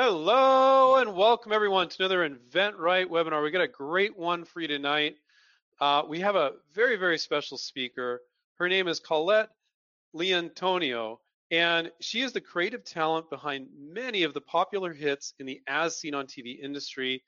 Hello 0.00 0.98
and 0.98 1.16
welcome 1.16 1.50
everyone 1.50 1.88
to 1.88 1.96
another 1.98 2.20
InventRight 2.20 3.06
webinar. 3.06 3.42
We 3.42 3.50
got 3.50 3.62
a 3.62 3.66
great 3.66 4.16
one 4.16 4.44
for 4.44 4.60
you 4.60 4.68
tonight. 4.68 5.16
Uh, 5.80 6.04
we 6.08 6.20
have 6.20 6.36
a 6.36 6.52
very, 6.72 6.94
very 6.94 7.18
special 7.18 7.58
speaker. 7.58 8.22
Her 8.60 8.68
name 8.68 8.86
is 8.86 9.00
Collette 9.00 9.48
Liantonio, 10.14 11.16
and 11.50 11.90
she 11.98 12.20
is 12.20 12.32
the 12.32 12.40
creative 12.40 12.84
talent 12.84 13.28
behind 13.28 13.70
many 13.76 14.22
of 14.22 14.34
the 14.34 14.40
popular 14.40 14.92
hits 14.92 15.34
in 15.40 15.46
the 15.46 15.60
as 15.66 15.98
seen 15.98 16.14
on 16.14 16.28
TV 16.28 16.60
industry 16.62 17.24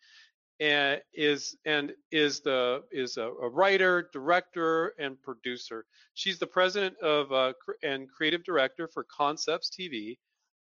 and 0.60 1.02
is 1.12 1.56
and 1.64 1.92
is 2.12 2.40
the 2.42 2.84
is 2.92 3.16
a, 3.16 3.24
a 3.24 3.48
writer, 3.48 4.10
director, 4.12 4.94
and 4.96 5.20
producer. 5.20 5.86
She's 6.14 6.38
the 6.38 6.46
president 6.46 6.96
of 6.98 7.32
uh, 7.32 7.52
and 7.82 8.08
creative 8.08 8.44
director 8.44 8.86
for 8.86 9.02
Concepts 9.02 9.72
TV 9.76 10.18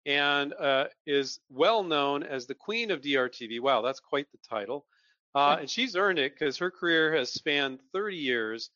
and 0.05 0.53
uh, 0.53 0.85
is 1.05 1.39
well 1.49 1.83
known 1.83 2.23
as 2.23 2.45
the 2.45 2.55
queen 2.55 2.91
of 2.91 3.01
DRTV. 3.01 3.59
Wow, 3.59 3.81
that's 3.81 3.99
quite 3.99 4.27
the 4.31 4.37
title. 4.47 4.85
Uh, 5.33 5.57
and 5.59 5.69
she's 5.69 5.95
earned 5.95 6.19
it 6.19 6.33
because 6.33 6.57
her 6.57 6.71
career 6.71 7.13
has 7.15 7.33
spanned 7.33 7.79
30 7.91 8.15
years 8.15 8.69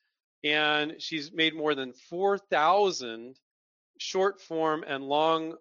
and 0.43 0.95
she's 0.99 1.31
made 1.31 1.55
more 1.55 1.75
than 1.75 1.93
4,000 2.09 3.35
short 3.97 4.41
form 4.41 4.83
and 4.87 5.03
long 5.03 5.55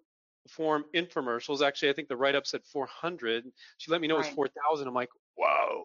form 0.48 0.84
infomercials. 0.94 1.66
Actually, 1.66 1.90
I 1.90 1.92
think 1.92 2.08
the 2.08 2.16
write 2.16 2.34
up 2.34 2.46
said 2.46 2.62
400. 2.64 3.44
She 3.76 3.90
let 3.90 4.00
me 4.00 4.08
know 4.08 4.16
right. 4.16 4.24
it 4.24 4.28
was 4.28 4.34
4,000. 4.34 4.88
I'm 4.88 4.94
like, 4.94 5.10
whoa. 5.36 5.84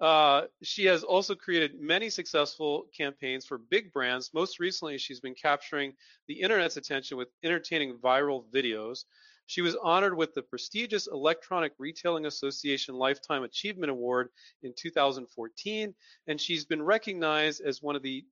Uh, 0.00 0.42
she 0.62 0.84
has 0.86 1.04
also 1.04 1.34
created 1.34 1.80
many 1.80 2.10
successful 2.10 2.86
campaigns 2.96 3.46
for 3.46 3.58
big 3.58 3.92
brands. 3.92 4.30
Most 4.34 4.58
recently, 4.58 4.98
she's 4.98 5.20
been 5.20 5.34
capturing 5.34 5.94
the 6.26 6.40
internet's 6.40 6.76
attention 6.76 7.16
with 7.16 7.28
entertaining 7.42 7.96
viral 7.98 8.44
videos. 8.52 9.04
She 9.46 9.60
was 9.60 9.76
honored 9.76 10.16
with 10.16 10.34
the 10.34 10.42
prestigious 10.42 11.06
Electronic 11.06 11.72
Retailing 11.78 12.26
Association 12.26 12.94
Lifetime 12.94 13.44
Achievement 13.44 13.90
Award 13.90 14.30
in 14.62 14.72
2014, 14.76 15.94
and 16.26 16.40
she's 16.40 16.64
been 16.64 16.82
recognized 16.82 17.60
as 17.60 17.82
one 17.82 17.94
of 17.94 18.02
the 18.02 18.24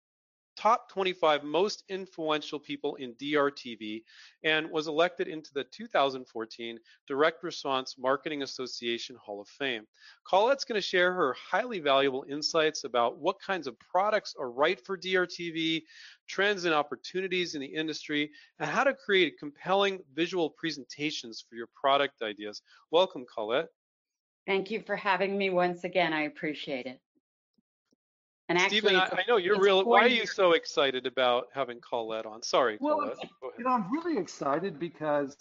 top 0.56 0.88
25 0.90 1.44
most 1.44 1.84
influential 1.88 2.58
people 2.58 2.94
in 2.96 3.14
DRTV 3.14 4.02
and 4.44 4.70
was 4.70 4.86
elected 4.86 5.28
into 5.28 5.52
the 5.54 5.64
2014 5.64 6.78
Direct 7.06 7.42
Response 7.42 7.96
Marketing 7.98 8.42
Association 8.42 9.16
Hall 9.16 9.40
of 9.40 9.48
Fame. 9.48 9.86
Collette's 10.24 10.64
going 10.64 10.80
to 10.80 10.86
share 10.86 11.12
her 11.12 11.34
highly 11.34 11.80
valuable 11.80 12.24
insights 12.28 12.84
about 12.84 13.18
what 13.18 13.40
kinds 13.40 13.66
of 13.66 13.78
products 13.78 14.34
are 14.38 14.50
right 14.50 14.84
for 14.84 14.98
DRTV, 14.98 15.82
trends 16.28 16.64
and 16.64 16.74
opportunities 16.74 17.54
in 17.54 17.60
the 17.60 17.66
industry, 17.66 18.30
and 18.58 18.68
how 18.68 18.84
to 18.84 18.94
create 18.94 19.38
compelling 19.38 20.00
visual 20.14 20.50
presentations 20.50 21.44
for 21.48 21.56
your 21.56 21.68
product 21.74 22.22
ideas. 22.22 22.62
Welcome, 22.90 23.24
Collette. 23.32 23.68
Thank 24.46 24.70
you 24.70 24.82
for 24.82 24.96
having 24.96 25.38
me 25.38 25.50
once 25.50 25.84
again. 25.84 26.12
I 26.12 26.22
appreciate 26.22 26.86
it. 26.86 27.00
And 28.52 28.60
actually, 28.60 28.80
Stephen, 28.80 28.96
I, 28.96 29.06
I 29.06 29.24
know 29.26 29.38
you're 29.38 29.58
real. 29.58 29.82
Why 29.82 30.00
are 30.00 30.08
you 30.08 30.26
so 30.26 30.52
excited 30.52 31.06
about 31.06 31.46
having 31.54 31.80
Collette 31.80 32.26
on? 32.26 32.42
Sorry, 32.42 32.76
well, 32.82 32.98
Collette. 32.98 33.30
You 33.56 33.64
know, 33.64 33.70
I'm 33.70 33.90
really 33.90 34.20
excited 34.20 34.78
because 34.78 35.34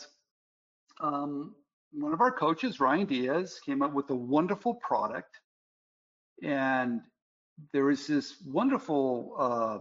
um, 1.02 1.54
one 1.92 2.14
of 2.14 2.22
our 2.22 2.32
coaches, 2.32 2.80
Ryan 2.80 3.06
Diaz, 3.06 3.60
came 3.66 3.82
up 3.82 3.92
with 3.92 4.10
a 4.12 4.16
wonderful 4.16 4.76
product, 4.76 5.42
and 6.42 7.02
there 7.74 7.84
was 7.84 8.08
this 8.08 8.38
wonderful 8.46 9.36
uh, 9.38 9.80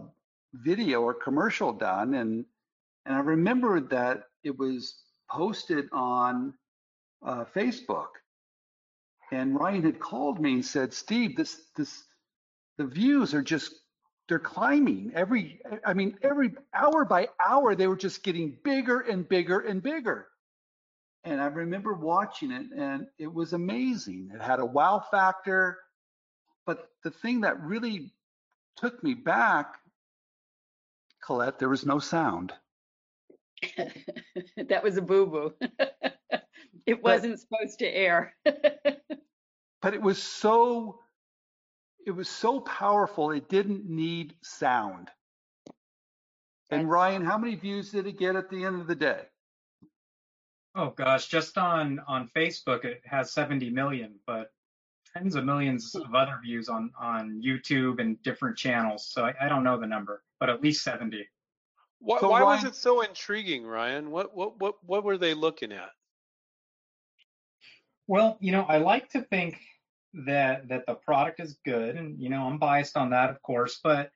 video 0.55 1.01
or 1.01 1.13
commercial 1.13 1.71
done, 1.71 2.15
and 2.15 2.43
and 3.05 3.15
I 3.15 3.19
remembered 3.19 3.89
that 3.91 4.23
it 4.43 4.59
was 4.59 5.03
posted 5.29 5.87
on 5.93 6.53
uh, 7.25 7.45
Facebook, 7.45 8.09
and 9.31 9.57
Ryan 9.57 9.83
had 9.83 10.01
called 10.01 10.41
me 10.41 10.55
and 10.55 10.65
said, 10.65 10.93
Steve, 10.93 11.37
this 11.37 11.67
this 11.77 12.03
the 12.77 12.85
views 12.85 13.33
are 13.33 13.41
just 13.41 13.73
they're 14.27 14.39
climbing 14.39 15.11
every 15.15 15.59
i 15.85 15.93
mean 15.93 16.17
every 16.21 16.53
hour 16.73 17.05
by 17.05 17.27
hour 17.45 17.75
they 17.75 17.87
were 17.87 17.97
just 17.97 18.23
getting 18.23 18.57
bigger 18.63 18.99
and 19.01 19.27
bigger 19.27 19.59
and 19.59 19.81
bigger. 19.83 20.27
And 21.23 21.39
i 21.41 21.45
remember 21.45 21.93
watching 21.93 22.51
it 22.51 22.67
and 22.75 23.07
it 23.19 23.31
was 23.31 23.53
amazing. 23.53 24.31
It 24.33 24.41
had 24.41 24.59
a 24.59 24.65
wow 24.65 25.03
factor. 25.11 25.77
But 26.65 26.89
the 27.03 27.11
thing 27.11 27.41
that 27.41 27.61
really 27.61 28.11
took 28.77 29.03
me 29.03 29.13
back 29.13 29.75
collette 31.23 31.59
there 31.59 31.69
was 31.69 31.85
no 31.85 31.99
sound. 31.99 32.53
That 34.57 34.83
was 34.83 34.97
a 34.97 35.01
boo-boo. 35.01 35.53
It 36.87 37.03
wasn't 37.03 37.33
but, 37.33 37.39
supposed 37.39 37.79
to 37.79 37.85
air. 37.85 38.33
But 39.81 39.93
it 39.95 40.01
was 40.01 40.21
so 40.21 40.99
it 42.05 42.11
was 42.11 42.29
so 42.29 42.59
powerful 42.61 43.31
it 43.31 43.49
didn't 43.49 43.89
need 43.89 44.35
sound. 44.41 45.09
And 46.69 46.89
Ryan, 46.89 47.25
how 47.25 47.37
many 47.37 47.55
views 47.55 47.91
did 47.91 48.07
it 48.07 48.17
get 48.17 48.35
at 48.35 48.49
the 48.49 48.63
end 48.63 48.79
of 48.79 48.87
the 48.87 48.95
day? 48.95 49.23
Oh 50.73 50.91
gosh, 50.91 51.27
just 51.27 51.57
on 51.57 51.99
on 52.07 52.29
Facebook 52.35 52.85
it 52.85 53.01
has 53.05 53.33
70 53.33 53.69
million, 53.71 54.15
but 54.25 54.51
tens 55.13 55.35
of 55.35 55.43
millions 55.43 55.93
hmm. 55.93 56.01
of 56.01 56.15
other 56.15 56.39
views 56.41 56.69
on 56.69 56.91
on 56.99 57.41
YouTube 57.45 57.99
and 57.99 58.21
different 58.23 58.57
channels. 58.57 59.09
So 59.11 59.25
I, 59.25 59.33
I 59.41 59.49
don't 59.49 59.63
know 59.63 59.77
the 59.77 59.87
number, 59.87 60.23
but 60.39 60.49
at 60.49 60.61
least 60.61 60.83
70. 60.83 61.27
Why, 61.99 62.19
so 62.19 62.29
why 62.29 62.41
Ryan, 62.41 62.63
was 62.63 62.63
it 62.63 62.75
so 62.75 63.01
intriguing, 63.01 63.65
Ryan? 63.65 64.11
What 64.11 64.35
what 64.35 64.59
what 64.59 64.75
what 64.83 65.03
were 65.03 65.17
they 65.17 65.33
looking 65.33 65.73
at? 65.73 65.89
Well, 68.07 68.37
you 68.39 68.51
know, 68.51 68.63
I 68.63 68.77
like 68.77 69.09
to 69.09 69.21
think 69.21 69.59
that 70.13 70.67
that 70.67 70.85
the 70.85 70.95
product 70.95 71.39
is 71.39 71.57
good 71.65 71.95
and 71.95 72.19
you 72.19 72.29
know 72.29 72.43
i'm 72.43 72.57
biased 72.57 72.97
on 72.97 73.09
that 73.09 73.29
of 73.29 73.41
course 73.41 73.79
but 73.81 74.11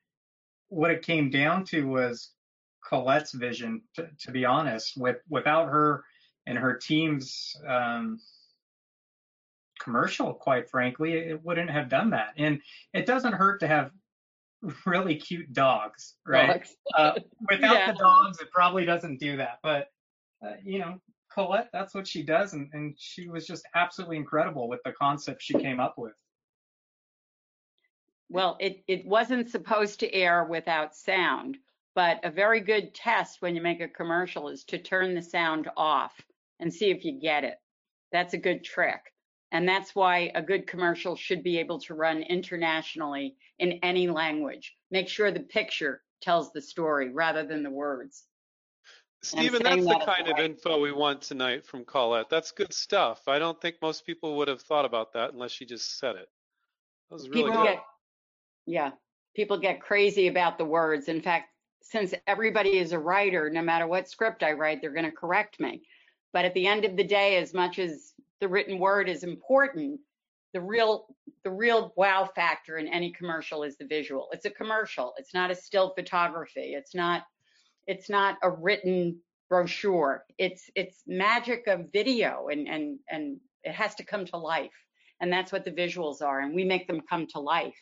what 0.68 0.90
it 0.90 1.02
came 1.02 1.30
down 1.30 1.64
to 1.64 1.86
was 1.88 2.32
collette's 2.86 3.32
vision 3.32 3.80
to, 3.94 4.08
to 4.18 4.30
be 4.30 4.44
honest 4.44 4.96
with 4.96 5.16
without 5.30 5.68
her 5.68 6.04
and 6.46 6.58
her 6.58 6.74
team's 6.76 7.56
um, 7.66 8.20
commercial 9.80 10.34
quite 10.34 10.68
frankly 10.68 11.14
it 11.14 11.42
wouldn't 11.42 11.70
have 11.70 11.88
done 11.88 12.10
that 12.10 12.34
and 12.36 12.60
it 12.92 13.06
doesn't 13.06 13.32
hurt 13.32 13.60
to 13.60 13.66
have 13.66 13.90
really 14.84 15.16
cute 15.16 15.52
dogs 15.52 16.14
right 16.26 16.48
dogs. 16.48 16.76
uh, 16.96 17.12
without 17.50 17.74
yeah. 17.74 17.92
the 17.92 17.98
dogs 17.98 18.38
it 18.40 18.50
probably 18.50 18.84
doesn't 18.84 19.18
do 19.18 19.36
that 19.36 19.58
but 19.62 19.88
uh, 20.44 20.52
you 20.62 20.78
know 20.78 21.00
Collette, 21.36 21.68
that's 21.70 21.94
what 21.94 22.08
she 22.08 22.22
does, 22.22 22.54
and, 22.54 22.70
and 22.72 22.94
she 22.98 23.28
was 23.28 23.46
just 23.46 23.68
absolutely 23.74 24.16
incredible 24.16 24.68
with 24.70 24.80
the 24.84 24.92
concept 24.92 25.42
she 25.42 25.52
came 25.52 25.78
up 25.78 25.98
with. 25.98 26.14
Well, 28.30 28.56
it, 28.58 28.82
it 28.88 29.04
wasn't 29.04 29.50
supposed 29.50 30.00
to 30.00 30.14
air 30.14 30.44
without 30.44 30.96
sound, 30.96 31.58
but 31.94 32.20
a 32.24 32.30
very 32.30 32.60
good 32.60 32.94
test 32.94 33.42
when 33.42 33.54
you 33.54 33.60
make 33.60 33.82
a 33.82 33.88
commercial 33.88 34.48
is 34.48 34.64
to 34.64 34.78
turn 34.78 35.14
the 35.14 35.20
sound 35.20 35.68
off 35.76 36.18
and 36.58 36.72
see 36.72 36.90
if 36.90 37.04
you 37.04 37.20
get 37.20 37.44
it. 37.44 37.58
That's 38.12 38.32
a 38.32 38.38
good 38.38 38.64
trick. 38.64 39.12
And 39.52 39.68
that's 39.68 39.94
why 39.94 40.32
a 40.34 40.40
good 40.40 40.66
commercial 40.66 41.16
should 41.16 41.42
be 41.42 41.58
able 41.58 41.80
to 41.80 41.94
run 41.94 42.22
internationally 42.22 43.36
in 43.58 43.72
any 43.82 44.08
language. 44.08 44.74
Make 44.90 45.08
sure 45.08 45.30
the 45.30 45.40
picture 45.40 46.02
tells 46.22 46.50
the 46.52 46.62
story 46.62 47.10
rather 47.10 47.44
than 47.44 47.62
the 47.62 47.70
words. 47.70 48.24
Stephen, 49.26 49.62
that's 49.62 49.84
the 49.84 50.02
kind 50.06 50.28
of 50.28 50.38
info 50.38 50.80
we 50.80 50.92
want 50.92 51.22
tonight 51.22 51.66
from 51.66 51.84
Collette. 51.84 52.30
That's 52.30 52.52
good 52.52 52.72
stuff. 52.72 53.26
I 53.26 53.38
don't 53.38 53.60
think 53.60 53.76
most 53.82 54.06
people 54.06 54.36
would 54.36 54.48
have 54.48 54.62
thought 54.62 54.84
about 54.84 55.12
that 55.14 55.32
unless 55.32 55.50
she 55.50 55.66
just 55.66 55.98
said 55.98 56.16
it. 56.16 56.28
That 57.10 57.14
was 57.14 57.28
really 57.28 57.44
people 57.44 57.62
good. 57.62 57.64
Get, 57.64 57.82
yeah, 58.66 58.90
people 59.34 59.58
get 59.58 59.80
crazy 59.80 60.28
about 60.28 60.58
the 60.58 60.64
words. 60.64 61.08
In 61.08 61.20
fact, 61.20 61.48
since 61.82 62.14
everybody 62.26 62.78
is 62.78 62.92
a 62.92 62.98
writer, 62.98 63.50
no 63.50 63.62
matter 63.62 63.86
what 63.86 64.08
script 64.08 64.42
I 64.42 64.52
write, 64.52 64.80
they're 64.80 64.92
going 64.92 65.04
to 65.04 65.12
correct 65.12 65.60
me. 65.60 65.82
But 66.32 66.44
at 66.44 66.54
the 66.54 66.66
end 66.66 66.84
of 66.84 66.96
the 66.96 67.04
day, 67.04 67.36
as 67.36 67.54
much 67.54 67.78
as 67.78 68.12
the 68.40 68.48
written 68.48 68.78
word 68.78 69.08
is 69.08 69.24
important, 69.24 70.00
the 70.52 70.60
real 70.60 71.06
the 71.44 71.50
real 71.50 71.92
wow 71.96 72.28
factor 72.34 72.78
in 72.78 72.88
any 72.88 73.12
commercial 73.12 73.62
is 73.62 73.76
the 73.76 73.86
visual. 73.86 74.28
It's 74.32 74.46
a 74.46 74.50
commercial. 74.50 75.14
It's 75.18 75.34
not 75.34 75.50
a 75.50 75.54
still 75.54 75.92
photography. 75.94 76.74
It's 76.74 76.94
not 76.94 77.22
it's 77.86 78.08
not 78.08 78.38
a 78.42 78.50
written 78.50 79.20
brochure. 79.48 80.24
It's 80.38 80.70
it's 80.74 81.02
magic 81.06 81.66
of 81.66 81.92
video 81.92 82.48
and 82.50 82.68
and 82.68 82.98
and 83.08 83.40
it 83.64 83.72
has 83.72 83.94
to 83.96 84.04
come 84.04 84.26
to 84.26 84.36
life. 84.36 84.74
And 85.20 85.32
that's 85.32 85.52
what 85.52 85.64
the 85.64 85.72
visuals 85.72 86.20
are 86.20 86.40
and 86.40 86.54
we 86.54 86.64
make 86.64 86.86
them 86.86 87.00
come 87.08 87.26
to 87.28 87.40
life. 87.40 87.78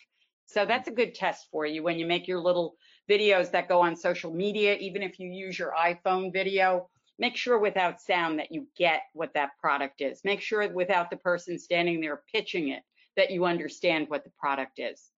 So 0.46 0.62
hmm. 0.62 0.68
that's 0.68 0.88
a 0.88 0.92
good 0.92 1.14
test 1.14 1.48
for 1.50 1.66
you 1.66 1.82
when 1.82 1.98
you 1.98 2.06
make 2.06 2.28
your 2.28 2.40
little 2.40 2.76
videos 3.10 3.50
that 3.52 3.68
go 3.68 3.80
on 3.80 3.96
social 3.96 4.32
media, 4.32 4.76
even 4.76 5.02
if 5.02 5.18
you 5.18 5.28
use 5.28 5.58
your 5.58 5.72
iPhone 5.78 6.32
video, 6.32 6.88
make 7.18 7.36
sure 7.36 7.58
without 7.58 8.00
sound 8.00 8.38
that 8.38 8.52
you 8.52 8.66
get 8.76 9.02
what 9.12 9.34
that 9.34 9.50
product 9.60 10.00
is. 10.00 10.20
Make 10.24 10.40
sure 10.40 10.68
without 10.72 11.10
the 11.10 11.16
person 11.16 11.58
standing 11.58 12.00
there 12.00 12.22
pitching 12.32 12.68
it 12.68 12.82
that 13.16 13.30
you 13.30 13.44
understand 13.44 14.08
what 14.08 14.24
the 14.24 14.32
product 14.38 14.78
is. 14.78 15.10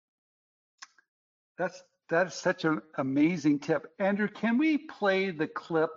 That's 1.58 1.82
that's 2.08 2.36
such 2.36 2.64
an 2.64 2.80
amazing 2.98 3.58
tip. 3.58 3.92
Andrew, 3.98 4.28
can 4.28 4.58
we 4.58 4.78
play 4.78 5.30
the 5.30 5.46
clip 5.46 5.90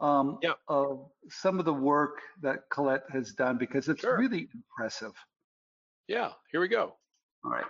um, 0.00 0.38
yeah. 0.42 0.52
of 0.68 1.10
some 1.28 1.58
of 1.58 1.64
the 1.64 1.74
work 1.74 2.20
that 2.42 2.68
Collette 2.70 3.04
has 3.12 3.32
done 3.32 3.58
because 3.58 3.88
it's 3.88 4.00
sure. 4.00 4.18
really 4.18 4.48
impressive. 4.54 5.12
Yeah, 6.06 6.30
here 6.50 6.60
we 6.60 6.68
go. 6.68 6.94
All 7.44 7.50
right. 7.50 7.64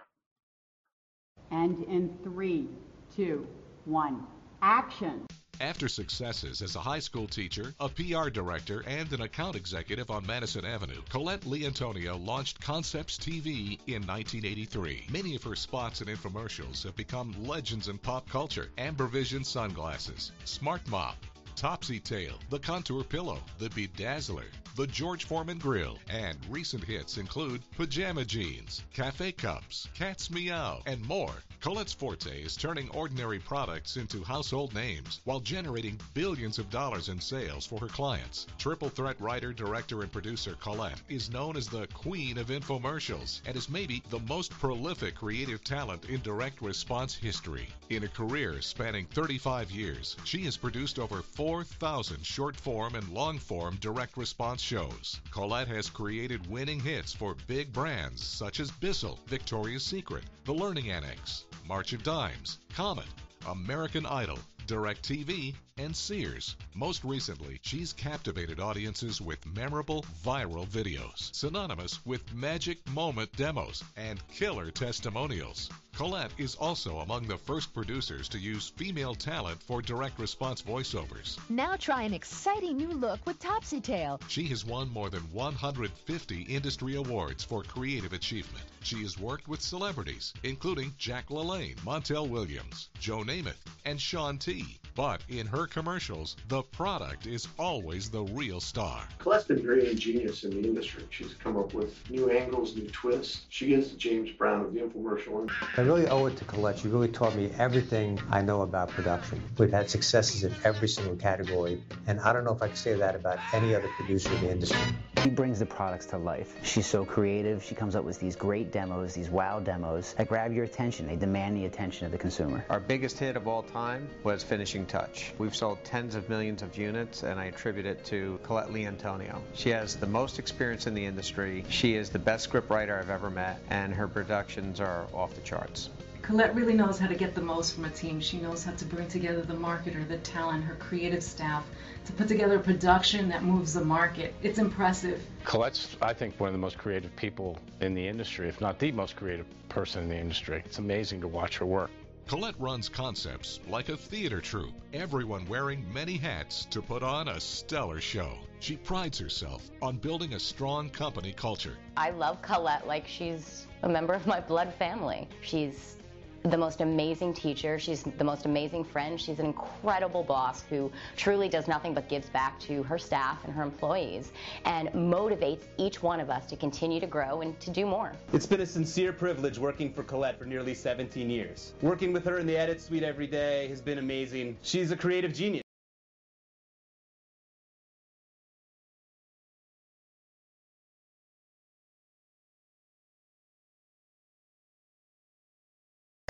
And 1.50 1.84
in 1.84 2.16
three, 2.22 2.68
two, 3.14 3.46
one, 3.84 4.26
action. 4.62 5.26
After 5.60 5.88
successes 5.88 6.62
as 6.62 6.76
a 6.76 6.80
high 6.80 7.00
school 7.00 7.26
teacher, 7.26 7.74
a 7.80 7.88
PR 7.88 8.28
director, 8.28 8.84
and 8.86 9.12
an 9.12 9.22
account 9.22 9.56
executive 9.56 10.08
on 10.08 10.24
Madison 10.24 10.64
Avenue, 10.64 11.02
Collette 11.08 11.40
Liantonio 11.40 12.16
launched 12.24 12.60
Concepts 12.60 13.18
TV 13.18 13.80
in 13.88 14.06
1983. 14.06 15.08
Many 15.10 15.34
of 15.34 15.42
her 15.42 15.56
spots 15.56 16.00
and 16.00 16.08
infomercials 16.08 16.84
have 16.84 16.94
become 16.94 17.34
legends 17.44 17.88
in 17.88 17.98
pop 17.98 18.28
culture. 18.28 18.70
Amber 18.78 19.08
Vision 19.08 19.42
sunglasses, 19.42 20.30
Smart 20.44 20.86
Mop, 20.86 21.16
Topsy 21.56 21.98
Tail, 21.98 22.38
the 22.50 22.60
Contour 22.60 23.02
Pillow, 23.02 23.42
the 23.58 23.68
Bedazzler, 23.70 24.46
the 24.76 24.86
George 24.86 25.24
Foreman 25.24 25.58
Grill, 25.58 25.98
and 26.08 26.38
recent 26.48 26.84
hits 26.84 27.18
include 27.18 27.68
Pajama 27.72 28.24
Jeans, 28.24 28.84
Cafe 28.94 29.32
Cups, 29.32 29.88
Cats 29.92 30.30
Meow, 30.30 30.82
and 30.86 31.04
more. 31.04 31.34
Collette's 31.60 31.92
forte 31.92 32.40
is 32.40 32.56
turning 32.56 32.88
ordinary 32.90 33.40
products 33.40 33.96
into 33.96 34.22
household 34.22 34.72
names 34.74 35.20
while 35.24 35.40
generating 35.40 35.98
billions 36.14 36.56
of 36.58 36.70
dollars 36.70 37.08
in 37.08 37.20
sales 37.20 37.66
for 37.66 37.80
her 37.80 37.88
clients. 37.88 38.46
Triple 38.58 38.88
threat 38.88 39.20
writer, 39.20 39.52
director, 39.52 40.02
and 40.02 40.12
producer 40.12 40.56
Collette 40.62 41.02
is 41.08 41.30
known 41.30 41.56
as 41.56 41.66
the 41.66 41.88
queen 41.88 42.38
of 42.38 42.46
infomercials 42.46 43.40
and 43.44 43.56
is 43.56 43.68
maybe 43.68 44.04
the 44.08 44.20
most 44.20 44.52
prolific 44.52 45.16
creative 45.16 45.62
talent 45.64 46.04
in 46.04 46.22
direct 46.22 46.62
response 46.62 47.16
history. 47.16 47.68
In 47.90 48.04
a 48.04 48.08
career 48.08 48.62
spanning 48.62 49.06
35 49.06 49.72
years, 49.72 50.16
she 50.22 50.44
has 50.44 50.56
produced 50.56 51.00
over 51.00 51.22
4,000 51.22 52.24
short 52.24 52.56
form 52.56 52.94
and 52.94 53.08
long 53.08 53.36
form 53.36 53.76
direct 53.80 54.16
response 54.16 54.62
shows. 54.62 55.20
Collette 55.32 55.68
has 55.68 55.90
created 55.90 56.48
winning 56.48 56.78
hits 56.78 57.12
for 57.12 57.34
big 57.48 57.72
brands 57.72 58.22
such 58.24 58.60
as 58.60 58.70
Bissell, 58.70 59.18
Victoria's 59.26 59.84
Secret, 59.84 60.22
The 60.44 60.54
Learning 60.54 60.90
Annex, 60.90 61.44
March 61.68 61.92
of 61.92 62.02
Dimes, 62.02 62.60
Comet, 62.74 63.04
American 63.46 64.06
Idol, 64.06 64.38
DirecTV, 64.66 65.54
and 65.78 65.96
Sears. 65.96 66.56
Most 66.74 67.04
recently, 67.04 67.58
she's 67.62 67.92
captivated 67.92 68.60
audiences 68.60 69.20
with 69.20 69.44
memorable 69.46 70.04
viral 70.24 70.66
videos, 70.66 71.34
synonymous 71.34 72.04
with 72.04 72.34
magic 72.34 72.86
moment 72.90 73.30
demos 73.36 73.82
and 73.96 74.20
killer 74.28 74.70
testimonials. 74.70 75.70
Collette 75.98 76.30
is 76.38 76.54
also 76.54 76.98
among 76.98 77.26
the 77.26 77.36
first 77.36 77.74
producers 77.74 78.28
to 78.28 78.38
use 78.38 78.68
female 78.76 79.16
talent 79.16 79.60
for 79.60 79.82
direct 79.82 80.18
response 80.20 80.62
voiceovers. 80.62 81.38
Now 81.50 81.74
try 81.74 82.02
an 82.02 82.14
exciting 82.14 82.76
new 82.76 82.92
look 82.92 83.18
with 83.26 83.40
Topsy 83.40 83.80
Tail. 83.80 84.20
She 84.28 84.44
has 84.44 84.64
won 84.64 84.88
more 84.92 85.10
than 85.10 85.22
150 85.32 86.42
industry 86.42 86.94
awards 86.94 87.42
for 87.42 87.64
creative 87.64 88.12
achievement. 88.12 88.64
She 88.82 89.02
has 89.02 89.18
worked 89.18 89.48
with 89.48 89.60
celebrities, 89.60 90.32
including 90.44 90.94
Jack 90.98 91.30
LaLanne, 91.30 91.76
Montel 91.84 92.28
Williams, 92.28 92.90
Joe 93.00 93.24
Namath, 93.24 93.64
and 93.84 94.00
Shaun 94.00 94.38
T. 94.38 94.78
But 94.94 95.20
in 95.28 95.46
her 95.46 95.66
commercials, 95.70 96.36
the 96.48 96.62
product 96.62 97.26
is 97.26 97.48
always 97.58 98.10
the 98.10 98.22
real 98.22 98.60
star. 98.60 99.02
Collette's 99.18 99.44
been 99.44 99.62
very 99.62 99.90
ingenious 99.90 100.44
in 100.44 100.50
the 100.50 100.66
industry. 100.66 101.04
She's 101.10 101.34
come 101.34 101.56
up 101.56 101.74
with 101.74 101.94
new 102.10 102.30
angles, 102.30 102.76
new 102.76 102.88
twists. 102.90 103.42
She 103.48 103.74
is 103.74 103.90
the 103.90 103.96
James 103.96 104.30
Brown 104.32 104.60
of 104.60 104.72
the 104.72 104.80
infomercial. 104.80 105.50
I 105.76 105.80
really 105.82 106.06
owe 106.08 106.26
it 106.26 106.36
to 106.36 106.44
Collette. 106.44 106.78
She 106.78 106.88
really 106.88 107.08
taught 107.08 107.34
me 107.34 107.50
everything 107.58 108.20
I 108.30 108.42
know 108.42 108.62
about 108.62 108.88
production. 108.88 109.42
We've 109.58 109.70
had 109.70 109.90
successes 109.90 110.44
in 110.44 110.54
every 110.64 110.88
single 110.88 111.16
category, 111.16 111.82
and 112.06 112.20
I 112.20 112.32
don't 112.32 112.44
know 112.44 112.54
if 112.54 112.62
I 112.62 112.68
can 112.68 112.76
say 112.76 112.94
that 112.94 113.14
about 113.14 113.38
any 113.52 113.74
other 113.74 113.88
producer 113.96 114.32
in 114.34 114.40
the 114.42 114.50
industry. 114.50 114.80
She 115.22 115.30
brings 115.30 115.58
the 115.58 115.66
products 115.66 116.06
to 116.06 116.18
life. 116.18 116.54
She's 116.62 116.86
so 116.86 117.04
creative. 117.04 117.64
She 117.64 117.74
comes 117.74 117.96
up 117.96 118.04
with 118.04 118.20
these 118.20 118.36
great 118.36 118.70
demos, 118.70 119.14
these 119.14 119.28
wow 119.28 119.58
demos 119.58 120.14
that 120.16 120.28
grab 120.28 120.52
your 120.52 120.64
attention. 120.64 121.08
They 121.08 121.16
demand 121.16 121.56
the 121.56 121.64
attention 121.66 122.06
of 122.06 122.12
the 122.12 122.18
consumer. 122.18 122.64
Our 122.70 122.80
biggest 122.80 123.18
hit 123.18 123.36
of 123.36 123.48
all 123.48 123.64
time 123.64 124.08
was 124.22 124.44
Finishing 124.44 124.86
Touch. 124.86 125.32
We've 125.38 125.56
sold 125.58 125.82
tens 125.82 126.14
of 126.14 126.28
millions 126.28 126.62
of 126.62 126.78
units, 126.78 127.24
and 127.24 127.40
I 127.40 127.46
attribute 127.46 127.84
it 127.84 128.04
to 128.06 128.38
Collette 128.44 128.68
Liantonio. 128.68 129.40
She 129.54 129.70
has 129.70 129.96
the 129.96 130.06
most 130.06 130.38
experience 130.38 130.86
in 130.86 130.94
the 130.94 131.04
industry. 131.04 131.64
She 131.68 131.96
is 131.96 132.10
the 132.10 132.18
best 132.20 132.48
scriptwriter 132.48 132.96
I've 132.96 133.10
ever 133.10 133.28
met, 133.28 133.58
and 133.68 133.92
her 133.92 134.06
productions 134.06 134.78
are 134.78 135.08
off 135.12 135.34
the 135.34 135.40
charts. 135.40 135.90
Collette 136.22 136.54
really 136.54 136.74
knows 136.74 136.98
how 136.98 137.08
to 137.08 137.16
get 137.16 137.34
the 137.34 137.40
most 137.40 137.74
from 137.74 137.86
a 137.86 137.90
team. 137.90 138.20
She 138.20 138.38
knows 138.38 138.62
how 138.62 138.72
to 138.72 138.84
bring 138.84 139.08
together 139.08 139.42
the 139.42 139.54
marketer, 139.54 140.06
the 140.06 140.18
talent, 140.18 140.62
her 140.62 140.76
creative 140.76 141.24
staff, 141.24 141.64
to 142.06 142.12
put 142.12 142.28
together 142.28 142.56
a 142.56 142.60
production 142.60 143.28
that 143.30 143.42
moves 143.42 143.74
the 143.74 143.84
market. 143.84 144.34
It's 144.42 144.58
impressive. 144.58 145.20
Collette's, 145.42 145.96
I 146.00 146.12
think, 146.12 146.38
one 146.38 146.48
of 146.48 146.52
the 146.52 146.60
most 146.60 146.78
creative 146.78 147.16
people 147.16 147.58
in 147.80 147.94
the 147.94 148.06
industry, 148.06 148.48
if 148.48 148.60
not 148.60 148.78
the 148.78 148.92
most 148.92 149.16
creative 149.16 149.46
person 149.68 150.04
in 150.04 150.08
the 150.08 150.18
industry. 150.18 150.62
It's 150.64 150.78
amazing 150.78 151.20
to 151.22 151.28
watch 151.28 151.58
her 151.58 151.66
work. 151.66 151.90
Collette 152.28 152.60
runs 152.60 152.90
concepts 152.90 153.58
like 153.70 153.88
a 153.88 153.96
theater 153.96 154.42
troupe, 154.42 154.74
everyone 154.92 155.46
wearing 155.46 155.90
many 155.90 156.18
hats 156.18 156.66
to 156.66 156.82
put 156.82 157.02
on 157.02 157.28
a 157.28 157.40
stellar 157.40 158.02
show. 158.02 158.34
She 158.60 158.76
prides 158.76 159.18
herself 159.18 159.70
on 159.80 159.96
building 159.96 160.34
a 160.34 160.38
strong 160.38 160.90
company 160.90 161.32
culture. 161.32 161.78
I 161.96 162.10
love 162.10 162.42
Collette 162.42 162.86
like 162.86 163.08
she's 163.08 163.66
a 163.82 163.88
member 163.88 164.12
of 164.12 164.26
my 164.26 164.40
blood 164.40 164.74
family. 164.74 165.26
She's 165.40 165.96
the 166.44 166.56
most 166.56 166.80
amazing 166.80 167.34
teacher. 167.34 167.78
She's 167.78 168.02
the 168.02 168.24
most 168.24 168.46
amazing 168.46 168.84
friend. 168.84 169.20
She's 169.20 169.38
an 169.38 169.46
incredible 169.46 170.22
boss 170.22 170.62
who 170.68 170.90
truly 171.16 171.48
does 171.48 171.68
nothing 171.68 171.94
but 171.94 172.08
gives 172.08 172.28
back 172.30 172.58
to 172.60 172.82
her 172.84 172.98
staff 172.98 173.44
and 173.44 173.52
her 173.52 173.62
employees 173.62 174.32
and 174.64 174.88
motivates 174.90 175.64
each 175.76 176.02
one 176.02 176.20
of 176.20 176.30
us 176.30 176.46
to 176.46 176.56
continue 176.56 177.00
to 177.00 177.06
grow 177.06 177.40
and 177.40 177.58
to 177.60 177.70
do 177.70 177.86
more. 177.86 178.12
It's 178.32 178.46
been 178.46 178.60
a 178.60 178.66
sincere 178.66 179.12
privilege 179.12 179.58
working 179.58 179.92
for 179.92 180.02
Collette 180.02 180.38
for 180.38 180.44
nearly 180.44 180.74
17 180.74 181.28
years. 181.28 181.74
Working 181.82 182.12
with 182.12 182.24
her 182.24 182.38
in 182.38 182.46
the 182.46 182.56
edit 182.56 182.80
suite 182.80 183.02
every 183.02 183.26
day 183.26 183.68
has 183.68 183.80
been 183.80 183.98
amazing. 183.98 184.56
She's 184.62 184.90
a 184.90 184.96
creative 184.96 185.32
genius. 185.32 185.62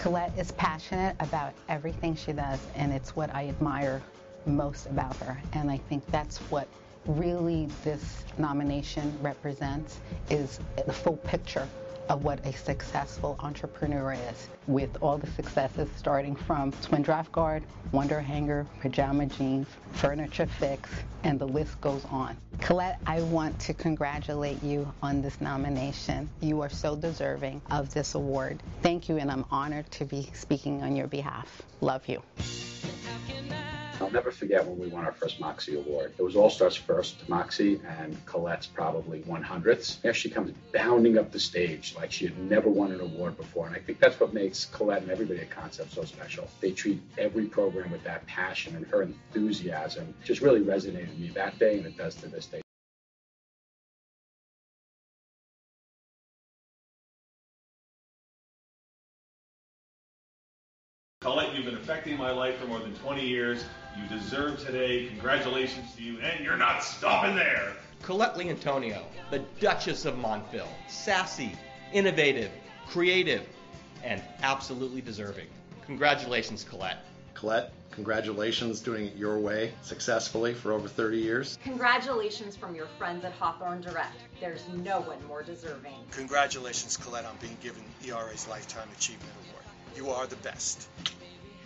Collette 0.09 0.39
is 0.39 0.53
passionate 0.53 1.15
about 1.21 1.53
everything 1.69 2.15
she 2.15 2.33
does, 2.33 2.61
and 2.77 2.95
it's 2.95 3.15
what 3.15 3.29
I 3.35 3.47
admire 3.49 4.03
most 4.47 4.87
about 4.87 5.15
her. 5.19 5.39
And 5.53 5.71
I 5.71 5.77
think 5.77 6.03
that's 6.11 6.39
what 6.49 6.67
really 7.05 7.69
this 7.85 8.25
nomination 8.39 9.15
represents 9.21 10.01
is 10.31 10.61
the 10.87 10.95
full 10.95 11.19
picture 11.19 11.69
of 12.09 12.25
what 12.25 12.45
a 12.47 12.53
successful 12.53 13.37
entrepreneur 13.41 14.13
is 14.13 14.49
with 14.67 14.97
all 15.01 15.19
the 15.19 15.31
successes 15.33 15.89
starting 15.97 16.35
from 16.35 16.73
Twin 16.83 17.03
Draft 17.03 17.33
Guard, 17.33 17.63
Wonder 17.93 18.21
Hanger, 18.21 18.67
Pajama 18.81 19.27
Jeans, 19.27 19.67
Furniture 19.93 20.47
Fix, 20.47 20.91
and 21.25 21.39
the 21.39 21.47
list 21.47 21.81
goes 21.81 22.05
on. 22.07 22.37
Collette, 22.61 23.01
I 23.07 23.23
want 23.23 23.59
to 23.61 23.75
congratulate 23.75 24.63
you 24.63 24.93
on 25.03 25.23
this 25.23 25.41
nomination. 25.41 26.29
You 26.41 26.61
are 26.61 26.71
so 26.71 26.97
deserving 26.97 27.63
of 27.71 27.93
this 27.93 28.15
award. 28.15 28.63
Thank 28.83 29.09
you, 29.09 29.17
and 29.17 29.31
I'm 29.31 29.45
honored 29.51 29.91
to 29.93 30.05
be 30.05 30.31
speaking 30.35 30.83
on 30.83 30.97
your 30.97 31.07
behalf. 31.07 31.63
Love 31.81 32.07
you. 32.09 32.23
I'll 34.09 34.15
never 34.15 34.31
forget 34.31 34.67
when 34.67 34.79
we 34.79 34.87
won 34.87 35.05
our 35.05 35.13
first 35.13 35.39
Moxie 35.39 35.77
Award. 35.77 36.15
It 36.17 36.23
was 36.23 36.35
All 36.35 36.49
Stars 36.49 36.75
first 36.75 37.29
Moxie, 37.29 37.79
and 38.01 38.17
Collette's 38.25 38.67
probably 38.67 39.21
100th. 39.25 40.01
There 40.01 40.15
she 40.15 40.31
comes 40.31 40.55
bounding 40.73 41.19
up 41.19 41.31
the 41.31 41.39
stage 41.39 41.95
like 41.95 42.11
she 42.11 42.25
had 42.25 42.39
never 42.39 42.71
won 42.71 42.91
an 42.91 43.03
award 43.03 43.37
before. 43.37 43.67
And 43.67 43.77
I 43.77 43.81
think 43.81 44.01
that's 44.01 44.19
what 44.19 44.33
makes 44.33 44.65
Collette 44.65 45.03
and 45.03 45.11
everybody 45.11 45.41
at 45.41 45.51
Concept 45.51 45.93
so 45.93 46.05
special. 46.05 46.49
They 46.63 46.71
treat 46.71 47.03
every 47.19 47.49
program 47.49 47.91
with 47.91 48.03
that 48.05 48.27
passion, 48.27 48.77
and 48.77 48.87
her 48.87 49.03
enthusiasm 49.03 50.15
just 50.25 50.41
really 50.41 50.61
resonated 50.61 51.11
with 51.11 51.19
me 51.19 51.29
that 51.35 51.59
day, 51.59 51.77
and 51.77 51.85
it 51.85 51.99
does 51.99 52.15
to 52.15 52.29
this 52.29 52.47
day. 52.47 52.63
Affecting 61.89 62.19
my 62.19 62.31
life 62.31 62.59
for 62.59 62.67
more 62.67 62.81
than 62.81 62.95
20 62.97 63.27
years. 63.27 63.65
You 63.97 64.07
deserve 64.15 64.63
today. 64.63 65.07
Congratulations 65.07 65.95
to 65.97 66.03
you, 66.03 66.21
and 66.21 66.45
you're 66.45 66.59
not 66.59 66.85
stopping 66.85 67.35
there. 67.35 67.73
Collette 68.03 68.35
Liantonio, 68.35 69.01
the 69.31 69.39
Duchess 69.59 70.05
of 70.05 70.19
Montville. 70.19 70.69
Sassy, 70.87 71.51
innovative, 71.95 72.51
creative, 72.89 73.41
and 74.05 74.23
absolutely 74.43 75.01
deserving. 75.01 75.47
Congratulations, 75.87 76.63
Collette. 76.63 76.99
Collette, 77.33 77.73
congratulations 77.91 78.81
doing 78.81 79.07
it 79.07 79.17
your 79.17 79.39
way 79.39 79.73
successfully 79.81 80.53
for 80.53 80.73
over 80.75 80.89
30 80.89 81.17
years. 81.17 81.59
Congratulations 81.65 82.55
from 82.55 82.75
your 82.75 82.89
friends 82.99 83.25
at 83.25 83.33
Hawthorne 83.33 83.81
Direct. 83.81 84.15
There's 84.41 84.69
no 84.85 85.01
one 85.01 85.27
more 85.27 85.43
deserving. 85.43 85.97
Congratulations, 86.11 86.99
Collette, 86.99 87.25
on 87.25 87.39
being 87.41 87.57
given 87.63 87.83
ERA's 88.05 88.47
Lifetime 88.47 88.89
Achievement 88.95 89.33
Award. 89.49 89.65
You 89.97 90.11
are 90.11 90.27
the 90.27 90.37
best. 90.37 90.87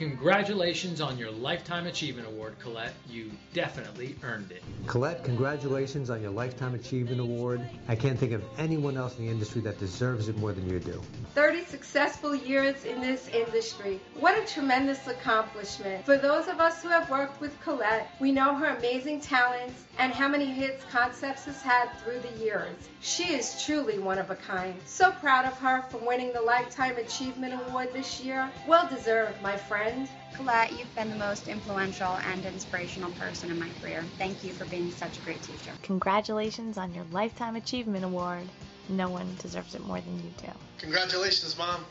Congratulations 0.03 1.01
on 1.01 1.17
your 1.17 1.31
Lifetime 1.31 1.87
Achievement 1.87 2.27
Award, 2.27 2.59
Collette. 2.59 2.93
You 3.09 3.31
definitely 3.55 4.17
earned 4.25 4.51
it. 4.51 4.61
Collette, 4.89 5.23
congratulations 5.23 6.11
on 6.11 6.21
your 6.21 6.33
Lifetime 6.33 6.75
Achievement 6.75 7.21
Award. 7.21 7.61
I 7.87 7.95
can't 7.95 8.19
think 8.19 8.33
of 8.33 8.43
anyone 8.59 8.97
else 8.97 9.17
in 9.17 9.27
the 9.27 9.31
industry 9.31 9.61
that 9.61 9.79
deserves 9.79 10.27
it 10.27 10.37
more 10.39 10.53
than 10.53 10.69
you 10.69 10.81
do. 10.81 11.01
30 11.37 11.67
successful 11.67 12.35
years 12.35 12.85
in 12.85 13.01
this 13.01 13.29
industry. 13.29 14.01
What 14.19 14.37
a 14.37 14.45
tremendous 14.45 15.07
accomplishment. 15.07 16.05
For 16.05 16.19
those 16.19 16.49
of 16.49 16.59
us 16.59 16.83
who 16.83 16.89
have 16.89 17.09
worked 17.09 17.41
with 17.41 17.57
Collette, 17.61 18.11
we 18.21 18.33
know 18.33 18.57
her 18.57 18.77
amazing 18.77 19.21
talents 19.21 19.85
and 20.01 20.13
how 20.13 20.27
many 20.27 20.47
hits 20.47 20.85
Concepts 20.91 21.45
has 21.45 21.63
had 21.63 21.87
through 22.03 22.19
the 22.19 22.45
years. 22.45 22.75
She 23.01 23.35
is 23.35 23.65
truly 23.65 24.01
one 24.01 24.19
of 24.19 24.31
a 24.31 24.37
kind. 24.37 24.75
So 24.85 25.13
proud 25.13 25.45
of 25.45 25.57
her 25.59 25.83
for 25.91 25.99
winning 25.99 26.33
the 26.33 26.43
Lifetime 26.43 26.97
Achievement 26.97 27.55
Award 27.55 27.91
this 27.93 28.21
year. 28.21 28.51
Well 28.67 28.89
deserved, 28.89 29.41
my 29.43 29.57
friend. 29.57 29.92
Collette, 30.35 30.73
you've 30.73 30.95
been 30.95 31.11
the 31.11 31.17
most 31.17 31.49
influential 31.49 32.19
and 32.27 32.45
inspirational 32.45 33.11
person 33.13 33.51
in 33.51 33.59
my 33.59 33.69
career. 33.81 34.05
Thank 34.19 34.43
you 34.43 34.53
for 34.53 34.65
being 34.67 34.91
such 34.91 35.19
a 35.19 35.21
great 35.21 35.43
teacher. 35.43 35.73
Congratulations 35.83 36.79
on 36.79 36.95
your 36.95 37.05
Lifetime 37.13 37.57
Achievement 37.57 38.05
Award. 38.05 38.49
No 38.89 39.09
one 39.09 39.37
deserves 39.41 39.75
it 39.75 39.85
more 39.87 40.01
than 40.01 40.17
you 40.17 40.31
do. 40.39 40.49
Congratulations, 40.79 41.57
Mom. 41.59 41.85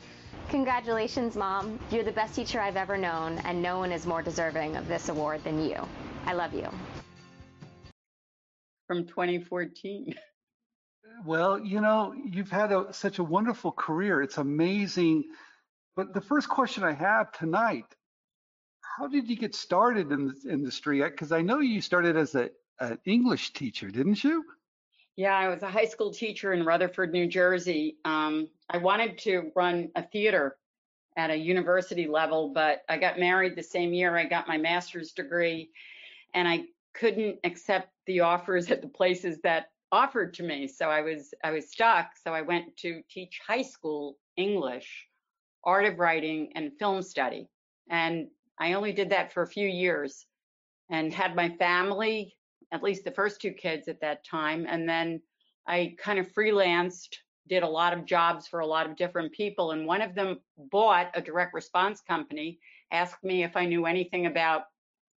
Congratulations, 0.49 1.35
Mom. 1.35 1.79
You're 1.91 2.03
the 2.03 2.11
best 2.11 2.35
teacher 2.35 2.59
I've 2.59 2.75
ever 2.75 2.97
known, 2.97 3.37
and 3.45 3.61
no 3.61 3.79
one 3.79 3.91
is 3.91 4.05
more 4.05 4.21
deserving 4.21 4.75
of 4.75 4.87
this 4.87 5.07
award 5.07 5.43
than 5.43 5.63
you. 5.63 5.77
I 6.25 6.33
love 6.33 6.53
you. 6.53 6.67
From 8.87 9.05
2014. 9.07 10.15
Well, 11.25 11.59
you 11.59 11.81
know, 11.81 12.13
you've 12.13 12.49
had 12.49 12.71
a, 12.71 12.91
such 12.91 13.19
a 13.19 13.23
wonderful 13.23 13.71
career. 13.71 14.21
It's 14.21 14.37
amazing. 14.37 15.25
But 15.95 16.13
the 16.13 16.21
first 16.21 16.49
question 16.49 16.83
I 16.83 16.93
have 16.93 17.31
tonight 17.31 17.85
how 18.97 19.07
did 19.07 19.29
you 19.29 19.35
get 19.35 19.55
started 19.55 20.11
in 20.11 20.27
this 20.27 20.45
industry? 20.45 21.01
Because 21.01 21.31
I 21.31 21.41
know 21.41 21.59
you 21.59 21.81
started 21.81 22.17
as 22.17 22.35
a, 22.35 22.49
an 22.79 22.97
English 23.05 23.53
teacher, 23.53 23.89
didn't 23.89 24.23
you? 24.23 24.43
Yeah, 25.15 25.35
I 25.35 25.47
was 25.47 25.63
a 25.63 25.69
high 25.69 25.85
school 25.85 26.11
teacher 26.11 26.53
in 26.53 26.65
Rutherford, 26.65 27.11
New 27.11 27.27
Jersey. 27.27 27.97
Um, 28.05 28.49
I 28.69 28.77
wanted 28.77 29.17
to 29.19 29.51
run 29.55 29.89
a 29.95 30.03
theater 30.03 30.57
at 31.17 31.29
a 31.29 31.35
university 31.35 32.07
level, 32.07 32.49
but 32.49 32.83
I 32.89 32.97
got 32.97 33.19
married 33.19 33.55
the 33.55 33.63
same 33.63 33.93
year 33.93 34.17
I 34.17 34.25
got 34.25 34.47
my 34.47 34.57
master's 34.57 35.11
degree, 35.11 35.69
and 36.33 36.47
I 36.47 36.63
couldn't 36.93 37.39
accept 37.43 37.89
the 38.07 38.21
offers 38.21 38.71
at 38.71 38.81
the 38.81 38.87
places 38.87 39.39
that 39.43 39.67
offered 39.91 40.33
to 40.35 40.43
me. 40.43 40.67
So 40.67 40.89
I 40.89 41.01
was 41.01 41.33
I 41.43 41.51
was 41.51 41.69
stuck. 41.69 42.11
So 42.23 42.33
I 42.33 42.41
went 42.41 42.77
to 42.77 43.01
teach 43.09 43.41
high 43.45 43.61
school 43.61 44.17
English, 44.37 45.07
art 45.63 45.85
of 45.85 45.99
writing, 45.99 46.51
and 46.55 46.77
film 46.79 47.01
study. 47.01 47.47
And 47.89 48.27
I 48.59 48.73
only 48.73 48.91
did 48.91 49.09
that 49.09 49.31
for 49.31 49.43
a 49.43 49.47
few 49.47 49.67
years 49.67 50.25
and 50.89 51.13
had 51.13 51.35
my 51.35 51.49
family, 51.49 52.35
at 52.71 52.83
least 52.83 53.03
the 53.03 53.11
first 53.11 53.41
two 53.41 53.51
kids 53.51 53.87
at 53.87 54.01
that 54.01 54.25
time. 54.25 54.65
And 54.67 54.87
then 54.87 55.21
I 55.67 55.95
kind 55.97 56.19
of 56.19 56.31
freelanced, 56.31 57.15
did 57.47 57.63
a 57.63 57.67
lot 57.67 57.93
of 57.93 58.05
jobs 58.05 58.47
for 58.47 58.59
a 58.59 58.67
lot 58.67 58.89
of 58.89 58.95
different 58.95 59.31
people. 59.33 59.71
And 59.71 59.85
one 59.85 60.01
of 60.01 60.15
them 60.15 60.39
bought 60.71 61.11
a 61.13 61.21
direct 61.21 61.53
response 61.53 62.01
company, 62.01 62.59
asked 62.91 63.23
me 63.23 63.43
if 63.43 63.57
I 63.57 63.65
knew 63.65 63.85
anything 63.85 64.25
about 64.25 64.63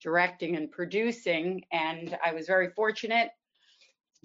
directing 0.00 0.56
and 0.56 0.70
producing. 0.70 1.62
And 1.72 2.16
I 2.24 2.32
was 2.32 2.46
very 2.46 2.70
fortunate 2.70 3.30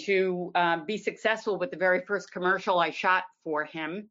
to 0.02 0.52
uh, 0.56 0.86
be 0.86 0.98
successful 0.98 1.58
with 1.58 1.72
the 1.72 1.78
very 1.78 2.02
first 2.06 2.32
commercial 2.32 2.80
I 2.80 2.92
shot 2.92 3.24
for 3.44 3.66
him. 3.66 4.10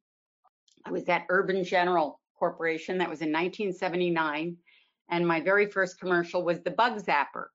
I 0.86 0.90
was 0.90 1.08
at 1.08 1.26
Urban 1.28 1.64
General 1.64 2.20
Corporation. 2.38 2.98
That 2.98 3.10
was 3.10 3.20
in 3.20 3.32
1979. 3.32 4.56
And 5.10 5.26
my 5.26 5.40
very 5.40 5.66
first 5.66 5.98
commercial 5.98 6.44
was 6.44 6.60
the 6.60 6.70
Bug 6.70 7.02
Zapper, 7.04 7.46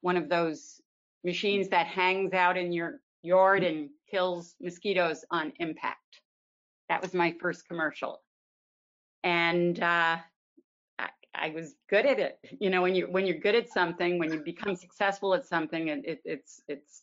one 0.00 0.16
of 0.16 0.28
those 0.28 0.80
machines 1.24 1.68
that 1.68 1.86
hangs 1.86 2.32
out 2.32 2.56
in 2.56 2.72
your 2.72 3.00
yard 3.22 3.64
and 3.64 3.90
kills 4.10 4.54
mosquitoes 4.60 5.24
on 5.30 5.52
impact. 5.58 6.20
That 6.88 7.02
was 7.02 7.12
my 7.12 7.34
first 7.40 7.66
commercial. 7.68 8.22
And 9.22 9.78
uh, 9.82 10.16
I, 10.98 11.08
I, 11.34 11.50
was 11.50 11.74
good 11.90 12.06
at 12.06 12.18
it. 12.18 12.38
You 12.60 12.70
know, 12.70 12.82
when 12.82 12.94
you 12.94 13.06
when 13.10 13.26
you're 13.26 13.38
good 13.38 13.56
at 13.56 13.68
something, 13.68 14.18
when 14.18 14.32
you 14.32 14.40
become 14.40 14.76
successful 14.76 15.34
at 15.34 15.46
something, 15.46 15.88
it, 15.88 16.04
it, 16.04 16.20
it's 16.24 16.62
it's 16.68 17.02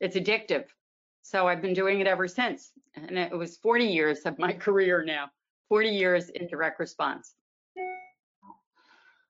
it's 0.00 0.16
addictive. 0.16 0.64
So 1.22 1.46
I've 1.48 1.62
been 1.62 1.74
doing 1.74 2.00
it 2.00 2.06
ever 2.06 2.28
since. 2.28 2.72
And 2.94 3.18
it 3.18 3.36
was 3.36 3.56
40 3.56 3.84
years 3.84 4.20
of 4.20 4.38
my 4.38 4.52
career 4.66 5.04
now, 5.04 5.30
40 5.68 5.88
years 5.88 6.28
in 6.30 6.46
direct 6.46 6.78
response. 6.78 7.34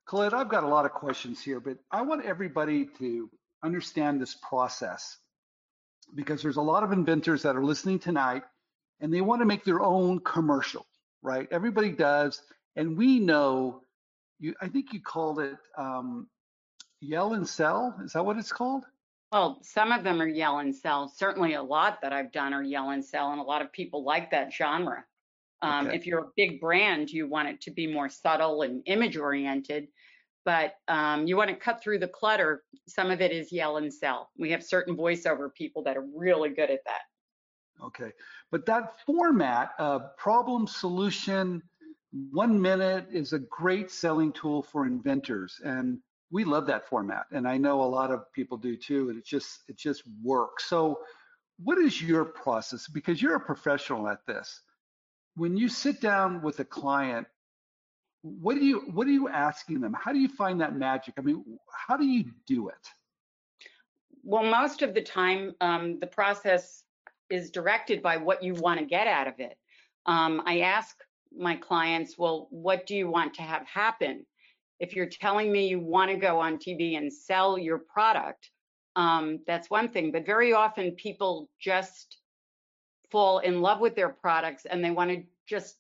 Collette, 0.07 0.35
I've 0.35 0.49
got 0.49 0.65
a 0.65 0.69
lot 0.69 0.85
of 0.85 0.93
questions 0.93 1.43
here, 1.43 1.61
but 1.61 1.79
I 1.91 2.03
want 2.03 2.25
everybody 2.25 2.87
to 2.99 3.31
understand 3.65 4.21
this 4.21 4.35
process 4.35 5.19
because 6.15 6.43
there's 6.43 6.57
a 6.57 6.63
lot 6.63 6.83
of 6.83 6.93
inventors 6.93 7.43
that 7.43 7.57
are 7.57 7.65
listening 7.65 7.99
tonight 7.99 8.43
and 9.01 9.13
they 9.13 9.21
want 9.21 9.41
to 9.41 9.47
make 9.47 9.65
their 9.65 9.81
own 9.81 10.19
commercial, 10.21 10.87
right? 11.23 11.49
Everybody 11.51 11.91
does. 11.91 12.43
And 12.77 12.97
we 12.97 13.19
know 13.21 13.83
you, 14.39 14.55
I 14.61 14.69
think 14.69 14.93
you 14.93 15.01
called 15.01 15.41
it 15.41 15.57
um, 15.79 16.29
yell 17.01 17.35
and 17.35 17.49
sell. 17.49 17.95
Is 18.05 18.13
that 18.13 18.25
what 18.25 18.37
it's 18.37 18.53
called? 18.53 18.85
Well, 19.33 19.61
some 19.63 19.93
of 19.93 20.05
them 20.05 20.21
are 20.21 20.29
yell 20.29 20.59
and 20.59 20.77
sell. 20.77 21.09
Certainly 21.09 21.55
a 21.55 21.63
lot 21.63 22.03
that 22.03 22.13
I've 22.13 22.31
done 22.33 22.53
are 22.53 22.63
yell 22.63 22.91
and 22.91 23.03
sell, 23.03 23.33
and 23.33 23.41
a 23.41 23.45
lot 23.45 23.63
of 23.63 23.73
people 23.73 24.05
like 24.05 24.31
that 24.31 24.53
genre. 24.53 25.05
Um, 25.63 25.87
okay. 25.87 25.97
If 25.97 26.07
you're 26.07 26.19
a 26.19 26.31
big 26.37 26.61
brand, 26.61 27.09
you 27.11 27.27
want 27.27 27.49
it 27.49 27.61
to 27.63 27.71
be 27.71 27.87
more 27.87 28.11
subtle 28.11 28.61
and 28.61 28.83
image 28.85 29.17
oriented, 29.17 29.89
but 30.45 30.75
um, 30.87 31.27
you 31.27 31.37
want 31.37 31.49
to 31.49 31.57
cut 31.57 31.83
through 31.83 32.01
the 32.01 32.09
clutter. 32.09 32.65
Some 32.87 33.11
of 33.11 33.23
it 33.23 33.33
is 33.33 33.51
yell 33.51 33.79
and 33.79 33.93
sell. 33.93 34.31
We 34.37 34.51
have 34.51 34.63
certain 34.63 34.97
voiceover 34.97 35.55
people 35.55 35.83
that 35.85 35.97
are 35.97 36.05
really 36.15 36.51
good 36.51 36.71
at 36.71 36.81
that. 36.85 37.03
Okay, 37.83 38.13
but 38.51 38.67
that 38.67 39.01
format 39.07 39.71
of 39.79 40.15
problem 40.19 40.67
solution, 40.67 41.63
one 42.31 42.61
minute 42.61 43.07
is 43.11 43.33
a 43.33 43.39
great 43.39 43.91
selling 43.91 44.31
tool 44.33 44.63
for 44.63 44.85
inventors, 44.85 45.59
and 45.65 45.99
we 46.33 46.45
love 46.45 46.67
that 46.67 46.89
format. 46.89 47.27
And 47.31 47.47
I 47.47 47.59
know 47.59 47.83
a 47.83 47.85
lot 47.85 48.11
of 48.11 48.33
people 48.33 48.57
do 48.57 48.77
too, 48.77 49.11
and 49.11 49.19
it 49.19 49.25
just 49.25 49.61
it 49.69 49.77
just 49.77 50.03
works. 50.23 50.65
So, 50.65 51.01
what 51.63 51.79
is 51.79 52.03
your 52.03 52.25
process? 52.25 52.89
Because 52.89 53.23
you're 53.23 53.37
a 53.37 53.41
professional 53.41 54.09
at 54.09 54.27
this 54.27 54.63
when 55.35 55.57
you 55.57 55.69
sit 55.69 56.01
down 56.01 56.43
with 56.43 56.61
a 56.61 56.65
client 56.65 57.27
what 58.23 58.55
do 58.55 58.65
you 58.65 58.81
what 58.93 59.07
are 59.07 59.13
you 59.13 59.29
asking 59.29 59.81
them 59.81 59.95
how 59.99 60.13
do 60.13 60.19
you 60.19 60.29
find 60.29 60.61
that 60.61 60.77
magic 60.77 61.15
i 61.19 61.21
mean 61.21 61.45
how 61.87 61.97
do 61.97 62.07
you 62.07 62.25
do 62.47 62.69
it 62.69 62.89
well 64.23 64.45
most 64.45 64.83
of 64.83 64.95
the 64.95 65.03
time 65.03 65.55
um, 65.61 65.99
the 65.99 66.07
process 66.07 66.85
is 67.31 67.51
directed 67.51 68.03
by 68.03 68.17
what 68.17 68.43
you 68.43 68.55
want 68.55 68.79
to 68.79 68.87
get 68.87 69.07
out 69.07 69.27
of 69.27 69.35
it 69.39 69.57
um, 70.07 70.43
i 70.47 70.61
ask 70.61 70.97
my 71.37 71.57
clients 71.57 72.17
well 72.17 72.47
what 72.51 72.87
do 72.87 72.95
you 72.95 73.09
want 73.09 73.35
to 73.35 73.43
have 73.43 73.67
happen 73.67 74.25
if 74.83 74.95
you're 74.95 75.07
telling 75.07 75.51
me 75.51 75.69
you 75.69 75.81
want 75.81 76.11
to 76.11 76.17
go 76.17 76.39
on 76.39 76.59
tv 76.59 76.99
and 76.99 77.11
sell 77.11 77.57
your 77.57 77.79
product 77.79 78.51
um, 78.95 79.41
that's 79.47 79.71
one 79.71 79.89
thing 79.89 80.13
but 80.13 80.27
very 80.27 80.53
often 80.53 80.91
people 80.93 81.49
just 81.59 82.19
fall 83.11 83.39
in 83.39 83.61
love 83.61 83.81
with 83.81 83.95
their 83.95 84.09
products 84.09 84.67
and 84.67 84.85
they 84.85 84.91
want 84.91 85.11
to 85.11 85.23
just 85.47 85.77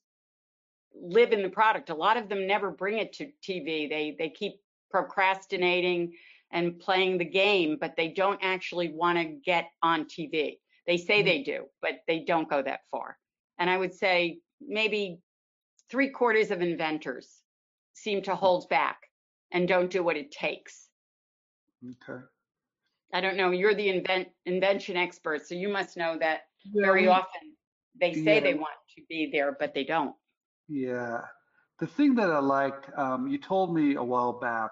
live 0.94 1.32
in 1.32 1.42
the 1.42 1.48
product. 1.48 1.90
A 1.90 1.94
lot 1.94 2.16
of 2.16 2.28
them 2.28 2.46
never 2.46 2.70
bring 2.70 2.98
it 2.98 3.12
to 3.14 3.30
TV. 3.42 3.88
They 3.88 4.14
they 4.18 4.28
keep 4.28 4.60
procrastinating 4.90 6.12
and 6.50 6.78
playing 6.78 7.18
the 7.18 7.24
game, 7.24 7.78
but 7.80 7.96
they 7.96 8.08
don't 8.08 8.38
actually 8.42 8.92
want 8.92 9.18
to 9.18 9.24
get 9.24 9.70
on 9.82 10.04
TV. 10.04 10.58
They 10.86 10.98
say 10.98 11.18
mm-hmm. 11.18 11.26
they 11.26 11.42
do, 11.42 11.64
but 11.80 12.02
they 12.06 12.20
don't 12.20 12.48
go 12.48 12.62
that 12.62 12.80
far. 12.90 13.16
And 13.58 13.70
I 13.70 13.78
would 13.78 13.94
say 13.94 14.38
maybe 14.60 15.18
three 15.90 16.10
quarters 16.10 16.50
of 16.50 16.60
inventors 16.60 17.41
seem 17.94 18.22
to 18.22 18.34
hold 18.34 18.68
back 18.68 18.98
and 19.52 19.68
don't 19.68 19.90
do 19.90 20.02
what 20.02 20.16
it 20.16 20.30
takes. 20.30 20.88
Okay. 21.84 22.22
I 23.12 23.20
don't 23.20 23.36
know. 23.36 23.50
You're 23.50 23.74
the 23.74 23.88
invent 23.88 24.28
invention 24.46 24.96
expert, 24.96 25.46
so 25.46 25.54
you 25.54 25.68
must 25.68 25.96
know 25.96 26.16
that 26.18 26.42
very 26.74 27.08
often 27.08 27.52
they 28.00 28.14
say 28.14 28.36
yeah. 28.36 28.40
they 28.40 28.54
want 28.54 28.74
to 28.96 29.02
be 29.08 29.28
there, 29.30 29.56
but 29.58 29.74
they 29.74 29.84
don't. 29.84 30.14
Yeah. 30.68 31.20
The 31.78 31.86
thing 31.86 32.14
that 32.14 32.30
I 32.30 32.38
liked, 32.38 32.86
um, 32.96 33.28
you 33.28 33.38
told 33.38 33.74
me 33.74 33.96
a 33.96 34.02
while 34.02 34.32
back 34.32 34.70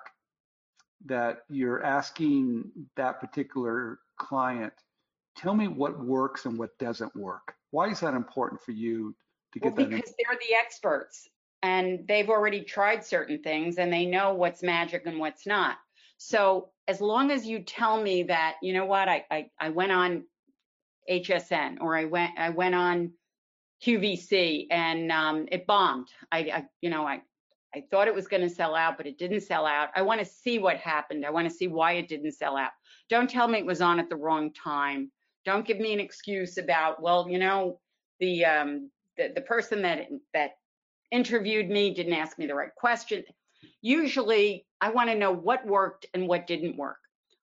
that 1.06 1.40
you're 1.48 1.82
asking 1.82 2.70
that 2.96 3.20
particular 3.20 3.98
client, 4.18 4.72
tell 5.36 5.54
me 5.54 5.68
what 5.68 5.98
works 6.04 6.46
and 6.46 6.58
what 6.58 6.76
doesn't 6.78 7.14
work. 7.16 7.54
Why 7.70 7.88
is 7.88 8.00
that 8.00 8.14
important 8.14 8.60
for 8.62 8.72
you 8.72 9.14
to 9.52 9.60
get 9.60 9.74
well, 9.76 9.86
that? 9.86 9.90
Because 9.90 10.14
they're 10.18 10.38
the 10.48 10.54
experts 10.54 11.28
and 11.62 12.06
they've 12.06 12.30
already 12.30 12.62
tried 12.62 13.04
certain 13.04 13.42
things 13.42 13.78
and 13.78 13.92
they 13.92 14.06
know 14.06 14.34
what's 14.34 14.62
magic 14.62 15.02
and 15.06 15.18
what's 15.18 15.46
not. 15.46 15.76
So 16.16 16.70
as 16.88 17.00
long 17.00 17.30
as 17.30 17.46
you 17.46 17.60
tell 17.60 18.00
me 18.00 18.24
that, 18.24 18.56
you 18.62 18.72
know 18.72 18.86
what, 18.86 19.08
I, 19.08 19.24
I, 19.30 19.46
I 19.58 19.68
went 19.70 19.92
on 19.92 20.24
HSN 21.10 21.78
or 21.80 21.96
I 21.96 22.04
went 22.04 22.38
I 22.38 22.50
went 22.50 22.74
on 22.74 23.12
QVC 23.84 24.66
and 24.70 25.10
um, 25.10 25.46
it 25.50 25.66
bombed. 25.66 26.08
I, 26.30 26.38
I, 26.38 26.64
you 26.80 26.90
know 26.90 27.06
I 27.06 27.22
I 27.74 27.84
thought 27.90 28.08
it 28.08 28.14
was 28.14 28.26
going 28.26 28.42
to 28.42 28.50
sell 28.50 28.74
out, 28.74 28.96
but 28.96 29.06
it 29.06 29.16
didn't 29.16 29.42
sell 29.42 29.64
out. 29.64 29.90
I 29.94 30.02
want 30.02 30.20
to 30.20 30.26
see 30.26 30.58
what 30.58 30.78
happened. 30.78 31.24
I 31.24 31.30
want 31.30 31.48
to 31.48 31.54
see 31.54 31.68
why 31.68 31.92
it 31.92 32.08
didn't 32.08 32.32
sell 32.32 32.56
out. 32.56 32.72
Don't 33.08 33.30
tell 33.30 33.46
me 33.46 33.58
it 33.58 33.66
was 33.66 33.80
on 33.80 34.00
at 34.00 34.08
the 34.08 34.16
wrong 34.16 34.52
time. 34.52 35.10
Don't 35.44 35.64
give 35.64 35.78
me 35.78 35.92
an 35.92 36.00
excuse 36.00 36.58
about, 36.58 37.00
well, 37.00 37.28
you 37.28 37.38
know, 37.38 37.78
the 38.18 38.44
um, 38.44 38.90
the, 39.16 39.32
the 39.34 39.40
person 39.42 39.82
that 39.82 40.08
that 40.34 40.52
interviewed 41.10 41.68
me 41.68 41.92
didn't 41.94 42.12
ask 42.12 42.38
me 42.38 42.46
the 42.46 42.54
right 42.54 42.74
question. 42.74 43.24
Usually, 43.82 44.66
I 44.80 44.90
want 44.90 45.10
to 45.10 45.18
know 45.18 45.32
what 45.32 45.66
worked 45.66 46.06
and 46.14 46.28
what 46.28 46.46
didn't 46.46 46.76
work. 46.76 46.98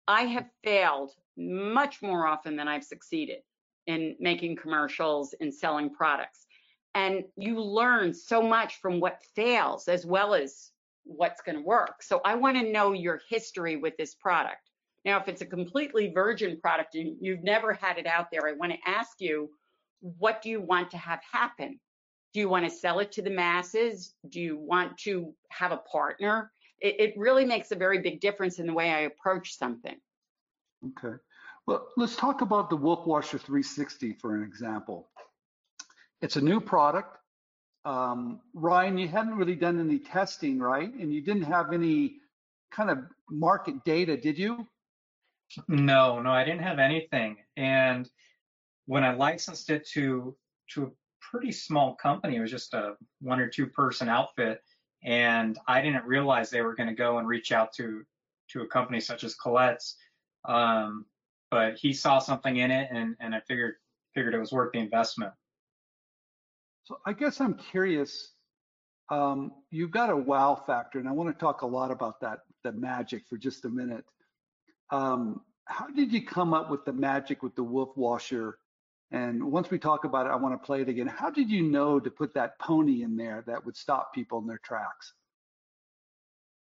I 0.09 0.23
have 0.23 0.47
failed 0.65 1.13
much 1.37 2.03
more 2.03 2.27
often 2.27 2.57
than 2.57 2.69
I've 2.69 2.85
succeeded 2.85 3.39
in 3.87 4.17
making 4.21 4.57
commercials 4.57 5.35
and 5.41 5.55
selling 5.55 5.91
products. 5.91 6.47
And 6.95 7.25
you 7.37 7.61
learn 7.61 8.13
so 8.13 8.43
much 8.43 8.81
from 8.81 9.01
what 9.01 9.23
fails 9.35 9.89
as 9.89 10.05
well 10.05 10.35
as 10.35 10.71
what's 11.05 11.41
going 11.43 11.57
to 11.57 11.63
work. 11.63 12.03
So 12.03 12.21
I 12.25 12.35
want 12.35 12.57
to 12.57 12.73
know 12.73 12.93
your 12.93 13.21
history 13.29 13.77
with 13.77 13.97
this 13.97 14.15
product. 14.15 14.71
Now, 15.05 15.19
if 15.19 15.29
it's 15.29 15.41
a 15.41 15.47
completely 15.47 16.13
virgin 16.13 16.61
product 16.61 16.95
and 16.95 17.17
you've 17.21 17.43
never 17.43 17.73
had 17.73 17.97
it 17.99 18.07
out 18.07 18.27
there, 18.31 18.47
I 18.47 18.53
want 18.53 18.73
to 18.73 18.91
ask 18.91 19.21
you, 19.21 19.51
what 20.01 20.43
do 20.43 20.51
you 20.51 20.61
want 20.61 20.91
to 20.91 20.99
have 20.99 21.21
happen? 21.31 21.81
Do 22.33 22.41
you 22.41 22.49
want 22.49 22.65
to 22.65 22.71
sell 22.71 23.01
it 23.01 23.13
to 23.13 23.23
the 23.23 23.31
masses? 23.31 24.15
Do 24.29 24.41
you 24.41 24.57
want 24.57 24.97
to 24.99 25.35
have 25.51 25.73
a 25.73 25.79
partner? 25.79 26.53
It, 26.81 27.01
it 27.01 27.15
really 27.17 27.45
makes 27.45 27.73
a 27.73 27.77
very 27.77 27.99
big 27.99 28.21
difference 28.21 28.59
in 28.59 28.67
the 28.67 28.73
way 28.73 28.91
I 28.91 29.01
approach 29.01 29.57
something. 29.57 29.97
Okay. 30.87 31.17
Well, 31.67 31.89
let's 31.97 32.17
talk 32.17 32.41
about 32.41 32.71
the 32.71 32.77
Woof 32.77 33.07
Washer 33.07 33.39
360 33.39 34.15
for 34.15 34.35
an 34.35 34.43
example. 34.43 35.09
It's 36.23 36.37
a 36.37 36.41
new 36.41 36.61
product. 36.61 37.17
Um, 37.85 38.41
Ryan, 38.55 38.99
you 38.99 39.09
hadn't 39.09 39.37
really 39.37 39.55
done 39.55 39.81
any 39.81 39.99
testing, 39.99 40.59
right? 40.59 40.93
And 40.93 41.13
you 41.13 41.23
didn't 41.23 41.45
have 41.45 41.73
any 41.73 42.17
kind 42.71 42.91
of 42.91 42.99
market 43.31 43.85
data, 43.85 44.17
did 44.17 44.39
you? 44.39 44.67
No, 45.67 46.21
no, 46.21 46.31
I 46.31 46.45
didn't 46.45 46.63
have 46.63 46.79
anything. 46.79 47.37
And 47.57 48.09
when 48.87 49.03
I 49.03 49.15
licensed 49.15 49.71
it 49.71 49.87
to 49.95 50.37
to 50.75 50.85
a 50.85 50.91
pretty 51.31 51.53
small 51.53 51.95
company, 51.95 52.37
it 52.37 52.41
was 52.41 52.51
just 52.51 52.75
a 52.75 52.95
one 53.21 53.41
or 53.41 53.49
two 53.49 53.67
person 53.67 54.09
outfit, 54.09 54.63
and 55.05 55.59
I 55.69 55.81
didn't 55.81 56.05
realize 56.05 56.51
they 56.51 56.63
were 56.63 56.75
going 56.75 56.89
to 56.89 56.95
go 56.95 57.19
and 57.19 57.29
reach 57.29 57.53
out 57.53 57.73
to 57.75 58.03
to 58.51 58.63
a 58.63 58.67
company 58.67 59.01
such 59.01 59.23
as 59.23 59.35
Collette's. 59.37 59.97
Um, 60.47 61.07
but 61.51 61.77
he 61.77 61.93
saw 61.93 62.19
something 62.19 62.57
in 62.57 62.71
it, 62.71 62.89
and 62.93 63.17
and 63.21 63.35
I 63.35 63.41
figured 63.41 63.75
figured 64.15 64.35
it 64.35 64.39
was 64.39 64.53
worth 64.53 64.73
the 64.73 64.79
investment. 64.79 65.33
So 66.85 66.99
I 67.07 67.13
guess 67.13 67.41
I'm 67.41 67.55
curious. 67.55 68.33
Um, 69.11 69.53
you've 69.71 69.91
got 69.91 70.11
a 70.11 70.17
wow 70.17 70.61
factor, 70.67 70.99
and 70.99 71.09
I 71.09 71.13
want 71.13 71.37
to 71.37 71.41
talk 71.41 71.63
a 71.63 71.67
lot 71.67 71.91
about 71.91 72.21
that, 72.21 72.41
the 72.63 72.73
magic 72.73 73.25
for 73.29 73.37
just 73.37 73.65
a 73.65 73.69
minute. 73.69 74.05
Um, 74.91 75.43
how 75.67 75.87
did 75.89 76.13
you 76.13 76.25
come 76.25 76.53
up 76.53 76.71
with 76.71 76.85
the 76.85 76.93
magic 76.93 77.43
with 77.43 77.55
the 77.55 77.63
woof 77.63 77.91
washer? 77.97 78.59
And 79.13 79.43
once 79.51 79.71
we 79.71 79.79
talk 79.79 80.05
about 80.05 80.27
it, 80.27 80.31
I 80.31 80.37
want 80.37 80.61
to 80.61 80.65
play 80.65 80.83
it 80.83 80.89
again. 80.89 81.09
How 81.09 81.31
did 81.31 81.51
you 81.51 81.63
know 81.63 81.99
to 81.99 82.11
put 82.11 82.33
that 82.35 82.59
pony 82.59 83.03
in 83.03 83.17
there 83.17 83.43
that 83.47 83.65
would 83.65 83.77
stop 83.77 84.15
people 84.15 84.39
in 84.39 84.47
their 84.47 84.61
tracks? 84.63 85.15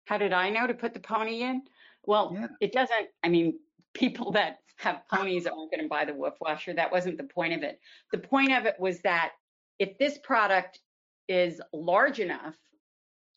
How 0.07 0.19
did 0.19 0.33
I 0.33 0.51
know 0.51 0.67
to 0.67 0.75
put 0.75 0.95
the 0.95 1.01
pony 1.01 1.43
in? 1.43 1.63
Well, 2.05 2.33
yeah. 2.35 2.49
it 2.61 2.73
doesn't, 2.73 3.09
I 3.23 3.29
mean, 3.29 3.59
people 3.95 4.33
that 4.33 4.59
have 4.77 5.03
ponies 5.09 5.47
aren't 5.47 5.71
going 5.71 5.83
to 5.83 5.89
buy 5.89 6.05
the 6.05 6.15
woof 6.15 6.35
washer. 6.41 6.75
That 6.75 6.91
wasn't 6.91 7.17
the 7.17 7.25
point 7.25 7.55
of 7.55 7.63
it. 7.63 7.79
The 8.11 8.19
point 8.19 8.53
of 8.53 8.67
it 8.67 8.75
was 8.81 9.01
that 9.03 9.33
if 9.79 9.97
this 9.99 10.19
product 10.19 10.81
is 11.29 11.61
large 11.73 12.19
enough 12.19 12.57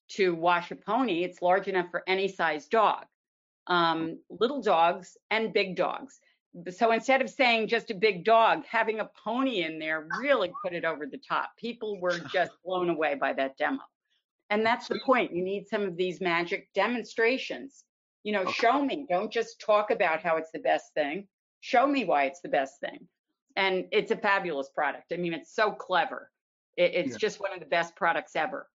to 0.08 0.34
wash 0.34 0.72
a 0.72 0.76
pony, 0.76 1.24
it's 1.24 1.44
large 1.44 1.68
enough 1.68 1.92
for 1.92 2.04
any 2.08 2.28
size 2.28 2.66
dog 2.68 3.06
um, 3.68 4.20
little 4.30 4.62
dogs 4.62 5.18
and 5.32 5.54
big 5.54 5.76
dogs. 5.76 6.20
So 6.72 6.92
instead 6.92 7.22
of 7.22 7.30
saying 7.30 7.68
just 7.68 7.92
a 7.92 7.96
big 7.96 8.24
dog, 8.24 8.64
having 8.70 9.00
a 9.00 9.10
pony 9.24 9.64
in 9.64 9.78
there 9.78 10.08
really 10.20 10.52
put 10.64 10.74
it 10.74 10.86
over 10.86 11.06
the 11.06 11.18
top. 11.18 11.52
People 11.58 12.00
were 12.00 12.18
just 12.34 12.52
blown 12.64 12.90
away 12.90 13.16
by 13.16 13.34
that 13.34 13.58
demo. 13.58 13.82
And 14.50 14.66
that's 14.66 14.88
the 14.88 15.00
point. 15.06 15.34
You 15.34 15.44
need 15.44 15.68
some 15.68 15.84
of 15.84 15.98
these 15.98 16.22
magic 16.22 16.70
demonstrations. 16.74 17.84
You 18.24 18.34
know, 18.34 18.42
okay. 18.42 18.54
show 18.54 18.84
me. 18.84 19.06
Don't 19.10 19.32
just 19.32 19.60
talk 19.60 19.92
about 19.92 20.22
how 20.22 20.38
it's 20.38 20.52
the 20.52 20.60
best 20.60 20.94
thing. 20.94 21.28
Show 21.62 21.86
me 21.88 22.06
why 22.06 22.26
it's 22.26 22.42
the 22.42 22.50
best 22.50 22.80
thing. 22.80 23.08
And 23.56 23.86
it's 23.92 24.12
a 24.12 24.18
fabulous 24.18 24.70
product. 24.70 25.12
I 25.14 25.18
mean, 25.18 25.34
it's 25.34 25.54
so 25.54 25.72
clever. 25.72 26.32
It, 26.78 26.94
it's 26.94 27.12
yeah. 27.12 27.18
just 27.18 27.40
one 27.40 27.54
of 27.54 27.60
the 27.60 27.66
best 27.66 27.96
products 27.96 28.36
ever. 28.36 28.68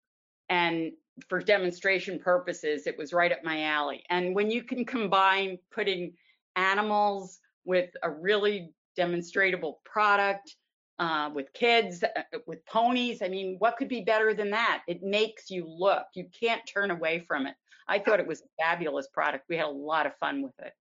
And 0.48 0.92
for 1.28 1.40
demonstration 1.40 2.18
purposes, 2.18 2.86
it 2.86 2.98
was 2.98 3.12
right 3.12 3.32
up 3.32 3.44
my 3.44 3.64
alley. 3.64 4.02
And 4.10 4.34
when 4.34 4.50
you 4.50 4.64
can 4.64 4.84
combine 4.84 5.58
putting 5.70 6.14
animals 6.56 7.38
with 7.70 7.90
a 8.02 8.10
really 8.10 8.72
demonstrable 8.96 9.80
product, 9.84 10.56
uh, 10.98 11.30
with 11.32 11.52
kids, 11.52 12.02
uh, 12.02 12.22
with 12.48 12.66
ponies, 12.66 13.22
I 13.22 13.28
mean, 13.28 13.56
what 13.60 13.76
could 13.76 13.88
be 13.88 14.00
better 14.00 14.34
than 14.34 14.50
that? 14.50 14.82
It 14.88 15.04
makes 15.04 15.50
you 15.50 15.64
look. 15.66 16.02
You 16.14 16.26
can't 16.38 16.60
turn 16.66 16.90
away 16.90 17.24
from 17.28 17.46
it. 17.46 17.54
I 17.86 18.00
thought 18.00 18.18
it 18.18 18.26
was 18.26 18.40
a 18.40 18.48
fabulous 18.60 19.06
product. 19.06 19.44
We 19.48 19.56
had 19.56 19.66
a 19.66 19.70
lot 19.70 20.04
of 20.04 20.16
fun 20.18 20.42
with 20.42 20.58
it. 20.58 20.72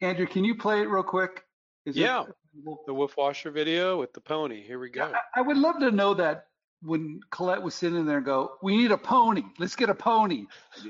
Andrew, 0.00 0.26
can 0.26 0.42
you 0.42 0.54
play 0.54 0.80
it 0.80 0.88
real 0.88 1.02
quick? 1.02 1.44
Is 1.84 1.96
yeah, 1.96 2.22
it, 2.22 2.78
the 2.86 2.94
Woof 2.94 3.14
Washer 3.18 3.50
video 3.50 4.00
with 4.00 4.14
the 4.14 4.20
pony. 4.22 4.62
Here 4.62 4.78
we 4.78 4.88
go. 4.88 5.12
I, 5.14 5.40
I 5.40 5.42
would 5.42 5.58
love 5.58 5.80
to 5.80 5.90
know 5.90 6.14
that 6.14 6.46
when 6.80 7.20
Collette 7.30 7.62
was 7.62 7.74
sitting 7.74 8.06
there 8.06 8.16
and 8.18 8.26
go, 8.26 8.52
"We 8.62 8.76
need 8.78 8.90
a 8.90 8.96
pony. 8.96 9.42
Let's 9.58 9.76
get 9.76 9.90
a 9.90 9.94
pony." 9.94 10.46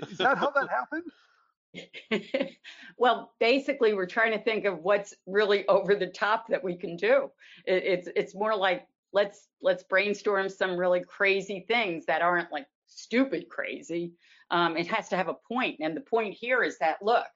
Is 0.08 0.18
that 0.18 0.38
how 0.38 0.50
that 0.50 0.68
happened? 0.70 1.10
well, 2.98 3.32
basically, 3.40 3.94
we're 3.94 4.06
trying 4.06 4.32
to 4.32 4.42
think 4.42 4.64
of 4.64 4.78
what's 4.78 5.14
really 5.26 5.66
over 5.68 5.94
the 5.94 6.06
top 6.06 6.48
that 6.48 6.62
we 6.62 6.76
can 6.76 6.96
do. 6.96 7.30
It, 7.66 7.84
it's 7.84 8.08
it's 8.14 8.34
more 8.34 8.56
like 8.56 8.86
let's 9.12 9.48
let's 9.60 9.82
brainstorm 9.84 10.48
some 10.48 10.76
really 10.76 11.00
crazy 11.00 11.64
things 11.66 12.06
that 12.06 12.22
aren't 12.22 12.52
like 12.52 12.66
stupid 12.86 13.48
crazy. 13.48 14.12
Um, 14.50 14.76
it 14.76 14.86
has 14.88 15.08
to 15.08 15.16
have 15.16 15.28
a 15.28 15.36
point, 15.48 15.76
and 15.80 15.96
the 15.96 16.02
point 16.02 16.34
here 16.34 16.62
is 16.62 16.78
that 16.78 17.02
look, 17.02 17.26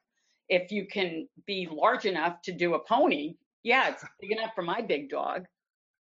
if 0.49 0.71
you 0.71 0.87
can 0.87 1.29
be 1.47 1.69
large 1.71 2.05
enough 2.05 2.43
to 2.43 2.53
do 2.53 2.75
a 2.75 2.79
pony, 2.79 3.37
yeah, 3.63 3.89
it's 3.89 4.05
big 4.21 4.33
enough 4.33 4.55
for 4.55 4.63
my 4.63 4.83
big 4.83 5.09
dog 5.09 5.47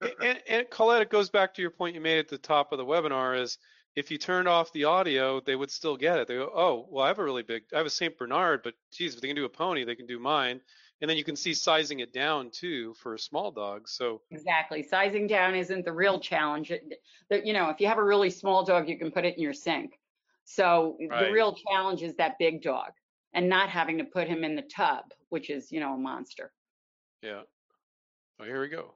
and, 0.01 0.41
and 0.47 0.69
Collette, 0.69 1.01
it 1.01 1.09
goes 1.09 1.29
back 1.29 1.53
to 1.53 1.61
your 1.61 1.71
point 1.71 1.95
you 1.95 2.01
made 2.01 2.19
at 2.19 2.27
the 2.27 2.37
top 2.37 2.71
of 2.71 2.77
the 2.77 2.85
webinar 2.85 3.39
is 3.39 3.57
if 3.95 4.09
you 4.09 4.17
turned 4.17 4.47
off 4.47 4.71
the 4.71 4.85
audio, 4.85 5.41
they 5.41 5.55
would 5.55 5.71
still 5.71 5.97
get 5.97 6.17
it. 6.17 6.27
They 6.27 6.35
go, 6.35 6.51
oh, 6.53 6.87
well, 6.89 7.03
I 7.03 7.09
have 7.09 7.19
a 7.19 7.23
really 7.23 7.43
big, 7.43 7.63
I 7.73 7.77
have 7.77 7.85
a 7.85 7.89
St. 7.89 8.17
Bernard, 8.17 8.61
but 8.63 8.73
geez, 8.91 9.15
if 9.15 9.21
they 9.21 9.27
can 9.27 9.35
do 9.35 9.45
a 9.45 9.49
pony, 9.49 9.83
they 9.83 9.95
can 9.95 10.07
do 10.07 10.19
mine. 10.19 10.61
And 11.01 11.09
then 11.09 11.17
you 11.17 11.23
can 11.23 11.35
see 11.35 11.55
sizing 11.55 11.99
it 11.99 12.13
down 12.13 12.51
too 12.51 12.93
for 12.93 13.15
a 13.15 13.19
small 13.19 13.51
dog. 13.51 13.89
So 13.89 14.21
exactly, 14.29 14.83
sizing 14.83 15.25
down 15.25 15.55
isn't 15.55 15.83
the 15.83 15.91
real 15.91 16.19
challenge. 16.19 16.71
That 17.31 17.43
you 17.43 17.53
know, 17.53 17.69
if 17.69 17.81
you 17.81 17.87
have 17.87 17.97
a 17.97 18.03
really 18.03 18.29
small 18.29 18.63
dog, 18.63 18.87
you 18.87 18.99
can 18.99 19.09
put 19.09 19.25
it 19.25 19.35
in 19.35 19.41
your 19.41 19.53
sink. 19.53 19.99
So 20.43 20.97
right. 21.09 21.25
the 21.25 21.31
real 21.31 21.55
challenge 21.55 22.03
is 22.03 22.15
that 22.17 22.37
big 22.37 22.61
dog 22.61 22.91
and 23.33 23.49
not 23.49 23.67
having 23.67 23.97
to 23.97 24.03
put 24.03 24.27
him 24.27 24.43
in 24.43 24.55
the 24.55 24.61
tub, 24.61 25.05
which 25.29 25.49
is 25.49 25.71
you 25.71 25.79
know 25.79 25.95
a 25.95 25.97
monster. 25.97 26.51
Yeah. 27.23 27.41
Oh, 28.39 28.43
here 28.43 28.61
we 28.61 28.67
go. 28.67 28.93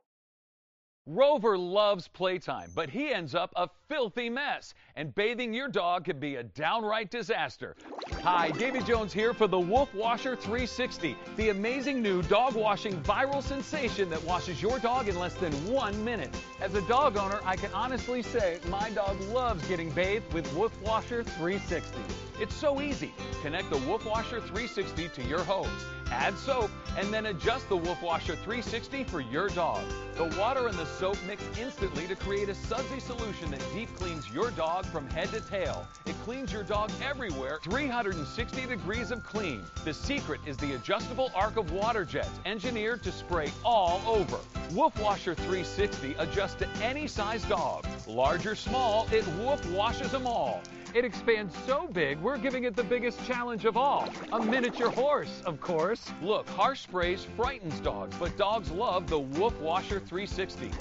Rover 1.08 1.56
loves 1.56 2.08
playtime, 2.08 2.72
but 2.74 2.90
he 2.90 3.14
ends 3.14 3.36
up 3.36 3.54
a 3.56 3.70
filthy 3.88 4.28
mess, 4.28 4.74
and 4.96 5.14
bathing 5.14 5.54
your 5.54 5.68
dog 5.68 6.06
can 6.06 6.20
be 6.20 6.36
a 6.36 6.44
downright 6.44 7.12
disaster. 7.12 7.76
Hi, 8.22 8.52
Davy 8.52 8.80
Jones 8.82 9.12
here 9.12 9.34
for 9.34 9.48
the 9.48 9.60
Woof 9.60 9.94
Washer 9.94 10.36
360, 10.36 11.18
the 11.36 11.50
amazing 11.50 12.02
new 12.02 12.22
dog 12.24 12.56
washing 12.56 13.02
viral 13.02 13.44
sensation 13.44 14.10
that 14.10 14.24
washes 14.24 14.62
your 14.62 14.80
dog 14.80 15.10
in 15.10 15.20
less 15.20 15.34
than 15.36 15.52
one 15.70 16.04
minute. 16.04 16.34
As 16.62 16.74
a 16.76 16.82
dog 16.84 17.18
owner, 17.18 17.40
I 17.44 17.58
can 17.58 17.72
honestly 17.74 18.22
say 18.22 18.60
my 18.70 18.90
dog 18.92 19.20
loves 19.32 19.68
getting 19.68 19.90
bathed 19.92 20.32
with 20.34 20.52
Woof 20.56 20.72
Washer 20.82 21.24
360. 21.24 22.00
It's 22.40 22.56
so 22.56 22.82
easy. 22.82 23.14
Connect 23.42 23.70
the 23.70 23.78
Woof 23.80 24.06
Washer 24.06 24.40
360 24.40 25.10
to 25.10 25.22
your 25.24 25.44
hose, 25.44 25.68
add 26.10 26.38
soap, 26.38 26.72
and 26.98 27.14
then 27.14 27.28
adjust 27.28 27.68
the 27.70 27.78
Woof 27.78 28.02
Washer 28.02 28.36
360 28.36 29.04
for 29.06 29.20
your 29.20 29.50
dog. 29.50 29.84
The 30.16 30.34
water 30.40 30.68
and 30.68 30.78
the 30.78 30.86
soap 30.86 31.18
mix 31.28 31.44
instantly 31.60 32.08
to 32.08 32.16
create 32.16 32.50
a 32.50 32.56
sudsy 32.56 33.00
solution 33.00 33.52
that 33.52 33.64
deep 33.74 33.94
cleans 33.98 34.30
your 34.32 34.52
dog 34.52 34.85
from 34.86 35.10
head 35.10 35.30
to 35.30 35.42
tail. 35.42 35.88
It 36.06 36.16
cleans 36.24 36.52
your 36.52 36.64
dog 36.64 36.92
everywhere, 37.04 37.60
360 37.64 38.66
degrees 38.66 39.12
of 39.12 39.24
clean. 39.24 39.64
The 39.84 39.94
secret 39.94 40.42
is 40.46 40.58
the 40.58 40.74
adjustable 40.74 41.32
arc 41.36 41.58
of 41.58 41.72
water 41.72 42.06
jets, 42.06 42.40
engineered 42.46 43.04
to 43.04 43.12
spray 43.12 43.52
all 43.64 44.02
over. 44.06 44.38
Woof 44.72 44.98
Washer 45.00 45.36
360 45.36 46.16
adjusts 46.18 46.56
to 46.56 46.70
any 46.82 47.08
size 47.08 47.44
dog. 47.46 47.86
Large 48.08 48.46
or 48.48 48.56
small, 48.56 49.08
it 49.12 49.28
woof 49.40 49.66
washes 49.72 50.12
them 50.12 50.28
all. 50.28 50.62
It 50.96 51.04
expands 51.04 51.54
so 51.68 51.90
big, 51.92 52.20
we're 52.20 52.38
giving 52.38 52.64
it 52.64 52.74
the 52.74 52.84
biggest 52.84 53.22
challenge 53.26 53.66
of 53.66 53.76
all. 53.76 54.08
A 54.32 54.40
miniature 54.40 54.90
horse, 54.90 55.42
of 55.46 55.60
course. 55.60 56.10
Look, 56.22 56.48
harsh 56.48 56.84
sprays 56.84 57.28
frightens 57.36 57.82
dogs, 57.82 58.16
but 58.18 58.38
dogs 58.38 58.72
love 58.72 59.10
the 59.10 59.20
Woof 59.20 59.60
Washer 59.60 60.00
360. 60.00 60.72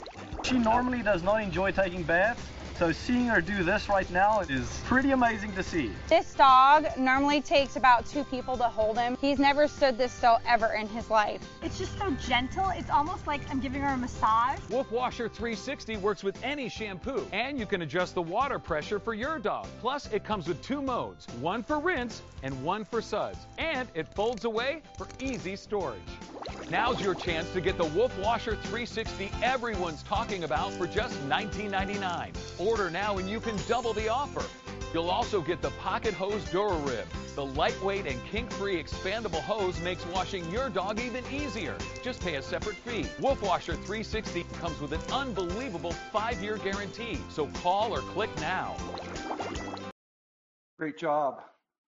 She 0.44 0.56
normally 0.56 1.02
does 1.02 1.24
not 1.24 1.42
enjoy 1.42 1.72
taking 1.72 2.04
baths, 2.04 2.40
So 2.76 2.90
seeing 2.90 3.26
her 3.26 3.40
do 3.40 3.62
this 3.62 3.88
right 3.88 4.10
now 4.10 4.40
is 4.40 4.80
pretty 4.84 5.12
amazing 5.12 5.52
to 5.52 5.62
see. 5.62 5.92
This 6.08 6.34
dog 6.34 6.86
normally 6.98 7.40
takes 7.40 7.76
about 7.76 8.04
two 8.04 8.24
people 8.24 8.56
to 8.56 8.64
hold 8.64 8.98
him. 8.98 9.16
He's 9.20 9.38
never 9.38 9.68
stood 9.68 9.96
this 9.96 10.10
still 10.10 10.40
ever 10.44 10.72
in 10.72 10.88
his 10.88 11.08
life. 11.08 11.40
It's 11.62 11.78
just 11.78 11.96
so 11.96 12.10
gentle. 12.12 12.70
It's 12.70 12.90
almost 12.90 13.28
like 13.28 13.42
I'm 13.48 13.60
giving 13.60 13.80
her 13.82 13.94
a 13.94 13.96
massage. 13.96 14.58
Woof 14.70 14.90
Washer 14.90 15.28
360 15.28 15.98
works 15.98 16.24
with 16.24 16.36
any 16.42 16.68
shampoo, 16.68 17.24
and 17.32 17.60
you 17.60 17.66
can 17.66 17.82
adjust 17.82 18.16
the 18.16 18.22
water 18.22 18.58
pressure 18.58 18.98
for 18.98 19.14
your 19.14 19.38
dog. 19.38 19.68
Plus, 19.80 20.12
it 20.12 20.24
comes 20.24 20.48
with 20.48 20.60
two 20.60 20.82
modes, 20.82 21.26
one 21.40 21.62
for 21.62 21.78
rinse 21.78 22.22
and 22.42 22.60
one 22.64 22.84
for 22.84 23.00
suds. 23.00 23.46
And 23.56 23.88
it 23.94 24.08
folds 24.08 24.44
away 24.46 24.82
for 24.98 25.06
easy 25.20 25.54
storage. 25.54 26.00
Now's 26.70 27.00
your 27.00 27.14
chance 27.14 27.50
to 27.52 27.60
get 27.60 27.76
the 27.76 27.84
Woof 27.84 28.16
Washer 28.18 28.56
360 28.56 29.30
everyone's 29.42 30.02
talking 30.02 30.44
about 30.44 30.72
for 30.72 30.86
just 30.86 31.14
$19.99. 31.28 32.32
Order 32.58 32.90
now 32.90 33.18
and 33.18 33.28
you 33.28 33.40
can 33.40 33.56
double 33.68 33.92
the 33.92 34.08
offer. 34.08 34.44
You'll 34.92 35.10
also 35.10 35.40
get 35.40 35.60
the 35.60 35.70
Pocket 35.70 36.14
Hose 36.14 36.44
Durarib. 36.46 37.06
The 37.34 37.44
lightweight 37.44 38.06
and 38.06 38.24
kink-free 38.26 38.80
expandable 38.80 39.40
hose 39.40 39.78
makes 39.80 40.06
washing 40.06 40.48
your 40.50 40.70
dog 40.70 41.00
even 41.00 41.24
easier. 41.32 41.76
Just 42.02 42.20
pay 42.20 42.36
a 42.36 42.42
separate 42.42 42.76
fee. 42.76 43.06
Woof 43.18 43.42
Washer 43.42 43.74
360 43.74 44.44
comes 44.60 44.80
with 44.80 44.92
an 44.92 45.00
unbelievable 45.12 45.92
five-year 46.12 46.58
guarantee. 46.58 47.18
So 47.28 47.48
call 47.62 47.92
or 47.92 48.00
click 48.00 48.30
now. 48.40 48.76
Great 50.78 50.96
job. 50.96 51.40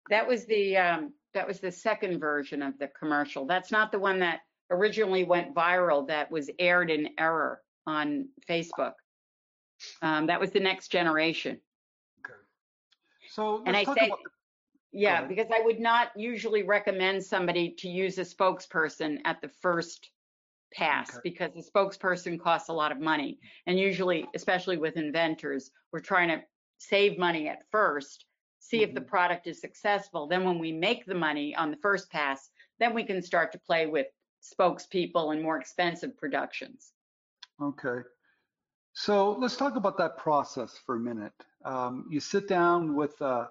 That 0.09 0.27
was 0.27 0.45
the 0.45 0.77
um, 0.77 1.13
that 1.33 1.47
was 1.47 1.59
the 1.59 1.71
second 1.71 2.19
version 2.19 2.61
of 2.61 2.77
the 2.79 2.87
commercial. 2.87 3.45
That's 3.45 3.71
not 3.71 3.91
the 3.91 3.99
one 3.99 4.19
that 4.19 4.41
originally 4.69 5.23
went 5.23 5.53
viral. 5.53 6.07
That 6.07 6.31
was 6.31 6.49
aired 6.59 6.89
in 6.89 7.09
error 7.17 7.61
on 7.87 8.29
Facebook. 8.49 8.93
Um, 10.01 10.27
that 10.27 10.39
was 10.39 10.51
the 10.51 10.59
next 10.59 10.89
generation. 10.89 11.59
Okay. 12.25 12.33
So 13.29 13.63
and 13.65 13.75
I 13.75 13.83
say, 13.83 14.07
about 14.07 14.19
yeah, 14.93 15.25
because 15.25 15.47
I 15.51 15.59
would 15.59 15.79
not 15.79 16.09
usually 16.15 16.61
recommend 16.61 17.23
somebody 17.23 17.71
to 17.79 17.89
use 17.89 18.19
a 18.19 18.21
spokesperson 18.21 19.17
at 19.25 19.41
the 19.41 19.49
first 19.61 20.11
pass 20.71 21.19
because 21.23 21.51
the 21.53 21.63
spokesperson 21.63 22.39
costs 22.39 22.69
a 22.69 22.73
lot 22.73 22.91
of 22.91 22.99
money. 22.99 23.39
And 23.65 23.79
usually, 23.79 24.27
especially 24.35 24.77
with 24.77 24.95
inventors, 24.95 25.71
we're 25.91 25.99
trying 25.99 26.29
to 26.29 26.43
save 26.77 27.17
money 27.17 27.47
at 27.47 27.63
first, 27.71 28.25
see 28.63 28.81
if 28.81 28.93
the 28.93 29.01
product 29.01 29.45
is 29.45 29.59
successful. 29.59 30.25
Then 30.25 30.45
when 30.45 30.57
we 30.57 30.71
make 30.71 31.05
the 31.05 31.15
money 31.15 31.53
on 31.55 31.69
the 31.69 31.77
first 31.77 32.09
pass, 32.09 32.49
then 32.79 32.93
we 32.93 33.03
can 33.03 33.21
start 33.21 33.51
to 33.51 33.59
play 33.59 33.87
with 33.87 34.07
spokespeople 34.41 35.33
and 35.33 35.41
more 35.41 35.59
expensive 35.59 36.17
productions. 36.17 36.93
Okay. 37.61 37.99
So 38.93 39.33
let's 39.33 39.57
talk 39.57 39.75
about 39.75 39.97
that 39.97 40.17
process 40.17 40.79
for 40.85 40.95
a 40.95 40.99
minute. 40.99 41.33
Um, 41.65 42.07
you 42.09 42.19
sit 42.19 42.47
down 42.47 42.95
with 42.95 43.21
uh, 43.21 43.47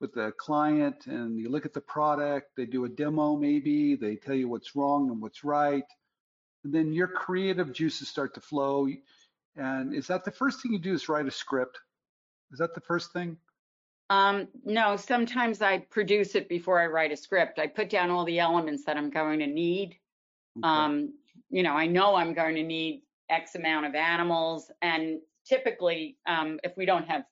with 0.00 0.12
the 0.14 0.32
client 0.38 1.06
and 1.06 1.38
you 1.38 1.50
look 1.50 1.66
at 1.66 1.74
the 1.74 1.80
product. 1.80 2.50
They 2.56 2.66
do 2.66 2.84
a 2.84 2.88
demo, 2.88 3.36
maybe 3.36 3.96
they 3.96 4.16
tell 4.16 4.34
you 4.34 4.48
what's 4.48 4.74
wrong 4.74 5.10
and 5.10 5.20
what's 5.20 5.44
right, 5.44 5.88
and 6.64 6.72
then 6.72 6.92
your 6.92 7.08
creative 7.08 7.72
juices 7.72 8.08
start 8.08 8.34
to 8.34 8.40
flow. 8.40 8.88
And 9.56 9.94
is 9.94 10.06
that 10.06 10.24
the 10.24 10.30
first 10.30 10.62
thing 10.62 10.72
you 10.72 10.78
do? 10.78 10.94
Is 10.94 11.08
write 11.08 11.26
a 11.26 11.30
script? 11.30 11.78
Is 12.52 12.58
that 12.58 12.74
the 12.74 12.80
first 12.80 13.12
thing? 13.12 13.36
Um, 14.10 14.48
no, 14.64 14.96
sometimes 14.96 15.60
I 15.60 15.78
produce 15.78 16.34
it 16.34 16.48
before 16.48 16.80
I 16.80 16.86
write 16.86 17.12
a 17.12 17.16
script. 17.16 17.58
I 17.58 17.66
put 17.66 17.90
down 17.90 18.10
all 18.10 18.24
the 18.24 18.38
elements 18.38 18.84
that 18.84 18.96
I'm 18.96 19.10
going 19.10 19.40
to 19.40 19.46
need. 19.46 19.98
Um, 20.62 21.12
you 21.50 21.62
know, 21.62 21.74
I 21.74 21.86
know 21.86 22.14
I'm 22.16 22.32
going 22.34 22.54
to 22.54 22.62
need 22.62 23.02
X 23.28 23.54
amount 23.54 23.86
of 23.86 23.94
animals, 23.94 24.70
and 24.80 25.20
typically, 25.46 26.16
um, 26.26 26.58
if 26.64 26.72
we 26.76 26.86
don't 26.86 27.06
have 27.08 27.22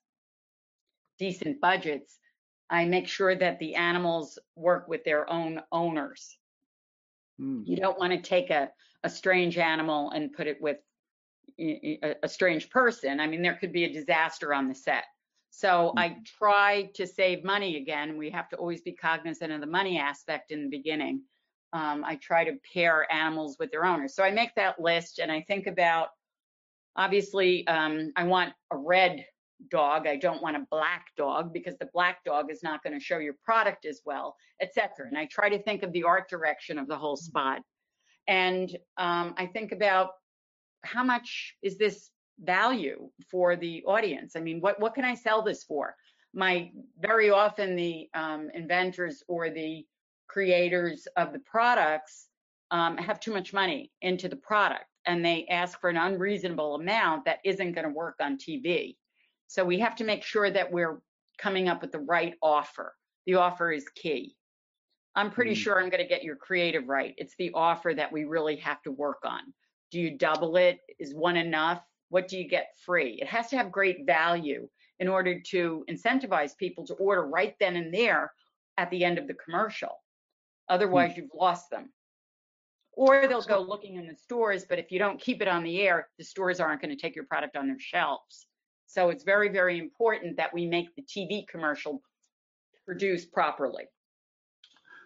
decent 1.17 1.59
budgets, 1.59 2.19
I 2.69 2.85
make 2.85 3.07
sure 3.07 3.33
that 3.35 3.59
the 3.59 3.75
animals 3.75 4.37
work 4.55 4.87
with 4.87 5.03
their 5.03 5.29
own 5.29 5.61
owners. 5.71 6.37
You 7.65 7.75
don't 7.77 7.97
want 7.99 8.13
to 8.13 8.21
take 8.21 8.49
a, 8.49 8.69
a 9.03 9.09
strange 9.09 9.57
animal 9.57 10.11
and 10.11 10.33
put 10.33 10.47
it 10.47 10.61
with 10.61 10.77
a 11.59 12.27
strange 12.27 12.69
person. 12.69 13.19
I 13.19 13.27
mean, 13.27 13.41
there 13.41 13.55
could 13.55 13.71
be 13.71 13.85
a 13.85 13.93
disaster 13.93 14.53
on 14.53 14.67
the 14.67 14.75
set. 14.75 15.05
So 15.57 15.91
I 15.97 16.17
try 16.37 16.91
to 16.93 17.07
save 17.07 17.43
money 17.43 17.77
again. 17.77 18.15
We 18.15 18.29
have 18.29 18.47
to 18.49 18.57
always 18.57 18.81
be 18.81 18.91
cognizant 18.91 19.51
of 19.51 19.59
the 19.59 19.65
money 19.65 19.97
aspect 19.97 20.51
in 20.51 20.61
the 20.61 20.69
beginning. 20.69 21.23
Um, 21.73 22.03
I 22.05 22.17
try 22.17 22.43
to 22.43 22.59
pair 22.71 23.11
animals 23.11 23.57
with 23.59 23.71
their 23.71 23.83
owners. 23.83 24.13
So 24.13 24.23
I 24.23 24.29
make 24.29 24.53
that 24.53 24.79
list 24.79 25.17
and 25.17 25.31
I 25.31 25.41
think 25.41 25.65
about 25.65 26.09
obviously 26.95 27.65
um, 27.67 28.11
I 28.15 28.25
want 28.25 28.53
a 28.69 28.77
red 28.77 29.25
dog. 29.71 30.05
I 30.05 30.17
don't 30.17 30.43
want 30.43 30.57
a 30.57 30.67
black 30.69 31.07
dog 31.17 31.51
because 31.53 31.75
the 31.79 31.89
black 31.91 32.23
dog 32.23 32.51
is 32.51 32.61
not 32.61 32.83
going 32.83 32.93
to 32.93 33.03
show 33.03 33.17
your 33.17 33.35
product 33.43 33.87
as 33.87 34.01
well, 34.05 34.35
etc. 34.61 35.07
And 35.07 35.17
I 35.17 35.25
try 35.25 35.49
to 35.49 35.63
think 35.63 35.81
of 35.81 35.91
the 35.91 36.03
art 36.03 36.29
direction 36.29 36.77
of 36.77 36.87
the 36.87 36.97
whole 36.97 37.17
spot. 37.17 37.63
And 38.27 38.69
um, 38.97 39.33
I 39.37 39.47
think 39.47 39.71
about 39.71 40.11
how 40.83 41.03
much 41.03 41.55
is 41.63 41.79
this 41.79 42.11
value 42.39 43.09
for 43.29 43.55
the 43.55 43.83
audience? 43.85 44.35
I 44.35 44.41
mean, 44.41 44.61
what 44.61 44.79
what 44.79 44.93
can 44.95 45.05
I 45.05 45.15
sell 45.15 45.41
this 45.41 45.63
for? 45.63 45.95
My 46.33 46.71
very 46.99 47.29
often 47.29 47.75
the 47.75 48.09
um, 48.13 48.49
inventors 48.53 49.23
or 49.27 49.49
the 49.49 49.85
creators 50.27 51.07
of 51.15 51.33
the 51.33 51.39
products 51.39 52.27
um, 52.71 52.97
have 52.97 53.19
too 53.19 53.33
much 53.33 53.53
money 53.53 53.91
into 54.01 54.27
the 54.27 54.35
product 54.35 54.85
and 55.07 55.23
they 55.23 55.47
ask 55.49 55.79
for 55.79 55.89
an 55.89 55.97
unreasonable 55.97 56.75
amount 56.75 57.25
that 57.25 57.39
isn't 57.45 57.71
going 57.71 57.87
to 57.87 57.93
work 57.93 58.15
on 58.19 58.37
TV. 58.37 58.97
So 59.47 59.63
we 59.63 59.79
have 59.79 59.95
to 59.95 60.03
make 60.03 60.21
sure 60.21 60.51
that 60.51 60.71
we're 60.71 60.99
coming 61.37 61.69
up 61.69 61.81
with 61.81 61.93
the 61.93 61.99
right 61.99 62.35
offer. 62.41 62.93
The 63.25 63.35
offer 63.35 63.71
is 63.71 63.85
key. 63.95 64.35
I'm 65.15 65.31
pretty 65.31 65.55
sure 65.55 65.81
I'm 65.81 65.89
going 65.89 66.03
to 66.03 66.07
get 66.07 66.23
your 66.23 66.35
creative 66.35 66.87
right. 66.87 67.15
It's 67.17 67.35
the 67.39 67.51
offer 67.53 67.93
that 67.95 68.11
we 68.11 68.25
really 68.25 68.57
have 68.57 68.81
to 68.83 68.91
work 68.91 69.19
on. 69.23 69.41
Do 69.91 69.99
you 69.99 70.17
double 70.17 70.57
it? 70.57 70.79
Is 70.99 71.15
one 71.15 71.37
enough? 71.37 71.81
What 72.09 72.27
do 72.27 72.37
you 72.37 72.47
get 72.47 72.73
free? 72.85 73.19
It 73.21 73.27
has 73.27 73.47
to 73.49 73.57
have 73.57 73.71
great 73.71 74.05
value 74.05 74.67
in 74.99 75.07
order 75.07 75.39
to 75.39 75.85
incentivize 75.89 76.57
people 76.57 76.85
to 76.87 76.93
order 76.95 77.27
right 77.27 77.55
then 77.59 77.75
and 77.75 77.93
there 77.93 78.31
at 78.77 78.89
the 78.89 79.03
end 79.03 79.17
of 79.17 79.27
the 79.27 79.33
commercial. 79.33 80.01
Hmm. 80.69 80.75
Otherwise, 80.75 81.17
you've 81.17 81.31
lost 81.33 81.69
them. 81.69 81.89
Or 82.93 83.27
they'll 83.27 83.43
go 83.43 83.61
looking 83.61 83.97
in 83.97 84.07
the 84.07 84.15
stores, 84.15 84.65
but 84.67 84.79
if 84.79 84.91
you 84.91 84.97
don't 84.97 85.21
keep 85.21 85.41
it 85.43 85.47
on 85.47 85.63
the 85.63 85.81
air, 85.81 86.09
the 86.17 86.23
stores 86.23 86.59
aren't 86.59 86.81
going 86.81 86.95
to 86.95 86.99
take 86.99 87.15
your 87.15 87.25
product 87.25 87.55
on 87.55 87.67
their 87.67 87.79
shelves. 87.79 88.47
So 88.87 89.09
it's 89.09 89.23
very, 89.23 89.49
very 89.49 89.77
important 89.77 90.37
that 90.37 90.51
we 90.51 90.65
make 90.65 90.95
the 90.95 91.03
TV 91.03 91.47
commercial 91.47 92.01
produced 92.85 93.31
properly. 93.31 93.83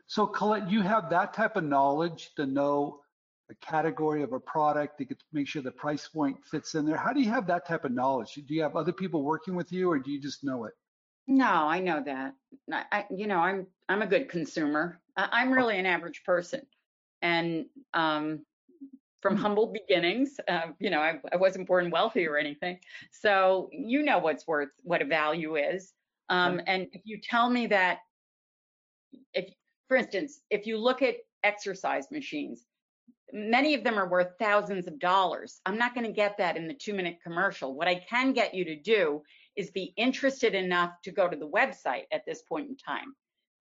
So 0.08 0.26
Collette, 0.26 0.70
you 0.70 0.82
have 0.82 1.10
that 1.10 1.34
type 1.34 1.58
of 1.58 1.66
knowledge 1.66 2.32
to 2.36 2.46
know 2.46 3.02
the 3.52 3.56
category 3.56 4.24
of 4.24 4.32
a 4.32 4.40
product, 4.40 4.98
to 4.98 5.04
get, 5.04 5.22
make 5.34 5.46
sure 5.46 5.62
the 5.62 5.72
price 5.72 6.08
point 6.08 6.38
fits 6.46 6.74
in 6.76 6.86
there. 6.86 6.96
How 6.96 7.12
do 7.12 7.20
you 7.20 7.30
have 7.30 7.46
that 7.48 7.68
type 7.68 7.84
of 7.84 7.92
knowledge? 7.92 8.36
Do 8.36 8.56
you 8.56 8.64
have 8.64 8.78
other 8.78 8.94
people 8.94 9.24
working 9.24 9.56
with 9.56 9.74
you, 9.74 9.92
or 9.92 10.00
do 10.00 10.10
you 10.10 10.22
just 10.22 10.42
know 10.42 10.64
it? 10.64 10.74
No, 11.28 11.46
I 11.46 11.82
know 11.82 12.02
that. 12.06 12.34
I, 12.72 13.06
you 13.12 13.28
know, 13.28 13.40
I'm 13.40 13.68
I'm 13.90 14.02
a 14.04 14.08
good 14.08 14.30
consumer. 14.30 15.02
I'm 15.18 15.52
really 15.52 15.78
an 15.78 15.86
average 15.86 16.24
person, 16.24 16.62
and 17.22 17.66
um, 17.94 18.46
from 19.22 19.36
humble 19.36 19.68
beginnings, 19.68 20.40
uh, 20.48 20.68
you 20.80 20.90
know, 20.90 21.02
I, 21.02 21.20
I 21.34 21.36
wasn't 21.36 21.68
born 21.68 21.92
wealthy 21.92 22.26
or 22.26 22.38
anything. 22.38 22.80
So 23.12 23.70
you 23.74 24.02
know 24.02 24.18
what's 24.20 24.48
worth 24.48 24.70
what 24.84 25.02
a 25.02 25.06
value 25.06 25.58
is. 25.58 25.92
Um, 26.30 26.62
and 26.68 26.88
if 26.94 27.02
you 27.04 27.20
tell 27.22 27.50
me 27.50 27.68
that, 27.68 27.98
if 29.34 29.54
for 29.90 29.98
instance, 29.98 30.40
if 30.50 30.66
you 30.66 30.78
look 30.78 31.02
at 31.02 31.16
exercise 31.44 32.10
machines, 32.12 32.66
many 33.34 33.74
of 33.74 33.84
them 33.84 33.98
are 33.98 34.10
worth 34.10 34.38
thousands 34.40 34.88
of 34.88 35.00
dollars. 35.00 35.62
I'm 35.66 35.78
not 35.78 35.94
going 35.94 36.06
to 36.06 36.14
get 36.14 36.38
that 36.38 36.58
in 36.58 36.68
the 36.68 36.74
two 36.74 36.94
minute 36.94 37.20
commercial. 37.24 37.76
What 37.76 37.88
I 37.88 37.96
can 37.96 38.34
get 38.34 38.54
you 38.54 38.66
to 38.66 38.76
do 38.76 39.22
is 39.56 39.72
be 39.72 39.94
interested 39.98 40.56
enough 40.56 40.92
to 41.04 41.12
go 41.12 41.28
to 41.28 41.38
the 41.38 41.50
website 41.50 42.06
at 42.12 42.26
this 42.26 42.42
point 42.44 42.70
in 42.70 42.78
time. 42.78 43.16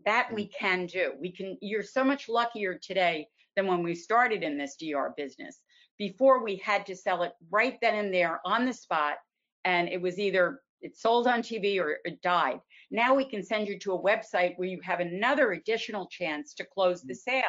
That 0.05 0.33
we 0.33 0.47
mm. 0.47 0.53
can 0.59 0.87
do. 0.87 1.13
We 1.21 1.33
can, 1.33 1.59
you're 1.61 1.83
so 1.83 2.05
much 2.05 2.29
luckier 2.29 2.79
today 2.81 3.29
than 3.57 3.67
when 3.67 3.83
we 3.83 3.95
started 3.95 4.43
in 4.43 4.57
this 4.57 4.77
DR 4.77 5.15
business. 5.17 5.61
Before 5.99 6.43
we 6.43 6.57
had 6.57 6.87
to 6.87 6.97
sell 6.97 7.23
it 7.25 7.33
right 7.51 7.79
then 7.81 7.97
and 7.97 8.15
there 8.15 8.41
on 8.45 8.65
the 8.65 8.73
spot, 8.73 9.17
and 9.65 9.89
it 9.89 10.01
was 10.01 10.19
either 10.19 10.63
it 10.81 10.97
sold 10.97 11.27
on 11.27 11.43
TV 11.43 11.79
or 11.79 11.99
it 12.05 12.23
died. 12.23 12.61
Now 12.91 13.15
we 13.15 13.27
can 13.27 13.43
send 13.43 13.69
you 13.69 13.79
to 13.81 13.93
a 13.93 14.03
website 14.03 14.55
where 14.57 14.69
you 14.69 14.81
have 14.83 15.01
another 15.01 15.53
additional 15.53 16.07
chance 16.07 16.55
to 16.55 16.65
close 16.65 17.03
the 17.03 17.13
mm. 17.13 17.19
sale. 17.19 17.43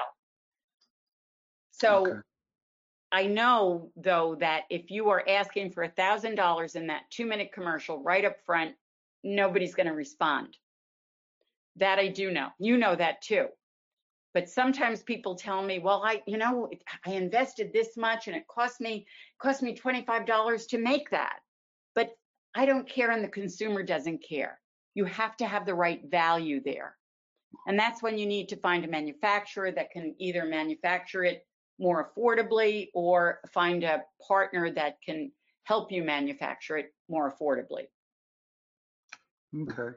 So 1.81 2.21
I 3.11 3.25
know 3.25 3.91
though 3.97 4.35
that 4.39 4.63
if 4.69 4.89
you 4.91 5.09
are 5.09 5.27
asking 5.27 5.71
for 5.71 5.83
a 5.83 5.89
thousand 5.89 6.35
dollars 6.35 6.75
in 6.75 6.87
that 6.87 7.03
two 7.09 7.25
minute 7.25 7.51
commercial 7.51 8.01
right 8.01 8.23
up 8.23 8.37
front, 8.45 8.75
nobody's 9.23 9.75
going 9.75 9.87
to 9.87 9.93
respond. 9.93 10.55
That 11.77 11.99
I 11.99 12.07
do 12.07 12.31
know. 12.31 12.49
You 12.59 12.77
know 12.77 12.95
that 12.95 13.21
too. 13.21 13.47
But 14.33 14.47
sometimes 14.47 15.03
people 15.03 15.35
tell 15.35 15.61
me, 15.61 15.79
well, 15.79 16.03
I, 16.05 16.21
you 16.25 16.37
know, 16.37 16.69
I 17.05 17.11
invested 17.11 17.73
this 17.73 17.97
much 17.97 18.27
and 18.27 18.35
it 18.35 18.47
cost 18.47 18.79
me, 18.79 19.05
cost 19.41 19.61
me 19.61 19.75
$25 19.75 20.67
to 20.69 20.77
make 20.77 21.09
that. 21.09 21.39
But 21.95 22.11
I 22.55 22.65
don't 22.65 22.87
care 22.87 23.11
and 23.11 23.23
the 23.23 23.29
consumer 23.29 23.83
doesn't 23.83 24.23
care. 24.27 24.57
You 24.93 25.03
have 25.05 25.35
to 25.37 25.45
have 25.45 25.65
the 25.65 25.75
right 25.75 26.01
value 26.09 26.61
there. 26.63 26.95
And 27.67 27.77
that's 27.77 28.01
when 28.01 28.17
you 28.17 28.25
need 28.25 28.47
to 28.49 28.55
find 28.57 28.85
a 28.85 28.87
manufacturer 28.87 29.71
that 29.71 29.91
can 29.91 30.15
either 30.17 30.45
manufacture 30.45 31.25
it 31.25 31.45
more 31.79 32.11
affordably 32.11 32.89
or 32.93 33.39
find 33.53 33.83
a 33.83 34.03
partner 34.25 34.71
that 34.71 35.01
can 35.01 35.31
help 35.63 35.91
you 35.91 36.03
manufacture 36.03 36.77
it 36.77 36.93
more 37.09 37.31
affordably. 37.31 37.87
Okay. 39.55 39.95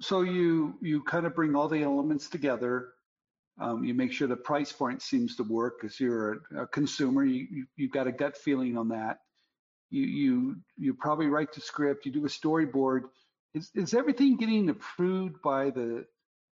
So 0.00 0.22
you 0.22 0.74
you 0.80 1.02
kind 1.02 1.26
of 1.26 1.34
bring 1.34 1.54
all 1.54 1.68
the 1.68 1.82
elements 1.82 2.28
together. 2.28 2.90
Um, 3.60 3.84
you 3.84 3.94
make 3.94 4.12
sure 4.12 4.26
the 4.26 4.36
price 4.36 4.72
point 4.72 5.00
seems 5.00 5.36
to 5.36 5.44
work 5.44 5.80
because 5.80 6.00
you're 6.00 6.32
a, 6.52 6.62
a 6.62 6.66
consumer. 6.66 7.24
You, 7.24 7.46
you 7.50 7.66
you've 7.76 7.92
got 7.92 8.06
a 8.06 8.12
gut 8.12 8.36
feeling 8.36 8.76
on 8.76 8.88
that. 8.88 9.18
You 9.90 10.02
you 10.02 10.56
you 10.76 10.94
probably 10.94 11.26
write 11.26 11.52
the 11.52 11.60
script. 11.60 12.04
You 12.04 12.12
do 12.12 12.24
a 12.24 12.28
storyboard. 12.28 13.02
Is 13.54 13.70
is 13.74 13.94
everything 13.94 14.36
getting 14.36 14.68
approved 14.70 15.40
by 15.42 15.70
the 15.70 16.04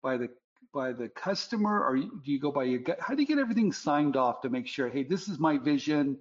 by 0.03 0.17
the 0.17 0.29
by 0.75 0.93
the 0.93 1.09
customer, 1.11 1.83
or 1.83 1.97
do 1.97 2.11
you 2.25 2.41
go 2.41 2.51
by 2.51 2.65
your 2.65 2.81
gut? 2.81 2.99
How 3.01 3.15
do 3.15 3.23
you 3.23 3.29
get 3.29 3.39
everything 3.39 3.73
signed 3.73 4.17
off 4.17 4.41
to 4.43 4.51
make 4.51 4.67
sure, 4.67 4.89
hey, 4.89 5.05
this 5.05 5.29
is 5.29 5.39
my 5.39 5.57
vision, 5.57 6.19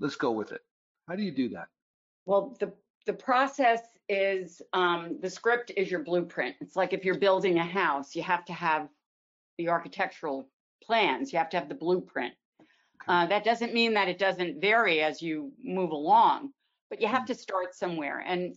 let's 0.00 0.16
go 0.16 0.32
with 0.32 0.52
it? 0.52 0.62
How 1.06 1.14
do 1.14 1.22
you 1.22 1.30
do 1.30 1.50
that? 1.50 1.68
Well, 2.24 2.56
the 2.58 2.72
the 3.06 3.12
process 3.12 3.80
is 4.08 4.60
um, 4.72 5.18
the 5.20 5.30
script 5.30 5.72
is 5.76 5.90
your 5.90 6.02
blueprint. 6.02 6.56
It's 6.60 6.76
like 6.76 6.92
if 6.92 7.04
you're 7.04 7.18
building 7.18 7.58
a 7.58 7.64
house, 7.64 8.14
you 8.14 8.22
have 8.22 8.44
to 8.46 8.52
have 8.52 8.88
the 9.58 9.68
architectural 9.68 10.48
plans, 10.82 11.32
you 11.32 11.38
have 11.38 11.50
to 11.50 11.58
have 11.58 11.68
the 11.68 11.74
blueprint. 11.74 12.34
Uh, 13.08 13.26
that 13.26 13.44
doesn't 13.44 13.74
mean 13.74 13.94
that 13.94 14.08
it 14.08 14.18
doesn't 14.18 14.60
vary 14.60 15.02
as 15.02 15.22
you 15.22 15.52
move 15.62 15.90
along, 15.90 16.50
but 16.90 17.00
you 17.00 17.08
have 17.08 17.24
to 17.26 17.34
start 17.34 17.74
somewhere. 17.74 18.22
And 18.26 18.54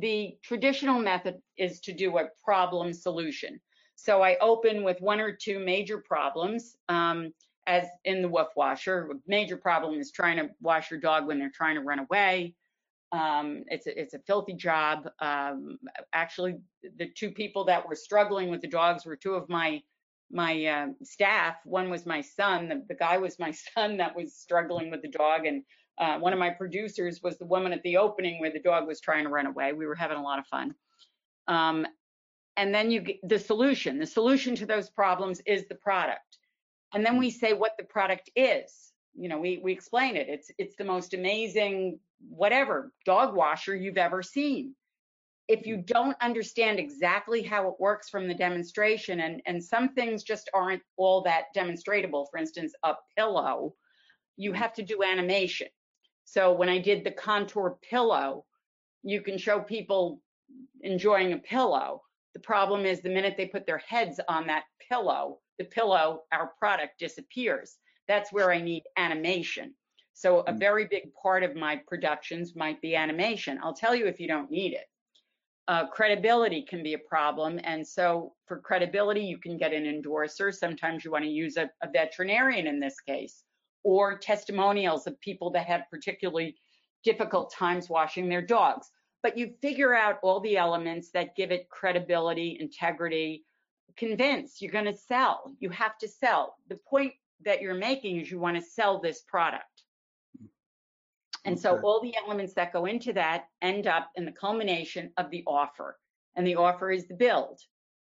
the 0.00 0.36
traditional 0.42 0.98
method 0.98 1.36
is 1.56 1.80
to 1.80 1.92
do 1.92 2.18
a 2.18 2.28
problem 2.44 2.92
solution. 2.92 3.60
So 4.00 4.22
I 4.22 4.36
open 4.40 4.84
with 4.84 5.00
one 5.00 5.18
or 5.18 5.32
two 5.32 5.58
major 5.58 5.98
problems, 5.98 6.76
um, 6.88 7.34
as 7.66 7.88
in 8.04 8.22
the 8.22 8.28
woof 8.28 8.46
washer. 8.54 9.10
A 9.10 9.14
major 9.26 9.56
problem 9.56 9.98
is 9.98 10.12
trying 10.12 10.36
to 10.36 10.50
wash 10.62 10.88
your 10.88 11.00
dog 11.00 11.26
when 11.26 11.40
they're 11.40 11.50
trying 11.52 11.74
to 11.74 11.80
run 11.80 11.98
away. 11.98 12.54
Um, 13.10 13.64
it's 13.66 13.88
a, 13.88 14.00
it's 14.00 14.14
a 14.14 14.20
filthy 14.20 14.54
job. 14.54 15.08
Um, 15.18 15.80
actually, 16.12 16.60
the 16.96 17.08
two 17.08 17.32
people 17.32 17.64
that 17.64 17.88
were 17.88 17.96
struggling 17.96 18.50
with 18.50 18.60
the 18.60 18.68
dogs 18.68 19.04
were 19.04 19.16
two 19.16 19.34
of 19.34 19.48
my 19.48 19.82
my 20.30 20.64
uh, 20.64 20.86
staff. 21.02 21.56
One 21.64 21.90
was 21.90 22.06
my 22.06 22.20
son. 22.20 22.68
The, 22.68 22.84
the 22.86 22.94
guy 22.94 23.18
was 23.18 23.40
my 23.40 23.50
son 23.74 23.96
that 23.96 24.14
was 24.14 24.36
struggling 24.36 24.92
with 24.92 25.02
the 25.02 25.08
dog, 25.08 25.44
and 25.44 25.64
uh, 25.98 26.20
one 26.20 26.32
of 26.32 26.38
my 26.38 26.50
producers 26.50 27.20
was 27.20 27.36
the 27.36 27.46
woman 27.46 27.72
at 27.72 27.82
the 27.82 27.96
opening 27.96 28.38
where 28.40 28.52
the 28.52 28.60
dog 28.60 28.86
was 28.86 29.00
trying 29.00 29.24
to 29.24 29.30
run 29.30 29.46
away. 29.46 29.72
We 29.72 29.86
were 29.86 29.96
having 29.96 30.18
a 30.18 30.22
lot 30.22 30.38
of 30.38 30.46
fun. 30.46 30.76
Um, 31.48 31.84
and 32.58 32.74
then 32.74 32.90
you 32.90 33.00
get 33.00 33.16
the 33.26 33.38
solution. 33.38 33.98
The 33.98 34.06
solution 34.06 34.56
to 34.56 34.66
those 34.66 34.90
problems 34.90 35.40
is 35.46 35.66
the 35.68 35.76
product. 35.76 36.38
And 36.92 37.06
then 37.06 37.14
hmm. 37.14 37.20
we 37.20 37.30
say 37.30 37.54
what 37.54 37.76
the 37.78 37.84
product 37.84 38.28
is. 38.36 38.92
You 39.14 39.28
know, 39.28 39.38
we 39.38 39.60
we 39.62 39.72
explain 39.72 40.16
it. 40.16 40.28
It's 40.28 40.50
it's 40.58 40.76
the 40.76 40.84
most 40.84 41.14
amazing 41.14 42.00
whatever 42.28 42.92
dog 43.06 43.34
washer 43.34 43.74
you've 43.76 43.96
ever 43.96 44.22
seen. 44.22 44.74
If 45.46 45.66
you 45.66 45.76
hmm. 45.76 45.82
don't 45.82 46.16
understand 46.20 46.78
exactly 46.78 47.42
how 47.42 47.68
it 47.68 47.80
works 47.80 48.08
from 48.08 48.26
the 48.26 48.34
demonstration, 48.34 49.20
and, 49.20 49.40
and 49.46 49.62
some 49.62 49.94
things 49.94 50.24
just 50.24 50.50
aren't 50.52 50.82
all 50.96 51.22
that 51.22 51.54
demonstratable, 51.56 52.26
for 52.30 52.38
instance, 52.38 52.74
a 52.82 52.94
pillow, 53.16 53.74
you 54.36 54.50
hmm. 54.50 54.56
have 54.56 54.74
to 54.74 54.82
do 54.82 55.04
animation. 55.04 55.68
So 56.24 56.52
when 56.52 56.68
I 56.68 56.78
did 56.78 57.04
the 57.04 57.12
contour 57.12 57.78
pillow, 57.88 58.44
you 59.02 59.22
can 59.22 59.38
show 59.38 59.60
people 59.60 60.20
enjoying 60.82 61.32
a 61.32 61.38
pillow. 61.38 62.02
The 62.34 62.40
problem 62.40 62.84
is 62.84 63.00
the 63.00 63.08
minute 63.08 63.34
they 63.36 63.46
put 63.46 63.66
their 63.66 63.78
heads 63.78 64.20
on 64.28 64.46
that 64.46 64.64
pillow, 64.88 65.38
the 65.58 65.64
pillow, 65.64 66.22
our 66.32 66.52
product 66.58 66.98
disappears. 66.98 67.78
That's 68.06 68.32
where 68.32 68.52
I 68.52 68.60
need 68.60 68.84
animation. 68.96 69.74
So 70.14 70.40
a 70.40 70.52
very 70.52 70.86
big 70.86 71.12
part 71.20 71.42
of 71.42 71.54
my 71.54 71.80
productions 71.86 72.56
might 72.56 72.80
be 72.80 72.96
animation. 72.96 73.58
I'll 73.62 73.74
tell 73.74 73.94
you 73.94 74.06
if 74.06 74.18
you 74.18 74.26
don't 74.26 74.50
need 74.50 74.72
it. 74.72 74.86
Uh, 75.68 75.86
credibility 75.86 76.62
can 76.62 76.82
be 76.82 76.94
a 76.94 76.98
problem. 76.98 77.60
And 77.62 77.86
so 77.86 78.34
for 78.46 78.58
credibility, 78.58 79.20
you 79.20 79.38
can 79.38 79.58
get 79.58 79.72
an 79.72 79.84
endorser. 79.84 80.50
Sometimes 80.50 81.04
you 81.04 81.10
want 81.10 81.24
to 81.24 81.30
use 81.30 81.56
a, 81.56 81.70
a 81.82 81.90
veterinarian 81.92 82.66
in 82.66 82.80
this 82.80 82.98
case, 83.00 83.44
or 83.84 84.18
testimonials 84.18 85.06
of 85.06 85.20
people 85.20 85.50
that 85.50 85.66
have 85.66 85.82
particularly 85.90 86.56
difficult 87.04 87.52
times 87.52 87.88
washing 87.88 88.28
their 88.28 88.42
dogs. 88.42 88.90
But 89.22 89.36
you 89.36 89.54
figure 89.60 89.94
out 89.94 90.18
all 90.22 90.40
the 90.40 90.56
elements 90.56 91.10
that 91.10 91.36
give 91.36 91.50
it 91.50 91.68
credibility, 91.68 92.58
integrity, 92.60 93.44
convince 93.96 94.62
you're 94.62 94.72
going 94.72 94.84
to 94.84 94.96
sell. 94.96 95.52
You 95.58 95.70
have 95.70 95.98
to 95.98 96.08
sell. 96.08 96.56
The 96.68 96.78
point 96.88 97.12
that 97.44 97.60
you're 97.60 97.74
making 97.74 98.20
is 98.20 98.30
you 98.30 98.38
want 98.38 98.56
to 98.56 98.62
sell 98.62 99.00
this 99.00 99.20
product. 99.22 99.64
And 101.44 101.58
so 101.58 101.80
all 101.82 102.00
the 102.02 102.14
elements 102.22 102.52
that 102.54 102.72
go 102.72 102.84
into 102.84 103.12
that 103.14 103.46
end 103.62 103.86
up 103.86 104.10
in 104.16 104.24
the 104.24 104.32
culmination 104.32 105.10
of 105.16 105.30
the 105.30 105.42
offer. 105.46 105.98
And 106.36 106.46
the 106.46 106.56
offer 106.56 106.90
is 106.90 107.08
the 107.08 107.14
build. 107.14 107.58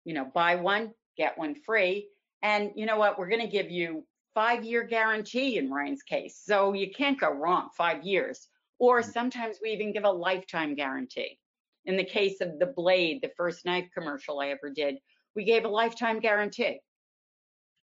You 0.04 0.14
know, 0.14 0.30
buy 0.34 0.56
one, 0.56 0.92
get 1.16 1.36
one 1.36 1.54
free. 1.54 2.08
And 2.42 2.70
you 2.74 2.86
know 2.86 2.96
what? 2.96 3.18
We're 3.18 3.28
going 3.28 3.42
to 3.42 3.46
give 3.46 3.70
you 3.70 4.06
five 4.34 4.64
year 4.64 4.84
guarantee 4.84 5.58
in 5.58 5.70
Ryan's 5.70 6.02
case. 6.02 6.40
So 6.44 6.72
you 6.72 6.90
can't 6.90 7.20
go 7.20 7.30
wrong, 7.30 7.68
five 7.76 8.04
years. 8.04 8.48
Or 8.78 9.02
sometimes 9.02 9.58
we 9.62 9.70
even 9.70 9.92
give 9.92 10.04
a 10.04 10.10
lifetime 10.10 10.74
guarantee. 10.74 11.38
In 11.84 11.96
the 11.96 12.04
case 12.04 12.40
of 12.40 12.58
the 12.58 12.66
Blade, 12.66 13.20
the 13.22 13.30
first 13.36 13.64
knife 13.64 13.88
commercial 13.94 14.40
I 14.40 14.48
ever 14.48 14.70
did, 14.70 14.98
we 15.34 15.44
gave 15.44 15.64
a 15.64 15.68
lifetime 15.68 16.20
guarantee 16.20 16.80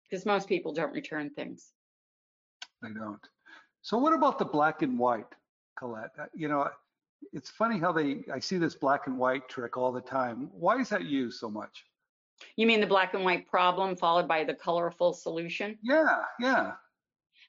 because 0.09 0.27
most 0.27 0.49
people 0.49 0.73
don't 0.73 0.93
return 0.93 1.31
things. 1.31 1.73
They 2.83 2.91
don't. 2.91 3.27
So 3.83 3.99
what 3.99 4.13
about 4.13 4.39
the 4.39 4.45
black 4.45 4.83
and 4.83 4.99
white, 4.99 5.35
Collette? 5.79 6.13
Uh, 6.19 6.27
You 6.35 6.49
know, 6.49 6.69
it's 7.33 7.51
funny 7.51 7.79
how 7.79 7.93
they, 7.93 8.25
I 8.33 8.39
see 8.39 8.59
this 8.59 8.75
black 8.75 9.07
and 9.07 9.19
white 9.19 9.49
trick 9.49 9.77
all 9.77 9.93
the 9.93 10.01
time. 10.01 10.51
Why 10.53 10.79
is 10.79 10.89
that 10.91 11.05
used 11.05 11.41
so 11.41 11.51
much? 11.51 11.85
You 12.57 12.67
mean 12.67 12.81
the 12.81 12.87
black 12.87 13.15
and 13.15 13.25
white 13.25 13.47
problem 13.49 13.97
followed 13.97 14.29
by 14.29 14.45
the 14.45 14.55
colorful 14.55 15.15
solution? 15.15 15.79
Yeah, 15.83 16.25
yeah. 16.39 16.73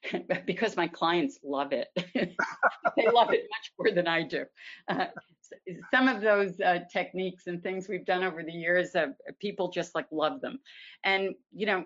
because 0.46 0.76
my 0.76 0.88
clients 0.88 1.38
love 1.42 1.72
it. 1.72 1.88
they 1.96 3.08
love 3.08 3.32
it 3.32 3.46
much 3.50 3.72
more 3.78 3.94
than 3.94 4.06
I 4.06 4.22
do. 4.22 4.44
Uh, 4.88 5.06
some 5.92 6.08
of 6.08 6.20
those 6.20 6.60
uh, 6.60 6.80
techniques 6.92 7.46
and 7.46 7.62
things 7.62 7.88
we've 7.88 8.04
done 8.04 8.22
over 8.22 8.42
the 8.42 8.52
years, 8.52 8.94
uh, 8.94 9.08
people 9.40 9.70
just 9.70 9.94
like 9.94 10.06
love 10.10 10.40
them. 10.40 10.58
And, 11.04 11.34
you 11.52 11.66
know, 11.66 11.84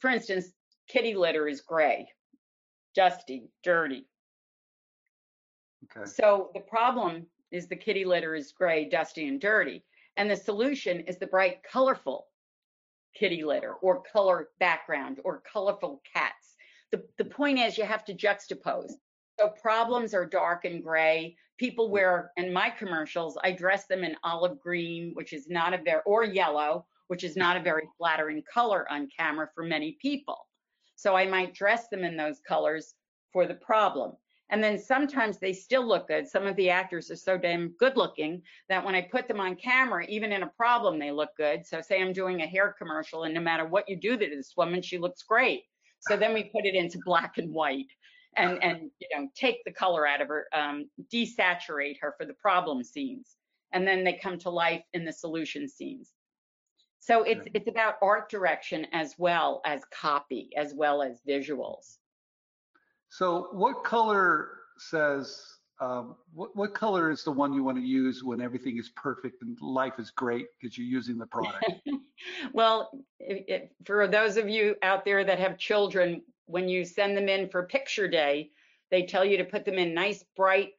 for 0.00 0.10
instance, 0.10 0.52
kitty 0.88 1.14
litter 1.14 1.48
is 1.48 1.60
gray, 1.60 2.08
dusty, 2.94 3.48
dirty. 3.62 4.06
Okay. 5.96 6.08
So 6.08 6.50
the 6.54 6.60
problem 6.60 7.26
is 7.50 7.66
the 7.66 7.76
kitty 7.76 8.04
litter 8.04 8.34
is 8.34 8.52
gray, 8.52 8.88
dusty, 8.88 9.28
and 9.28 9.40
dirty. 9.40 9.84
And 10.16 10.30
the 10.30 10.36
solution 10.36 11.00
is 11.00 11.18
the 11.18 11.26
bright, 11.26 11.62
colorful 11.62 12.26
kitty 13.14 13.44
litter 13.44 13.74
or 13.74 14.02
color 14.02 14.48
background 14.58 15.20
or 15.24 15.42
colorful 15.50 16.02
cats. 16.12 16.41
The, 16.92 17.02
the 17.18 17.24
point 17.24 17.58
is 17.58 17.78
you 17.78 17.84
have 17.84 18.04
to 18.04 18.14
juxtapose. 18.14 18.92
So 19.40 19.48
problems 19.60 20.14
are 20.14 20.26
dark 20.26 20.64
and 20.64 20.82
gray. 20.84 21.36
People 21.58 21.86
mm-hmm. 21.86 21.92
wear, 21.94 22.32
in 22.36 22.52
my 22.52 22.70
commercials, 22.70 23.38
I 23.42 23.52
dress 23.52 23.86
them 23.86 24.04
in 24.04 24.16
olive 24.22 24.60
green, 24.60 25.12
which 25.14 25.32
is 25.32 25.48
not 25.48 25.74
a 25.74 25.78
very, 25.78 26.02
or 26.04 26.24
yellow, 26.24 26.86
which 27.08 27.24
is 27.24 27.36
not 27.36 27.56
a 27.56 27.62
very 27.62 27.88
flattering 27.98 28.42
color 28.52 28.86
on 28.90 29.08
camera 29.18 29.48
for 29.54 29.64
many 29.64 29.96
people. 30.00 30.46
So 30.96 31.16
I 31.16 31.26
might 31.26 31.54
dress 31.54 31.88
them 31.88 32.04
in 32.04 32.16
those 32.16 32.40
colors 32.46 32.94
for 33.32 33.46
the 33.46 33.54
problem. 33.54 34.12
And 34.50 34.62
then 34.62 34.78
sometimes 34.78 35.38
they 35.38 35.54
still 35.54 35.86
look 35.86 36.08
good. 36.08 36.28
Some 36.28 36.46
of 36.46 36.56
the 36.56 36.68
actors 36.68 37.10
are 37.10 37.16
so 37.16 37.38
damn 37.38 37.68
good 37.78 37.96
looking 37.96 38.42
that 38.68 38.84
when 38.84 38.94
I 38.94 39.00
put 39.00 39.26
them 39.26 39.40
on 39.40 39.56
camera, 39.56 40.04
even 40.08 40.30
in 40.30 40.42
a 40.42 40.52
problem, 40.58 40.98
they 40.98 41.10
look 41.10 41.30
good. 41.38 41.66
So 41.66 41.80
say 41.80 42.02
I'm 42.02 42.12
doing 42.12 42.42
a 42.42 42.46
hair 42.46 42.74
commercial 42.78 43.24
and 43.24 43.32
no 43.32 43.40
matter 43.40 43.64
what 43.64 43.88
you 43.88 43.96
do 43.96 44.16
to 44.16 44.26
this 44.28 44.52
woman, 44.54 44.82
she 44.82 44.98
looks 44.98 45.22
great. 45.22 45.64
So 46.08 46.16
then 46.16 46.34
we 46.34 46.44
put 46.44 46.66
it 46.66 46.74
into 46.74 46.98
black 47.04 47.38
and 47.38 47.52
white 47.52 47.86
and, 48.36 48.62
and 48.62 48.90
you 48.98 49.08
know, 49.14 49.28
take 49.34 49.64
the 49.64 49.72
color 49.72 50.06
out 50.06 50.20
of 50.20 50.28
her, 50.28 50.46
um, 50.54 50.88
desaturate 51.12 51.96
her 52.00 52.14
for 52.18 52.26
the 52.26 52.34
problem 52.34 52.82
scenes. 52.82 53.36
And 53.72 53.86
then 53.86 54.04
they 54.04 54.18
come 54.22 54.38
to 54.38 54.50
life 54.50 54.82
in 54.92 55.04
the 55.04 55.12
solution 55.12 55.68
scenes. 55.68 56.10
So 57.00 57.24
it's 57.24 57.48
it's 57.52 57.68
about 57.68 57.94
art 58.00 58.30
direction 58.30 58.86
as 58.92 59.16
well 59.18 59.60
as 59.64 59.82
copy, 59.90 60.50
as 60.56 60.72
well 60.72 61.02
as 61.02 61.20
visuals. 61.28 61.98
So 63.08 63.48
what 63.52 63.82
color 63.82 64.50
says, 64.78 65.44
um, 65.82 66.14
what, 66.32 66.54
what 66.54 66.74
color 66.74 67.10
is 67.10 67.24
the 67.24 67.32
one 67.32 67.52
you 67.52 67.64
want 67.64 67.76
to 67.76 67.82
use 67.82 68.22
when 68.22 68.40
everything 68.40 68.78
is 68.78 68.90
perfect 68.90 69.42
and 69.42 69.60
life 69.60 69.94
is 69.98 70.10
great 70.10 70.46
because 70.60 70.78
you're 70.78 70.86
using 70.86 71.18
the 71.18 71.26
product? 71.26 71.64
well, 72.52 72.90
it, 73.18 73.44
it, 73.48 73.72
for 73.84 74.06
those 74.06 74.36
of 74.36 74.48
you 74.48 74.76
out 74.82 75.04
there 75.04 75.24
that 75.24 75.40
have 75.40 75.58
children, 75.58 76.22
when 76.46 76.68
you 76.68 76.84
send 76.84 77.16
them 77.16 77.28
in 77.28 77.48
for 77.48 77.64
picture 77.64 78.06
day, 78.06 78.50
they 78.92 79.06
tell 79.06 79.24
you 79.24 79.36
to 79.38 79.44
put 79.44 79.64
them 79.64 79.74
in 79.74 79.92
nice 79.92 80.24
bright 80.36 80.70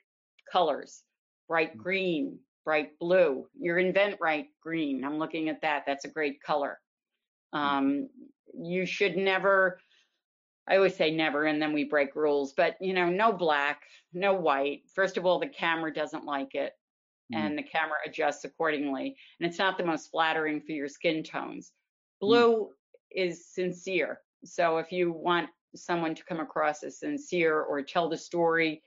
colors. 0.49 1.03
bright 1.49 1.77
green, 1.77 2.39
bright 2.63 2.97
blue. 2.97 3.45
Your 3.59 3.77
InventRight 3.77 4.45
green. 4.61 5.03
I'm 5.03 5.17
looking 5.17 5.49
at 5.49 5.61
that. 5.63 5.83
That's 5.85 6.05
a 6.05 6.09
great 6.09 6.41
color. 6.41 6.79
Um, 7.51 8.07
you 8.57 8.85
should 8.85 9.17
never, 9.17 9.79
I 10.67 10.77
always 10.77 10.95
say 10.95 11.11
never, 11.11 11.45
and 11.45 11.61
then 11.61 11.73
we 11.73 11.83
break 11.83 12.15
rules, 12.15 12.53
but 12.53 12.77
you 12.79 12.93
know, 12.93 13.09
no 13.09 13.33
black, 13.33 13.81
no 14.13 14.33
white. 14.33 14.83
First 14.93 15.17
of 15.17 15.25
all, 15.25 15.39
the 15.39 15.47
camera 15.47 15.93
doesn't 15.93 16.25
like 16.25 16.55
it 16.55 16.73
and 17.33 17.57
the 17.57 17.63
camera 17.63 17.97
adjusts 18.05 18.43
accordingly. 18.43 19.15
And 19.39 19.49
it's 19.49 19.59
not 19.59 19.77
the 19.77 19.85
most 19.85 20.11
flattering 20.11 20.61
for 20.61 20.71
your 20.71 20.87
skin 20.87 21.23
tones. 21.23 21.71
Blue 22.19 22.69
is 23.11 23.47
sincere. 23.47 24.19
So 24.45 24.77
if 24.77 24.91
you 24.91 25.11
want 25.11 25.49
someone 25.75 26.15
to 26.15 26.23
come 26.25 26.39
across 26.39 26.83
as 26.83 26.99
sincere 26.99 27.61
or 27.61 27.81
tell 27.81 28.09
the 28.09 28.17
story, 28.17 28.81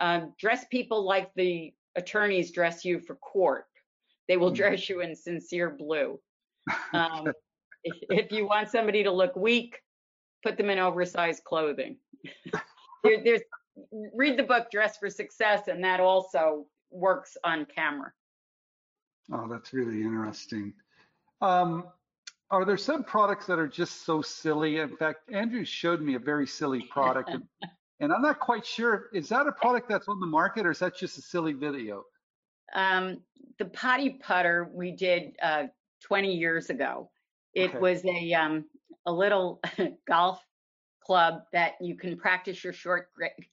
um, 0.00 0.34
dress 0.38 0.66
people 0.70 1.06
like 1.06 1.30
the 1.34 1.72
attorneys 1.96 2.52
dress 2.52 2.84
you 2.84 3.00
for 3.00 3.16
court. 3.16 3.64
They 4.28 4.36
will 4.36 4.50
dress 4.50 4.88
you 4.88 5.00
in 5.00 5.14
sincere 5.14 5.70
blue. 5.70 6.20
Um, 6.92 7.28
if, 7.84 7.94
if 8.10 8.32
you 8.32 8.48
want 8.48 8.68
somebody 8.68 9.04
to 9.04 9.12
look 9.12 9.36
weak, 9.36 9.78
put 10.42 10.56
them 10.56 10.70
in 10.70 10.78
oversized 10.78 11.44
clothing. 11.44 11.96
there, 13.04 13.22
there's 13.24 13.42
read 14.14 14.38
the 14.38 14.42
book 14.42 14.70
Dress 14.70 14.96
for 14.96 15.10
Success, 15.10 15.68
and 15.68 15.82
that 15.84 16.00
also 16.00 16.66
works 16.90 17.36
on 17.44 17.66
camera. 17.66 18.12
Oh, 19.32 19.48
that's 19.48 19.72
really 19.72 20.02
interesting. 20.02 20.72
Um, 21.40 21.84
are 22.50 22.64
there 22.64 22.76
some 22.76 23.02
products 23.02 23.46
that 23.46 23.58
are 23.58 23.66
just 23.68 24.04
so 24.04 24.22
silly? 24.22 24.78
In 24.78 24.96
fact, 24.96 25.30
Andrew 25.30 25.64
showed 25.64 26.00
me 26.00 26.14
a 26.14 26.18
very 26.18 26.46
silly 26.46 26.82
product, 26.82 27.30
and, 27.30 27.42
and 28.00 28.12
I'm 28.12 28.22
not 28.22 28.38
quite 28.38 28.64
sure. 28.64 29.06
Is 29.12 29.28
that 29.30 29.46
a 29.46 29.52
product 29.52 29.88
that's 29.88 30.08
on 30.08 30.20
the 30.20 30.26
market, 30.26 30.64
or 30.64 30.70
is 30.70 30.78
that 30.78 30.96
just 30.96 31.18
a 31.18 31.22
silly 31.22 31.52
video? 31.52 32.04
Um, 32.74 33.20
the 33.58 33.66
potty 33.66 34.18
putter 34.22 34.70
we 34.72 34.92
did 34.92 35.34
uh, 35.42 35.64
20 36.04 36.34
years 36.34 36.70
ago. 36.70 37.10
It 37.54 37.70
Okay. 37.70 37.78
was 37.78 38.04
a 38.04 38.34
um, 38.34 38.64
a 39.06 39.12
little 39.12 39.60
golf 40.08 40.40
club 41.04 41.42
that 41.52 41.74
you 41.80 41.96
can 41.96 42.16
practice 42.16 42.62
your 42.64 42.72
short 42.72 43.08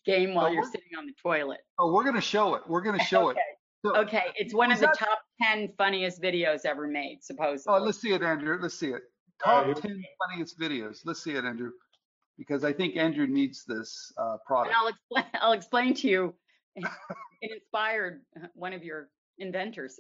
game 0.06 0.34
while 0.34 0.48
Oh, 0.48 0.52
you're 0.52 0.64
sitting 0.66 0.98
on 0.98 1.06
the 1.06 1.14
toilet. 1.22 1.60
Oh, 1.80 1.94
we're 1.94 2.04
going 2.04 2.16
to 2.16 2.22
show 2.22 2.56
it. 2.56 2.64
We're 2.68 2.82
going 2.82 2.98
to 3.00 3.06
show 3.06 3.30
okay. 3.30 3.40
it. 3.40 3.58
So- 3.86 3.96
okay, 3.98 4.24
it's 4.36 4.54
one 4.54 4.72
of 4.72 4.80
the 4.80 4.88
that- 4.88 4.98
top 4.98 5.20
10 5.42 5.74
funniest 5.78 6.22
videos 6.22 6.66
ever 6.66 6.88
made, 6.88 7.20
supposedly. 7.22 7.74
Oh, 7.80 7.84
let's 7.84 8.00
see 8.02 8.14
it, 8.14 8.24
Andrew. 8.24 8.58
Let's 8.62 8.80
see 8.80 8.90
it. 8.90 9.02
Top 9.44 9.66
10 9.66 10.04
funniest 10.30 10.60
videos. 10.60 11.00
Let's 11.06 11.22
see 11.24 11.32
it, 11.32 11.44
Andrew. 11.46 11.72
Because 12.38 12.64
I 12.64 12.72
think 12.74 12.96
Andrew 12.98 13.28
needs 13.28 13.64
this 13.68 14.12
uh, 14.18 14.32
and 14.32 14.40
product. 14.48 14.76
I'll 14.76 14.88
explain. 14.88 15.26
I'll 15.42 15.52
explain 15.52 15.94
to 15.96 16.08
you. 16.08 16.34
It 16.76 16.88
inspired 17.42 18.22
uh, 18.42 18.48
one 18.56 18.74
of 18.74 18.84
your 18.84 19.10
inventors. 19.38 20.00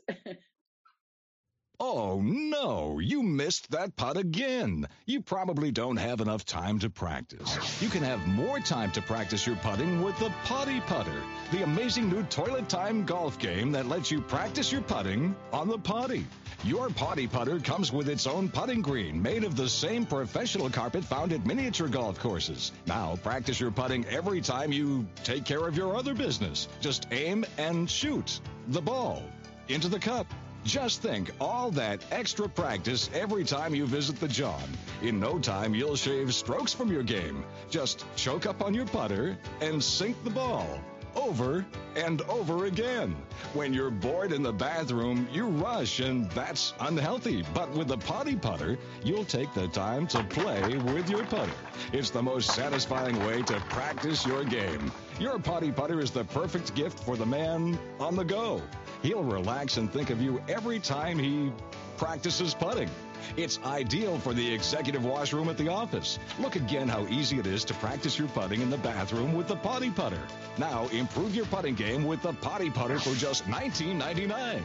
Oh 1.85 2.21
no, 2.23 2.99
you 2.99 3.21
missed 3.21 3.71
that 3.71 3.97
putt 3.97 4.15
again. 4.15 4.87
You 5.05 5.19
probably 5.19 5.69
don't 5.69 5.97
have 5.97 6.21
enough 6.21 6.45
time 6.45 6.79
to 6.79 6.89
practice. 6.89 7.81
You 7.81 7.89
can 7.89 8.03
have 8.03 8.25
more 8.25 8.61
time 8.61 8.89
to 8.93 9.01
practice 9.01 9.45
your 9.45 9.57
putting 9.57 10.01
with 10.01 10.17
the 10.17 10.31
Potty 10.45 10.79
Putter, 10.87 11.21
the 11.51 11.63
amazing 11.63 12.09
new 12.09 12.23
toilet 12.23 12.69
time 12.69 13.03
golf 13.03 13.37
game 13.37 13.73
that 13.73 13.87
lets 13.89 14.09
you 14.09 14.21
practice 14.21 14.71
your 14.71 14.79
putting 14.79 15.35
on 15.51 15.67
the 15.67 15.77
potty. 15.77 16.25
Your 16.63 16.87
Potty 16.87 17.27
Putter 17.27 17.59
comes 17.59 17.91
with 17.91 18.07
its 18.07 18.27
own 18.27 18.47
putting 18.47 18.81
green 18.81 19.21
made 19.21 19.43
of 19.43 19.57
the 19.57 19.67
same 19.67 20.05
professional 20.05 20.69
carpet 20.69 21.03
found 21.03 21.33
at 21.33 21.45
miniature 21.45 21.89
golf 21.89 22.17
courses. 22.17 22.71
Now 22.85 23.17
practice 23.21 23.59
your 23.59 23.71
putting 23.71 24.05
every 24.05 24.39
time 24.39 24.71
you 24.71 25.05
take 25.25 25.43
care 25.43 25.67
of 25.67 25.75
your 25.75 25.97
other 25.97 26.13
business. 26.13 26.69
Just 26.79 27.07
aim 27.11 27.43
and 27.57 27.89
shoot 27.89 28.39
the 28.69 28.81
ball 28.81 29.21
into 29.67 29.89
the 29.89 29.99
cup. 29.99 30.27
Just 30.63 31.01
think 31.01 31.31
all 31.41 31.71
that 31.71 32.05
extra 32.11 32.47
practice 32.47 33.09
every 33.13 33.43
time 33.43 33.75
you 33.75 33.85
visit 33.85 34.19
the 34.19 34.27
John. 34.29 34.63
In 35.01 35.19
no 35.19 35.37
time, 35.37 35.75
you'll 35.75 35.97
shave 35.97 36.33
strokes 36.33 36.73
from 36.73 36.89
your 36.89 37.03
game. 37.03 37.43
Just 37.69 38.05
choke 38.15 38.45
up 38.45 38.61
on 38.63 38.73
your 38.73 38.85
putter 38.85 39.37
and 39.61 39.83
sink 39.83 40.23
the 40.23 40.29
ball. 40.29 40.79
Over 41.15 41.63
and 41.95 42.21
over 42.23 42.65
again. 42.65 43.15
When 43.53 43.71
you're 43.71 43.91
bored 43.91 44.31
in 44.31 44.41
the 44.41 44.53
bathroom, 44.53 45.27
you 45.31 45.45
rush, 45.45 45.99
and 45.99 46.31
that's 46.31 46.73
unhealthy. 46.79 47.43
But 47.53 47.71
with 47.73 47.89
the 47.89 47.97
potty 47.97 48.35
putter, 48.35 48.79
you'll 49.03 49.25
take 49.25 49.53
the 49.53 49.67
time 49.67 50.07
to 50.07 50.23
play 50.23 50.77
with 50.77 51.09
your 51.09 51.23
putter. 51.25 51.51
It's 51.91 52.09
the 52.09 52.23
most 52.23 52.55
satisfying 52.55 53.19
way 53.25 53.43
to 53.43 53.59
practice 53.69 54.25
your 54.25 54.43
game. 54.43 54.91
Your 55.19 55.37
potty 55.37 55.71
putter 55.71 55.99
is 55.99 56.09
the 56.09 56.23
perfect 56.23 56.73
gift 56.73 56.99
for 56.99 57.15
the 57.15 57.27
man 57.27 57.77
on 57.99 58.15
the 58.15 58.25
go. 58.25 58.61
He'll 59.03 59.23
relax 59.23 59.75
and 59.75 59.91
think 59.91 60.09
of 60.09 60.21
you 60.21 60.41
every 60.47 60.79
time 60.79 61.19
he 61.19 61.51
practices 61.97 62.53
putting. 62.53 62.89
It's 63.35 63.59
ideal 63.65 64.17
for 64.17 64.33
the 64.33 64.53
executive 64.53 65.03
washroom 65.03 65.49
at 65.49 65.57
the 65.57 65.67
office. 65.67 66.19
Look 66.39 66.55
again 66.55 66.87
how 66.87 67.05
easy 67.07 67.37
it 67.37 67.45
is 67.45 67.65
to 67.65 67.73
practice 67.75 68.17
your 68.17 68.29
putting 68.29 68.61
in 68.61 68.69
the 68.69 68.77
bathroom 68.77 69.33
with 69.33 69.47
the 69.47 69.57
Potty 69.57 69.91
Putter. 69.91 70.21
Now, 70.57 70.87
improve 70.87 71.35
your 71.35 71.45
putting 71.45 71.75
game 71.75 72.05
with 72.05 72.21
the 72.21 72.33
Potty 72.33 72.69
Putter 72.69 72.97
for 72.97 73.13
just 73.15 73.45
$19.99. 73.45 74.61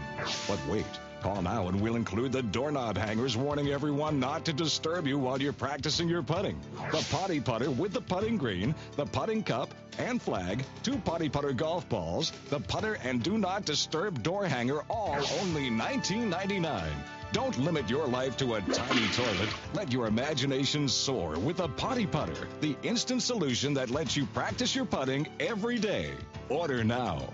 But 0.46 0.58
wait. 0.68 0.86
Call 1.22 1.42
now 1.42 1.66
and 1.68 1.80
we'll 1.80 1.96
include 1.96 2.32
the 2.32 2.42
doorknob 2.42 2.96
hangers 2.96 3.36
warning 3.36 3.68
everyone 3.68 4.20
not 4.20 4.44
to 4.44 4.52
disturb 4.52 5.06
you 5.06 5.18
while 5.18 5.40
you're 5.40 5.52
practicing 5.52 6.08
your 6.08 6.22
putting. 6.22 6.60
The 6.92 7.04
potty 7.10 7.40
putter 7.40 7.70
with 7.70 7.92
the 7.92 8.00
putting 8.00 8.36
green, 8.36 8.74
the 8.96 9.04
putting 9.04 9.42
cup 9.42 9.74
and 9.98 10.22
flag, 10.22 10.64
two 10.84 10.96
potty 10.98 11.28
putter 11.28 11.52
golf 11.52 11.88
balls, 11.88 12.30
the 12.50 12.60
putter 12.60 12.98
and 13.02 13.22
do 13.22 13.36
not 13.36 13.64
disturb 13.64 14.22
door 14.22 14.46
hanger, 14.46 14.82
all 14.88 15.18
only 15.40 15.70
$19.99. 15.70 16.84
Don't 17.32 17.58
limit 17.58 17.90
your 17.90 18.06
life 18.06 18.36
to 18.38 18.54
a 18.54 18.60
tiny 18.60 19.08
toilet. 19.08 19.48
Let 19.74 19.92
your 19.92 20.06
imagination 20.06 20.88
soar 20.88 21.38
with 21.38 21.60
a 21.60 21.68
potty 21.68 22.06
putter, 22.06 22.48
the 22.60 22.76
instant 22.82 23.22
solution 23.22 23.74
that 23.74 23.90
lets 23.90 24.16
you 24.16 24.24
practice 24.26 24.74
your 24.74 24.86
putting 24.86 25.26
every 25.40 25.78
day. 25.78 26.12
Order 26.48 26.84
now. 26.84 27.28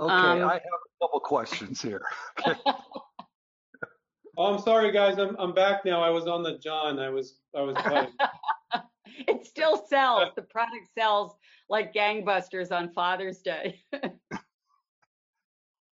Okay, 0.00 0.12
Um, 0.12 0.44
I 0.48 0.54
have 0.54 0.60
a 0.62 1.04
couple 1.04 1.20
questions 1.20 1.80
here. 1.82 2.02
Oh, 4.38 4.46
I'm 4.54 4.62
sorry, 4.62 4.90
guys. 4.92 5.18
I'm 5.18 5.36
I'm 5.38 5.52
back 5.52 5.84
now. 5.84 6.02
I 6.02 6.08
was 6.08 6.26
on 6.26 6.42
the 6.42 6.56
John. 6.56 6.98
I 6.98 7.10
was 7.10 7.40
I 7.54 7.60
was 7.60 7.76
it 9.28 9.46
still 9.46 9.84
sells. 9.86 10.30
The 10.34 10.40
product 10.40 10.86
sells 10.98 11.36
like 11.68 11.92
gangbusters 11.92 12.72
on 12.72 12.90
Father's 12.94 13.42
Day. 13.42 13.82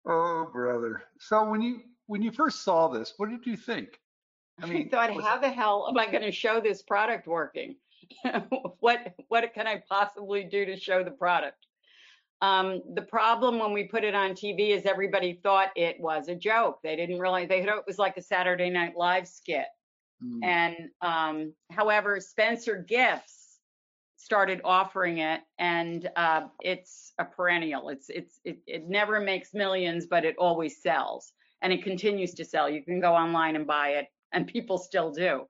Oh, 0.06 0.50
brother. 0.52 1.04
So 1.20 1.50
when 1.50 1.62
you 1.62 1.80
when 2.08 2.22
you 2.22 2.32
first 2.32 2.64
saw 2.64 2.90
this, 2.90 3.14
what 3.18 3.30
did 3.30 3.46
you 3.48 3.56
think? 3.58 4.00
I 4.62 4.66
I 4.66 4.70
mean, 4.70 4.90
thought, 4.90 5.16
was- 5.16 5.26
how 5.26 5.40
the 5.40 5.50
hell 5.50 5.88
am 5.90 5.98
I 5.98 6.06
going 6.12 6.22
to 6.24 6.32
show 6.32 6.60
this 6.60 6.82
product 6.84 7.28
working? 7.28 7.78
what 8.82 9.16
what 9.30 9.52
can 9.54 9.66
I 9.66 9.82
possibly 9.90 10.44
do 10.44 10.66
to 10.66 10.78
show 10.78 11.04
the 11.06 11.12
product? 11.12 11.66
Um, 12.42 12.82
the 12.94 13.02
problem 13.02 13.60
when 13.60 13.72
we 13.72 13.86
put 13.86 14.04
it 14.04 14.14
on 14.14 14.32
TV 14.32 14.70
is 14.70 14.86
everybody 14.86 15.40
thought 15.42 15.70
it 15.76 16.00
was 16.00 16.28
a 16.28 16.36
joke. 16.36 16.80
They 16.84 16.96
didn't 16.96 17.20
realize 17.20 17.48
they 17.48 17.64
thought 17.64 17.78
it 17.78 17.88
was 17.88 17.98
like 17.98 18.18
a 18.18 18.22
Saturday 18.22 18.70
Night 18.70 18.96
Live 18.98 19.28
skit. 19.28 19.68
Mm. 20.24 20.44
And 20.44 20.76
um, 21.02 21.54
however, 21.72 22.20
Spencer 22.20 22.86
Gifts 22.88 23.60
started 24.18 24.60
offering 24.64 25.20
it, 25.20 25.42
and 25.60 26.10
uh, 26.16 26.48
it's 26.62 27.14
a 27.20 27.26
perennial. 27.26 27.90
It's 27.90 28.10
it's 28.10 28.40
it, 28.44 28.60
it 28.66 28.90
never 28.90 29.20
makes 29.20 29.54
millions, 29.54 30.08
but 30.08 30.26
it 30.26 30.36
always 30.38 30.82
sells, 30.82 31.34
and 31.62 31.72
it 31.72 31.84
continues 31.84 32.34
to 32.36 32.46
sell. 32.46 32.70
You 32.70 32.84
can 32.84 33.00
go 33.00 33.14
online 33.14 33.56
and 33.56 33.68
buy 33.68 33.90
it, 33.90 34.08
and 34.34 34.48
people 34.48 34.78
still 34.78 35.12
do. 35.12 35.46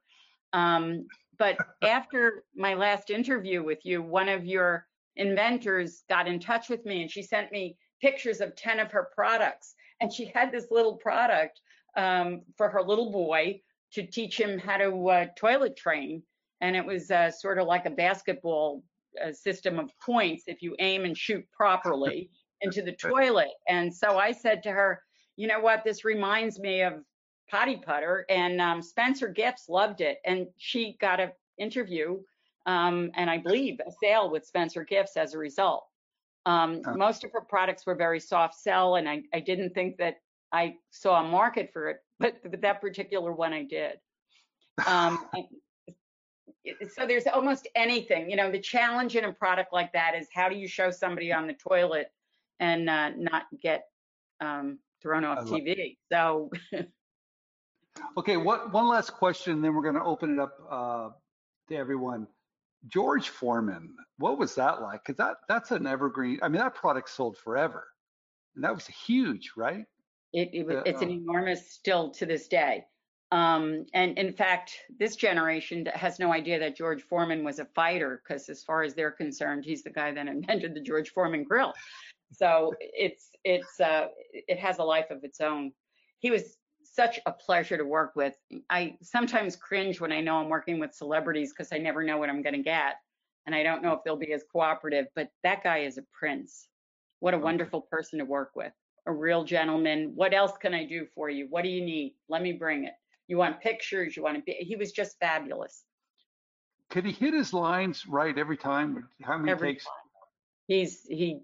Um, 0.54 1.08
but 1.38 1.58
after 1.84 2.44
my 2.56 2.74
last 2.74 3.10
interview 3.10 3.64
with 3.64 3.86
you, 3.86 4.02
one 4.02 4.30
of 4.30 4.46
your 4.46 4.88
inventors 5.18 6.04
got 6.10 6.28
in 6.28 6.40
touch 6.40 6.70
with 6.70 6.86
me, 6.86 7.02
and 7.02 7.12
she 7.12 7.22
sent 7.22 7.52
me 7.52 7.78
pictures 8.02 8.42
of 8.42 8.56
ten 8.56 8.80
of 8.80 8.92
her 8.92 9.10
products, 9.14 9.76
and 10.02 10.12
she 10.12 10.26
had 10.26 10.52
this 10.52 10.68
little 10.72 10.96
product 10.96 11.62
um, 11.96 12.42
for 12.58 12.70
her 12.70 12.82
little 12.82 13.12
boy 13.12 13.62
to 13.94 14.06
teach 14.06 14.40
him 14.40 14.60
how 14.60 14.78
to 14.78 15.10
uh, 15.10 15.26
toilet 15.38 15.78
train. 15.78 16.22
And 16.62 16.76
it 16.76 16.86
was 16.86 17.12
uh, 17.12 17.32
sort 17.32 17.60
of 17.60 17.68
like 17.68 17.86
a 17.86 17.92
basketball 17.92 18.84
uh, 19.24 19.32
system 19.32 19.80
of 19.80 19.92
points 20.04 20.44
if 20.48 20.62
you 20.62 20.76
aim 20.80 21.06
and 21.06 21.18
shoot 21.18 21.46
properly 21.52 22.30
into 22.62 22.82
the 22.82 22.92
toilet. 22.92 23.52
And 23.68 23.94
so 23.94 24.18
I 24.18 24.32
said 24.32 24.64
to 24.64 24.72
her, 24.72 25.02
you 25.38 25.48
know 25.48 25.60
what, 25.60 25.84
this 25.84 26.06
reminds 26.06 26.60
me 26.60 26.82
of 26.82 26.94
potty 27.50 27.78
putter. 27.78 28.26
And 28.30 28.60
um, 28.60 28.82
Spencer 28.82 29.28
Gifts 29.28 29.70
loved 29.70 30.02
it. 30.02 30.18
And 30.26 30.48
she 30.58 30.98
got 31.00 31.20
an 31.20 31.32
interview 31.58 32.20
um, 32.66 33.12
and 33.16 33.30
I 33.30 33.38
believe 33.38 33.80
a 33.86 33.92
sale 33.92 34.30
with 34.30 34.46
Spencer 34.46 34.84
Gifts 34.84 35.18
as 35.18 35.34
a 35.34 35.38
result. 35.38 35.86
Um, 36.46 36.82
Oh. 36.86 36.94
most 36.96 37.24
of 37.24 37.32
her 37.32 37.42
products 37.42 37.86
were 37.86 37.96
very 37.96 38.20
soft 38.20 38.56
sell, 38.56 38.96
and 38.96 39.10
I, 39.10 39.24
I 39.34 39.40
didn't 39.40 39.74
think 39.74 39.98
that 39.98 40.18
I 40.52 40.76
saw 40.92 41.22
a 41.22 41.28
market 41.28 41.72
for 41.74 41.90
it, 41.90 41.98
but, 42.20 42.36
but 42.44 42.62
that 42.62 42.82
particular 42.82 43.32
one 43.32 43.54
I 43.54 43.64
did. 43.64 44.00
Um, 44.86 45.26
and 46.82 46.92
so 46.92 47.06
there's 47.08 47.28
almost 47.28 47.68
anything. 47.76 48.30
You 48.30 48.36
know, 48.36 48.52
the 48.52 48.60
challenge 48.60 49.16
in 49.16 49.26
a 49.26 49.34
product 49.34 49.74
like 49.74 49.92
that 49.94 50.16
is 50.16 50.28
how 50.34 50.50
do 50.50 50.56
you 50.56 50.68
show 50.68 50.92
somebody 50.92 51.32
on 51.34 51.48
the 51.48 51.54
toilet 51.54 52.12
and 52.60 52.90
uh, 52.90 53.10
not 53.18 53.44
get 53.62 53.86
um, 54.40 54.80
thrown 55.02 55.26
off 55.26 55.46
TV? 55.46 55.98
So. 56.12 56.52
okay, 58.18 58.38
what 58.38 58.72
one 58.72 58.88
last 58.88 59.12
question, 59.14 59.62
then 59.62 59.74
we're 59.74 59.84
going 59.84 59.96
to 59.96 60.04
open 60.04 60.34
it 60.34 60.40
up 60.40 60.58
uh, 60.70 61.10
to 61.70 61.76
everyone. 61.76 62.28
George 62.88 63.30
Foreman, 63.30 63.96
what 64.18 64.38
was 64.38 64.56
that 64.56 64.82
like? 64.82 65.02
Because 65.06 65.18
that 65.18 65.38
that's 65.48 65.72
an 65.72 65.88
evergreen. 65.88 66.40
I 66.42 66.50
mean, 66.50 66.60
that 66.60 66.76
product 66.76 67.10
sold 67.10 67.38
forever, 67.38 67.88
and 68.56 68.64
that 68.64 68.74
was 68.74 68.86
huge, 68.88 69.52
right? 69.58 69.86
It, 70.34 70.50
it 70.54 70.66
was. 70.66 70.84
it's 70.86 71.02
an 71.02 71.10
enormous 71.10 71.72
still 71.72 72.12
to 72.12 72.26
this 72.26 72.48
day. 72.48 72.86
Um, 73.32 73.86
and 73.94 74.18
in 74.18 74.34
fact, 74.34 74.72
this 75.00 75.16
generation 75.16 75.88
has 75.94 76.20
no 76.20 76.32
idea 76.32 76.60
that 76.60 76.78
George 76.78 77.02
Foreman 77.04 77.44
was 77.44 77.60
a 77.60 77.66
fighter 77.66 78.22
because, 78.24 78.50
as 78.50 78.64
far 78.64 78.84
as 78.84 78.94
they're 78.94 79.12
concerned, 79.12 79.66
he's 79.66 79.84
the 79.84 79.90
guy 79.90 80.12
that 80.12 80.28
invented 80.28 80.76
the 80.76 80.82
George 80.82 81.10
Foreman 81.10 81.44
grill. 81.44 81.74
So 82.32 82.74
it's 82.80 83.30
it's 83.44 83.80
uh, 83.80 84.08
it 84.32 84.60
has 84.60 84.80
a 84.80 84.84
life 84.84 85.10
of 85.10 85.24
its 85.24 85.42
own. 85.42 85.72
He 86.20 86.32
was 86.32 86.58
such 86.96 87.20
a 87.26 87.32
pleasure 87.32 87.78
to 87.78 87.86
work 87.86 88.14
with. 88.16 88.36
I 88.70 88.98
sometimes 89.02 89.56
cringe 89.56 90.00
when 90.00 90.12
I 90.12 90.22
know 90.22 90.38
I'm 90.38 90.50
working 90.50 90.80
with 90.80 90.94
celebrities 90.94 91.52
because 91.52 91.72
I 91.74 91.78
never 91.78 92.04
know 92.04 92.18
what 92.18 92.30
I'm 92.30 92.42
going 92.42 92.56
to 92.56 92.64
get, 92.64 92.96
and 93.46 93.54
I 93.54 93.64
don't 93.64 93.84
know 93.84 93.94
if 93.94 94.00
they'll 94.04 94.16
be 94.16 94.32
as 94.34 94.44
cooperative. 94.52 95.08
But 95.16 95.30
that 95.44 95.64
guy 95.64 95.80
is 95.80 95.98
a 95.98 96.04
prince. 96.18 96.68
What 97.20 97.34
a 97.34 97.38
wonderful 97.38 97.82
person 97.82 98.20
to 98.20 98.26
work 98.26 98.52
with. 98.56 98.74
A 99.08 99.12
real 99.12 99.44
gentleman. 99.44 100.14
What 100.16 100.34
else 100.34 100.54
can 100.60 100.74
I 100.74 100.86
do 100.86 101.06
for 101.14 101.30
you? 101.30 101.48
What 101.50 101.64
do 101.64 101.70
you 101.70 101.84
need? 101.84 102.16
Let 102.30 102.42
me 102.42 102.54
bring 102.54 102.86
it. 102.86 102.94
You 103.28 103.38
want 103.38 103.62
pictures? 103.62 104.16
You 104.16 104.24
want 104.24 104.38
to 104.38 104.44
be? 104.44 104.54
He 104.54 104.76
was 104.76 104.92
just 104.92 105.20
fabulous. 105.20 105.84
Could 106.90 107.06
he 107.06 107.12
hit 107.12 107.34
his 107.34 107.54
lines 107.54 108.06
right 108.08 108.38
every 108.38 108.58
time? 108.58 109.08
How 109.22 109.38
many 109.38 109.52
Every 109.52 109.74
takes? 109.74 109.86
time. 109.86 109.94
He's 110.68 111.02
he 111.08 111.42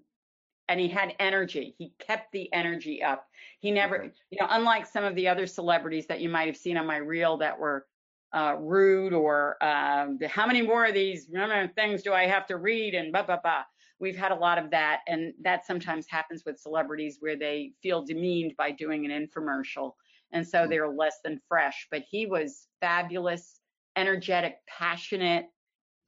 and 0.68 0.80
he 0.80 0.88
had 0.88 1.14
energy. 1.18 1.74
He 1.78 1.92
kept 1.98 2.32
the 2.32 2.52
energy 2.52 3.02
up. 3.02 3.26
He 3.60 3.70
never, 3.70 4.12
you 4.30 4.38
know, 4.40 4.46
unlike 4.50 4.86
some 4.86 5.04
of 5.04 5.14
the 5.14 5.28
other 5.28 5.46
celebrities 5.46 6.06
that 6.06 6.20
you 6.20 6.28
might 6.28 6.46
have 6.46 6.56
seen 6.56 6.76
on 6.76 6.86
my 6.86 6.96
reel 6.96 7.36
that 7.38 7.58
were 7.58 7.86
uh, 8.32 8.56
rude 8.58 9.12
or 9.12 9.62
um, 9.62 10.18
how 10.26 10.46
many 10.46 10.62
more 10.62 10.86
of 10.86 10.94
these 10.94 11.28
things 11.76 12.02
do 12.02 12.12
I 12.12 12.26
have 12.26 12.46
to 12.46 12.56
read 12.56 12.94
and 12.94 13.12
blah 13.12 13.24
blah 13.24 13.38
blah. 13.42 13.62
We've 13.98 14.16
had 14.16 14.32
a 14.32 14.36
lot 14.36 14.58
of 14.58 14.70
that, 14.70 15.00
and 15.06 15.32
that 15.42 15.64
sometimes 15.64 16.06
happens 16.08 16.42
with 16.44 16.58
celebrities 16.58 17.18
where 17.20 17.36
they 17.36 17.72
feel 17.82 18.04
demeaned 18.04 18.54
by 18.56 18.72
doing 18.72 19.04
an 19.04 19.12
infomercial, 19.28 19.92
and 20.32 20.46
so 20.46 20.66
they're 20.66 20.88
less 20.88 21.18
than 21.22 21.40
fresh. 21.48 21.86
But 21.90 22.02
he 22.08 22.26
was 22.26 22.66
fabulous, 22.80 23.60
energetic, 23.96 24.56
passionate. 24.66 25.46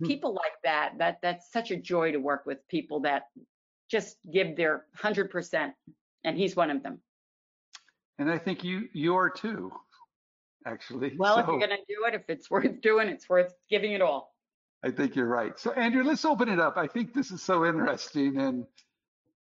People 0.03 0.35
like 0.35 0.55
that. 0.65 0.95
That 0.99 1.19
that's 1.23 1.53
such 1.53 1.71
a 1.71 1.77
joy 1.77 2.11
to 2.11 2.19
work 2.19 2.47
with 2.47 2.67
people 2.69 3.01
that 3.01 3.25
just 3.95 4.17
give 4.29 4.57
their 4.57 4.87
100%, 4.99 5.73
and 6.25 6.37
he's 6.37 6.57
one 6.57 6.71
of 6.73 6.83
them. 6.83 6.99
And 8.19 8.29
I 8.29 8.39
think 8.39 8.65
you 8.65 8.89
you 8.93 9.15
are 9.15 9.31
too, 9.31 9.73
actually. 10.67 11.15
Well, 11.17 11.39
if 11.39 11.47
you're 11.47 11.59
going 11.59 11.71
to 11.71 11.77
do 11.89 12.05
it, 12.09 12.15
if 12.15 12.23
it's 12.29 12.51
worth 12.51 12.81
doing, 12.81 13.09
it's 13.09 13.29
worth 13.29 13.55
giving 13.71 13.93
it 13.93 14.03
all. 14.03 14.35
I 14.83 14.91
think 14.91 15.15
you're 15.15 15.29
right. 15.29 15.57
So 15.59 15.71
Andrew, 15.73 16.03
let's 16.03 16.25
open 16.25 16.49
it 16.49 16.59
up. 16.59 16.77
I 16.77 16.89
think 16.89 17.15
this 17.15 17.31
is 17.31 17.41
so 17.41 17.65
interesting 17.65 18.39
and 18.39 18.67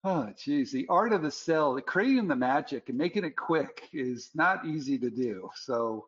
oh 0.05 0.33
geez, 0.43 0.73
the 0.73 0.87
art 0.89 1.13
of 1.13 1.23
the 1.23 1.31
sell, 1.31 1.79
creating 1.81 2.27
the 2.27 2.37
magic 2.37 2.89
and 2.89 2.99
making 2.99 3.25
it 3.25 3.37
quick 3.37 3.89
is 3.93 4.31
not 4.35 4.67
easy 4.67 4.99
to 4.99 5.11
do. 5.11 5.51
So 5.55 6.07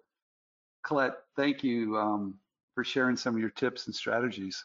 Collette, 0.83 1.18
thank 1.37 1.62
you 1.62 1.99
um, 1.99 2.39
for 2.74 2.83
sharing 2.83 3.16
some 3.16 3.35
of 3.35 3.41
your 3.41 3.51
tips 3.51 3.87
and 3.87 3.95
strategies. 3.95 4.64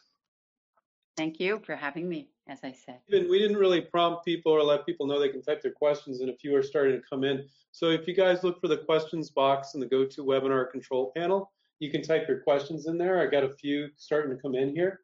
Thank 1.18 1.40
you 1.40 1.60
for 1.66 1.74
having 1.74 2.08
me, 2.08 2.28
as 2.48 2.60
I 2.62 2.70
said. 2.70 3.00
Even 3.08 3.28
we 3.28 3.40
didn't 3.40 3.56
really 3.56 3.80
prompt 3.80 4.24
people 4.24 4.52
or 4.52 4.62
let 4.62 4.86
people 4.86 5.04
know 5.04 5.18
they 5.18 5.28
can 5.28 5.42
type 5.42 5.60
their 5.60 5.72
questions, 5.72 6.20
and 6.20 6.30
a 6.30 6.36
few 6.36 6.54
are 6.54 6.62
starting 6.62 6.94
to 6.94 7.02
come 7.10 7.24
in. 7.24 7.44
So 7.72 7.90
if 7.90 8.06
you 8.06 8.14
guys 8.14 8.44
look 8.44 8.60
for 8.60 8.68
the 8.68 8.76
questions 8.76 9.28
box 9.28 9.74
in 9.74 9.80
the 9.80 9.86
GoToWebinar 9.86 10.70
control 10.70 11.10
panel, 11.16 11.50
you 11.80 11.90
can 11.90 12.02
type 12.02 12.28
your 12.28 12.38
questions 12.38 12.86
in 12.86 12.98
there. 12.98 13.20
I 13.20 13.26
got 13.26 13.42
a 13.42 13.52
few 13.56 13.88
starting 13.96 14.30
to 14.36 14.40
come 14.40 14.54
in 14.54 14.72
here. 14.72 15.00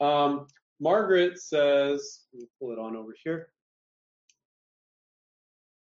Um, 0.00 0.46
Margaret 0.80 1.38
says, 1.38 2.20
let 2.32 2.40
me 2.40 2.48
pull 2.58 2.72
it 2.72 2.78
on 2.78 2.96
over 2.96 3.14
here. 3.22 3.48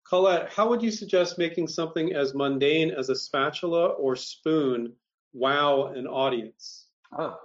Collette, 0.06 0.52
how 0.52 0.68
would 0.68 0.82
you 0.82 0.92
suggest 0.92 1.38
making 1.38 1.70
something 1.70 2.14
as 2.14 2.36
mundane 2.36 2.92
as 2.92 3.08
a 3.08 3.16
spatula 3.16 3.92
or 3.92 4.18
spoon 4.18 4.92
wow 5.32 5.94
an 5.96 6.06
audience? 6.06 6.88
Oh. 7.18 7.38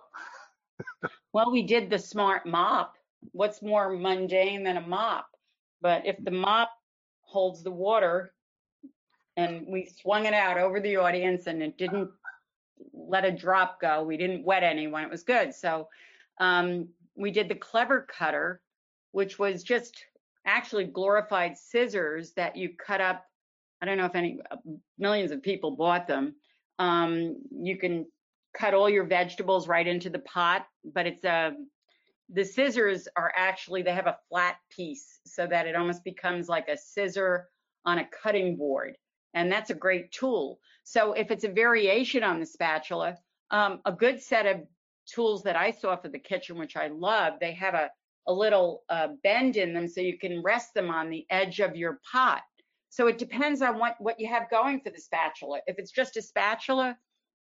Well, 1.35 1.51
we 1.51 1.65
did 1.65 1.91
the 1.91 1.99
smart 1.99 2.47
mop. 2.47 2.95
What's 3.33 3.61
more 3.61 3.91
mundane 3.91 4.63
than 4.63 4.77
a 4.77 4.87
mop? 4.87 5.27
But 5.83 6.07
if 6.07 6.17
the 6.23 6.31
mop 6.31 6.71
holds 7.23 7.65
the 7.65 7.73
water 7.73 8.33
and 9.37 9.67
we 9.67 9.91
swung 10.01 10.27
it 10.27 10.33
out 10.33 10.59
over 10.59 10.79
the 10.79 10.97
audience 10.97 11.49
and 11.49 11.61
it 11.61 11.77
didn't 11.77 12.09
let 12.93 13.25
a 13.25 13.33
drop 13.33 13.81
go, 13.81 14.05
we 14.05 14.17
didn't 14.17 14.45
wet 14.45 14.63
anyone, 14.63 15.03
it 15.03 15.11
was 15.11 15.25
good. 15.25 15.53
So 15.53 15.89
um, 16.39 16.89
we 17.17 17.33
did 17.33 17.49
the 17.49 17.57
clever 17.57 18.07
cutter, 18.09 18.61
which 19.11 19.37
was 19.37 19.65
just 19.65 20.05
actually 20.47 20.85
glorified 20.85 21.59
scissors 21.59 22.33
that 22.35 22.55
you 22.55 22.77
cut 22.79 23.01
up. 23.01 23.27
I 23.83 23.87
don't 23.87 23.99
know 23.99 24.07
if 24.07 24.15
any 24.15 24.39
millions 25.01 25.33
of 25.33 25.43
people 25.43 25.73
bought 25.73 26.07
them. 26.07 26.37
Um, 26.79 27.43
you 27.51 27.77
can 27.77 28.07
cut 28.55 28.75
all 28.75 28.89
your 28.89 29.05
vegetables 29.05 29.69
right 29.69 29.87
into 29.87 30.11
the 30.11 30.21
pot, 30.21 30.67
but 30.85 31.07
it's 31.07 31.25
a 31.25 31.55
the 32.31 32.45
scissors 32.45 33.07
are 33.17 33.33
actually 33.37 33.83
they 33.83 33.93
have 33.93 34.07
a 34.07 34.17
flat 34.31 34.57
piece 34.71 35.21
so 35.27 35.47
that 35.47 35.67
it 35.67 35.77
almost 35.77 36.03
becomes 36.05 36.49
like 36.49 36.69
a 36.69 36.77
scissor 36.77 37.49
on 37.85 37.99
a 37.99 38.09
cutting 38.23 38.57
board 38.57 38.97
and 39.35 39.53
that's 39.53 39.69
a 39.69 39.75
great 39.75 40.11
tool. 40.11 40.59
So 40.85 41.13
if 41.13 41.31
it's 41.31 41.45
a 41.45 41.49
variation 41.49 42.23
on 42.23 42.41
the 42.41 42.47
spatula 42.47 43.19
um, 43.51 43.81
a 43.85 43.93
good 43.93 44.23
set 44.23 44.47
of 44.47 44.63
tools 45.07 45.43
that 45.43 45.55
i 45.55 45.71
saw 45.71 45.95
for 45.95 46.09
the 46.09 46.19
kitchen 46.19 46.57
which 46.57 46.77
i 46.77 46.89
love 46.89 47.35
they 47.39 47.53
have 47.53 47.75
a, 47.75 47.91
a 48.27 48.33
little 48.33 48.85
uh, 48.89 49.09
bend 49.23 49.57
in 49.57 49.75
them 49.75 49.87
so 49.87 50.01
you 50.01 50.19
can 50.19 50.43
rest 50.43 50.73
them 50.75 50.91
on 50.91 51.11
the 51.11 51.27
edge 51.31 51.61
of 51.61 51.77
your 51.77 52.01
pot. 52.11 52.41
So 52.89 53.07
it 53.09 53.19
depends 53.19 53.61
on 53.61 53.79
what 53.79 53.97
what 53.99 54.19
you 54.19 54.29
have 54.29 54.51
going 54.51 54.81
for 54.81 54.91
the 54.91 55.01
spatula. 55.01 55.61
If 55.67 55.79
it's 55.79 55.91
just 55.91 56.17
a 56.17 56.23
spatula 56.23 56.97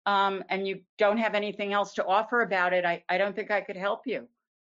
um, 0.07 0.43
and 0.49 0.67
you 0.67 0.81
don't 0.99 1.19
have 1.19 1.35
anything 1.35 1.73
else 1.73 1.95
to 1.95 2.05
offer 2.05 2.43
about 2.43 2.73
it 2.73 2.85
I, 2.85 3.03
I 3.09 3.19
don't 3.19 3.37
think 3.37 3.51
i 3.51 3.61
could 3.61 3.77
help 3.77 4.07
you 4.07 4.29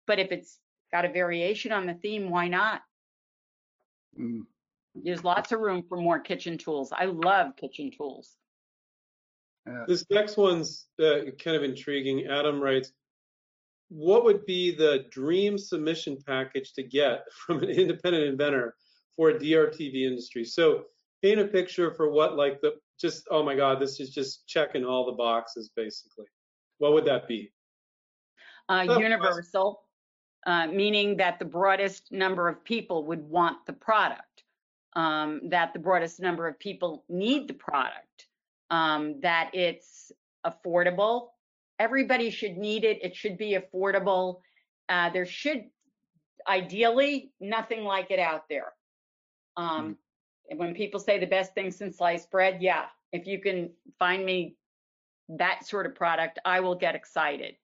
but 0.07 0.19
if 0.19 0.33
it's 0.33 0.59
got 0.93 1.05
a 1.05 1.09
variation 1.09 1.73
on 1.73 1.87
the 1.87 1.95
theme, 1.95 2.31
why 2.31 2.49
not? 2.49 2.83
Mm. 4.19 4.43
There's 4.95 5.25
lots 5.25 5.53
of 5.53 5.61
room 5.61 5.83
for 5.89 5.97
more 5.97 6.21
kitchen 6.21 6.59
tools. 6.59 6.93
I 6.93 7.07
love 7.07 7.57
kitchen 7.57 7.91
tools. 7.91 8.37
This 9.87 10.05
next 10.11 10.37
one's 10.37 10.87
uh, 11.01 11.31
kind 11.43 11.57
of 11.57 11.63
intriguing. 11.63 12.27
Adam 12.27 12.61
writes, 12.61 12.93
what 13.89 14.25
would 14.25 14.45
be 14.45 14.75
the 14.75 15.07
dream 15.11 15.57
submission 15.57 16.19
package 16.27 16.73
to 16.75 16.83
get 16.83 17.25
from 17.47 17.63
an 17.63 17.71
independent 17.71 18.25
inventor 18.25 18.75
for 19.17 19.31
a 19.31 19.35
DRTV 19.35 20.03
industry? 20.03 20.45
So 20.45 20.85
paint 21.23 21.41
a 21.41 21.47
picture 21.47 21.95
for 21.95 22.11
what 22.11 22.37
like 22.37 22.61
the 22.61 22.75
just 23.01 23.27
oh 23.31 23.43
my 23.43 23.55
god, 23.55 23.81
this 23.81 24.01
is 24.01 24.11
just 24.11 24.47
checking 24.47 24.85
all 24.85 25.07
the 25.07 25.13
boxes 25.13 25.71
basically. 25.75 26.27
What 26.79 26.93
would 26.93 27.05
that 27.07 27.29
be? 27.29 27.53
Uh, 28.69 28.85
Oh, 28.89 28.99
universal, 28.99 29.83
uh, 30.47 30.67
meaning 30.67 31.17
that 31.17 31.39
the 31.39 31.45
broadest 31.45 32.11
number 32.13 32.49
of 32.49 32.65
people 32.65 33.05
would 33.07 33.23
want 33.23 33.65
the 33.67 33.73
product, 33.73 34.45
um, 34.95 35.41
that 35.49 35.73
the 35.73 35.79
broadest 35.79 36.21
number 36.21 36.47
of 36.49 36.59
people 36.59 37.05
need 37.09 37.49
the 37.49 37.55
product, 37.55 38.29
um, 38.71 39.21
that 39.21 39.51
it's 39.53 40.13
affordable. 40.47 41.29
Everybody 41.79 42.31
should 42.31 42.57
need 42.57 42.85
it. 42.85 42.99
It 43.03 43.17
should 43.17 43.37
be 43.37 43.57
affordable. 43.57 44.41
Uh, 44.89 45.11
there 45.11 45.27
should, 45.27 45.65
ideally, 46.49 47.33
nothing 47.41 47.85
like 47.85 48.11
it 48.11 48.19
out 48.19 48.49
there. 48.49 48.73
Um, 49.57 49.87
and 49.87 49.97
when 50.57 50.75
people 50.75 51.01
say 51.01 51.19
the 51.19 51.27
best 51.27 51.55
thing 51.55 51.71
since 51.71 51.99
sliced 51.99 52.31
bread, 52.31 52.59
yeah, 52.61 52.87
if 53.13 53.27
you 53.27 53.41
can 53.41 53.71
find 53.99 54.25
me 54.25 54.57
that 55.29 55.67
sort 55.67 55.87
of 55.87 55.95
product, 55.95 56.39
I 56.45 56.61
will 56.61 56.75
get 56.75 56.95
excited. 56.95 57.57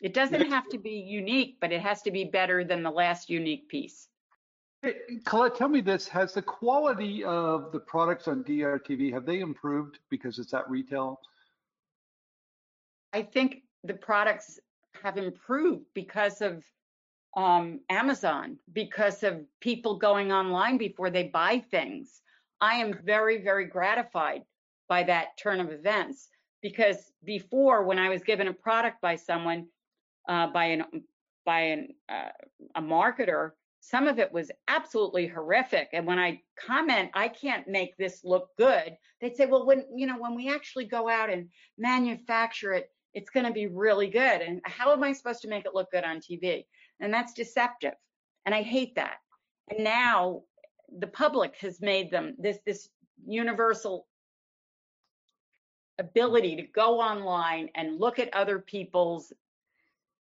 It 0.00 0.14
doesn't 0.14 0.50
have 0.50 0.68
to 0.70 0.78
be 0.78 0.94
unique, 0.94 1.58
but 1.60 1.72
it 1.72 1.80
has 1.80 2.02
to 2.02 2.10
be 2.10 2.24
better 2.24 2.64
than 2.64 2.82
the 2.82 2.90
last 2.90 3.30
unique 3.30 3.68
piece. 3.68 4.08
Hey, 4.82 4.94
Collette, 5.24 5.54
tell 5.54 5.68
me 5.68 5.80
this: 5.80 6.08
Has 6.08 6.34
the 6.34 6.42
quality 6.42 7.22
of 7.22 7.70
the 7.70 7.78
products 7.78 8.26
on 8.26 8.42
DRTV 8.42 9.12
have 9.12 9.24
they 9.24 9.38
improved 9.38 10.00
because 10.10 10.40
it's 10.40 10.54
at 10.54 10.68
retail? 10.68 11.20
I 13.12 13.22
think 13.22 13.62
the 13.84 13.94
products 13.94 14.58
have 15.02 15.18
improved 15.18 15.86
because 15.94 16.40
of 16.40 16.64
um, 17.36 17.80
Amazon, 17.88 18.58
because 18.72 19.22
of 19.22 19.42
people 19.60 19.96
going 19.96 20.32
online 20.32 20.78
before 20.78 21.10
they 21.10 21.24
buy 21.24 21.62
things. 21.70 22.20
I 22.60 22.74
am 22.76 22.98
very, 23.04 23.42
very 23.42 23.66
gratified 23.66 24.42
by 24.88 25.02
that 25.04 25.36
turn 25.38 25.60
of 25.60 25.70
events. 25.72 26.28
because 26.62 27.12
before 27.24 27.84
when 27.84 27.98
I 27.98 28.08
was 28.08 28.22
given 28.22 28.48
a 28.48 28.52
product 28.52 29.00
by 29.00 29.16
someone, 29.16 29.66
uh, 30.28 30.46
by 30.48 30.66
an 30.66 30.84
by 31.44 31.60
an 31.60 31.88
uh, 32.08 32.28
a 32.76 32.80
marketer, 32.82 33.50
some 33.80 34.06
of 34.06 34.18
it 34.20 34.32
was 34.32 34.50
absolutely 34.68 35.26
horrific. 35.26 35.88
And 35.92 36.06
when 36.06 36.18
I 36.18 36.40
comment, 36.56 37.10
I 37.14 37.28
can't 37.28 37.66
make 37.66 37.96
this 37.96 38.20
look 38.24 38.48
good, 38.56 38.96
they'd 39.20 39.36
say, 39.36 39.46
well, 39.46 39.66
when 39.66 39.84
you 39.94 40.06
know 40.06 40.18
when 40.18 40.34
we 40.36 40.52
actually 40.54 40.86
go 40.86 41.08
out 41.08 41.30
and 41.30 41.48
manufacture 41.78 42.72
it, 42.74 42.90
it's 43.12 43.30
going 43.30 43.46
to 43.46 43.52
be 43.52 43.66
really 43.66 44.08
good. 44.08 44.40
And 44.40 44.60
how 44.64 44.92
am 44.92 45.02
I 45.02 45.12
supposed 45.12 45.42
to 45.42 45.48
make 45.48 45.66
it 45.66 45.74
look 45.74 45.90
good 45.90 46.04
on 46.04 46.18
TV? 46.18 46.66
And 47.02 47.12
that's 47.12 47.34
deceptive. 47.34 47.94
And 48.46 48.54
I 48.54 48.62
hate 48.62 48.94
that. 48.94 49.16
And 49.68 49.84
now 49.84 50.42
the 50.98 51.06
public 51.06 51.56
has 51.56 51.80
made 51.80 52.10
them 52.10 52.34
this 52.38 52.58
this 52.64 52.88
universal 53.26 54.06
ability 55.98 56.56
to 56.56 56.62
go 56.62 57.00
online 57.00 57.68
and 57.74 58.00
look 58.00 58.18
at 58.18 58.32
other 58.34 58.58
people's 58.58 59.32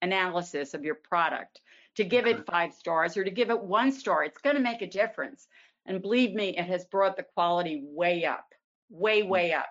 analysis 0.03 0.75
of 0.75 0.85
your 0.85 0.95
product 0.95 1.61
to 1.97 2.05
give 2.05 2.27
it 2.27 2.47
five 2.47 2.73
stars 2.73 3.17
or 3.17 3.25
to 3.25 3.31
give 3.31 3.51
it 3.51 3.61
one 3.61 3.91
star 3.91 4.25
it's 4.25 4.41
going 4.41 4.57
to 4.57 4.63
make 4.63 4.83
a 4.83 4.87
difference 4.87 5.49
and 5.87 6.03
believe 6.03 6.35
me 6.35 6.57
it 6.57 6.65
has 6.65 6.85
brought 6.85 7.17
the 7.17 7.27
quality 7.35 7.83
way 7.85 8.25
up 8.25 8.47
way 8.91 9.23
Mm. 9.23 9.29
way 9.29 9.53
up 9.53 9.69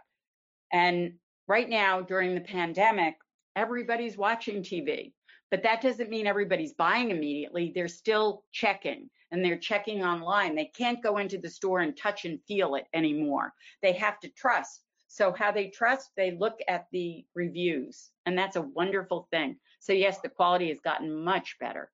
and 0.74 1.14
right 1.48 1.70
now 1.70 2.02
during 2.02 2.36
the 2.36 2.42
pandemic 2.42 3.16
everybody's 3.56 4.18
watching 4.18 4.64
tv 4.64 5.14
but 5.52 5.64
that 5.64 5.82
doesn't 5.82 6.10
mean 6.10 6.28
everybody's 6.28 6.74
buying 6.74 7.12
immediately 7.12 7.72
they're 7.74 7.88
still 7.88 8.44
checking 8.52 9.10
and 9.32 9.44
they're 9.44 9.58
checking 9.58 10.04
online 10.04 10.56
they 10.56 10.72
can't 10.76 11.04
go 11.04 11.18
into 11.18 11.38
the 11.38 11.50
store 11.50 11.82
and 11.82 11.98
touch 11.98 12.26
and 12.26 12.40
feel 12.48 12.76
it 12.76 12.86
anymore 12.94 13.54
they 13.82 13.94
have 13.94 14.20
to 14.20 14.30
trust 14.30 14.82
so 15.08 15.32
how 15.32 15.52
they 15.52 15.68
trust 15.68 16.12
they 16.18 16.32
look 16.32 16.60
at 16.68 16.88
the 16.92 17.26
reviews 17.36 18.12
and 18.26 18.38
that's 18.38 18.56
a 18.56 18.62
wonderful 18.62 19.28
thing 19.32 19.56
so 19.80 19.94
yes 19.94 20.20
the 20.22 20.30
quality 20.30 20.70
has 20.70 20.80
gotten 20.80 21.24
much 21.24 21.58
better 21.60 21.92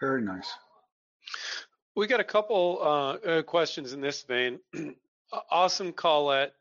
Very 0.00 0.22
nice. 0.22 0.52
We 1.94 2.06
got 2.06 2.20
a 2.20 2.24
couple 2.24 2.78
uh, 2.82 3.28
uh, 3.28 3.42
questions 3.42 3.92
in 3.92 4.00
this 4.00 4.22
vein. 4.22 4.58
awesome 5.50 5.92
Collette! 5.92 6.52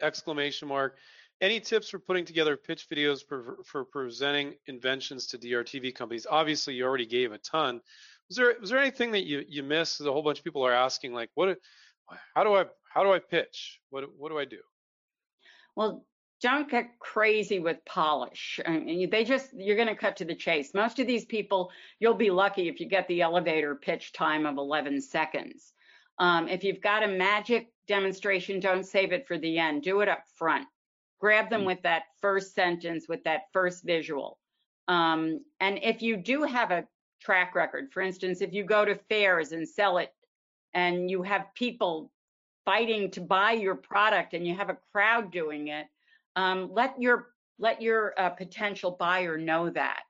Exclamation 0.00 0.68
mark. 0.68 0.96
Any 1.40 1.60
tips 1.60 1.88
for 1.88 1.98
putting 1.98 2.24
together 2.24 2.56
pitch 2.56 2.88
videos 2.90 3.20
for, 3.26 3.58
for 3.64 3.84
presenting 3.84 4.54
inventions 4.66 5.28
to 5.28 5.38
DRTV 5.38 5.94
companies? 5.94 6.26
Obviously, 6.28 6.74
you 6.74 6.84
already 6.84 7.06
gave 7.06 7.32
a 7.32 7.38
ton. 7.38 7.80
Was 8.28 8.36
there 8.36 8.54
was 8.60 8.70
there 8.70 8.80
anything 8.80 9.12
that 9.12 9.24
you 9.24 9.44
you 9.48 9.62
missed? 9.62 10.00
A 10.00 10.04
whole 10.04 10.22
bunch 10.22 10.38
of 10.38 10.44
people 10.44 10.66
are 10.66 10.72
asking, 10.72 11.12
like, 11.12 11.30
what? 11.34 11.58
How 12.34 12.42
do 12.42 12.54
I 12.54 12.64
how 12.92 13.04
do 13.04 13.12
I 13.12 13.20
pitch? 13.20 13.80
What 13.90 14.04
what 14.16 14.30
do 14.30 14.38
I 14.38 14.44
do? 14.44 14.58
Well, 15.76 16.04
don't 16.40 16.70
get 16.70 16.98
crazy 16.98 17.58
with 17.58 17.84
polish. 17.84 18.60
I 18.64 18.78
mean, 18.78 19.10
they 19.10 19.24
just, 19.24 19.50
you're 19.54 19.76
going 19.76 19.88
to 19.88 19.94
cut 19.96 20.16
to 20.16 20.24
the 20.24 20.34
chase. 20.34 20.72
Most 20.72 20.98
of 20.98 21.06
these 21.06 21.24
people, 21.24 21.70
you'll 21.98 22.14
be 22.14 22.30
lucky 22.30 22.68
if 22.68 22.80
you 22.80 22.86
get 22.86 23.08
the 23.08 23.22
elevator 23.22 23.74
pitch 23.74 24.12
time 24.12 24.46
of 24.46 24.56
11 24.56 25.00
seconds. 25.00 25.72
Um, 26.18 26.48
if 26.48 26.64
you've 26.64 26.80
got 26.80 27.02
a 27.02 27.08
magic 27.08 27.72
demonstration, 27.86 28.60
don't 28.60 28.84
save 28.84 29.12
it 29.12 29.26
for 29.26 29.38
the 29.38 29.58
end. 29.58 29.82
Do 29.82 30.00
it 30.00 30.08
up 30.08 30.24
front. 30.36 30.66
Grab 31.18 31.50
them 31.50 31.64
with 31.64 31.82
that 31.82 32.04
first 32.20 32.54
sentence, 32.54 33.06
with 33.08 33.24
that 33.24 33.42
first 33.52 33.84
visual. 33.84 34.38
Um, 34.86 35.40
and 35.60 35.78
if 35.82 36.00
you 36.02 36.16
do 36.16 36.42
have 36.44 36.70
a 36.70 36.86
track 37.20 37.54
record, 37.54 37.92
for 37.92 38.00
instance, 38.00 38.40
if 38.40 38.52
you 38.52 38.64
go 38.64 38.84
to 38.84 38.94
fairs 39.08 39.52
and 39.52 39.68
sell 39.68 39.98
it 39.98 40.12
and 40.74 41.10
you 41.10 41.22
have 41.22 41.46
people 41.54 42.10
fighting 42.64 43.10
to 43.10 43.20
buy 43.20 43.52
your 43.52 43.74
product 43.74 44.34
and 44.34 44.46
you 44.46 44.54
have 44.54 44.70
a 44.70 44.78
crowd 44.92 45.32
doing 45.32 45.68
it, 45.68 45.86
um, 46.36 46.70
let 46.72 47.00
your 47.00 47.28
let 47.58 47.82
your 47.82 48.14
uh, 48.18 48.30
potential 48.30 48.96
buyer 49.00 49.36
know 49.36 49.68
that. 49.70 50.02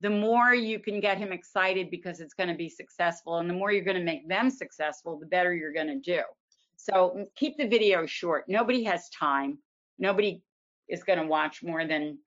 The 0.00 0.10
more 0.10 0.52
you 0.52 0.78
can 0.80 1.00
get 1.00 1.18
him 1.18 1.32
excited 1.32 1.90
because 1.90 2.20
it's 2.20 2.34
going 2.34 2.48
to 2.48 2.54
be 2.54 2.68
successful, 2.68 3.38
and 3.38 3.48
the 3.48 3.54
more 3.54 3.70
you're 3.70 3.84
going 3.84 3.96
to 3.96 4.02
make 4.02 4.28
them 4.28 4.50
successful, 4.50 5.18
the 5.18 5.26
better 5.26 5.54
you're 5.54 5.72
going 5.72 5.86
to 5.86 6.00
do. 6.00 6.22
So 6.76 7.14
mm, 7.16 7.26
keep 7.36 7.56
the 7.56 7.66
video 7.66 8.06
short. 8.06 8.44
Nobody 8.48 8.82
has 8.84 9.08
time. 9.10 9.58
Nobody 9.98 10.42
is 10.88 11.04
going 11.04 11.18
to 11.18 11.26
watch 11.26 11.62
more 11.62 11.86
than, 11.86 12.18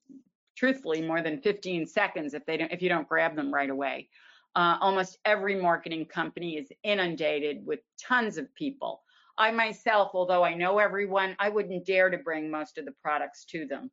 truthfully, 0.57 1.01
more 1.01 1.22
than 1.22 1.41
15 1.41 1.88
seconds 1.88 2.34
if 2.34 2.45
they 2.45 2.57
don't 2.57 2.72
if 2.72 2.82
you 2.82 2.89
don't 2.89 3.07
grab 3.07 3.36
them 3.36 3.53
right 3.53 3.70
away. 3.70 4.10
Uh, 4.55 4.78
almost 4.82 5.18
every 5.26 5.55
marketing 5.55 6.05
company 6.05 6.57
is 6.57 6.72
inundated 6.84 7.66
with 7.66 7.80
tons 8.01 8.38
of 8.38 8.53
people. 8.55 9.01
I 9.38 9.51
myself, 9.51 10.12
although 10.14 10.43
I 10.43 10.53
know 10.53 10.80
everyone, 10.80 11.36
I 11.39 11.49
wouldn't 11.49 11.86
dare 11.86 12.10
to 12.10 12.18
bring 12.18 12.51
most 12.51 12.78
of 12.78 12.86
the 12.86 12.93
products 13.01 13.45
to 13.45 13.66
them. 13.66 13.89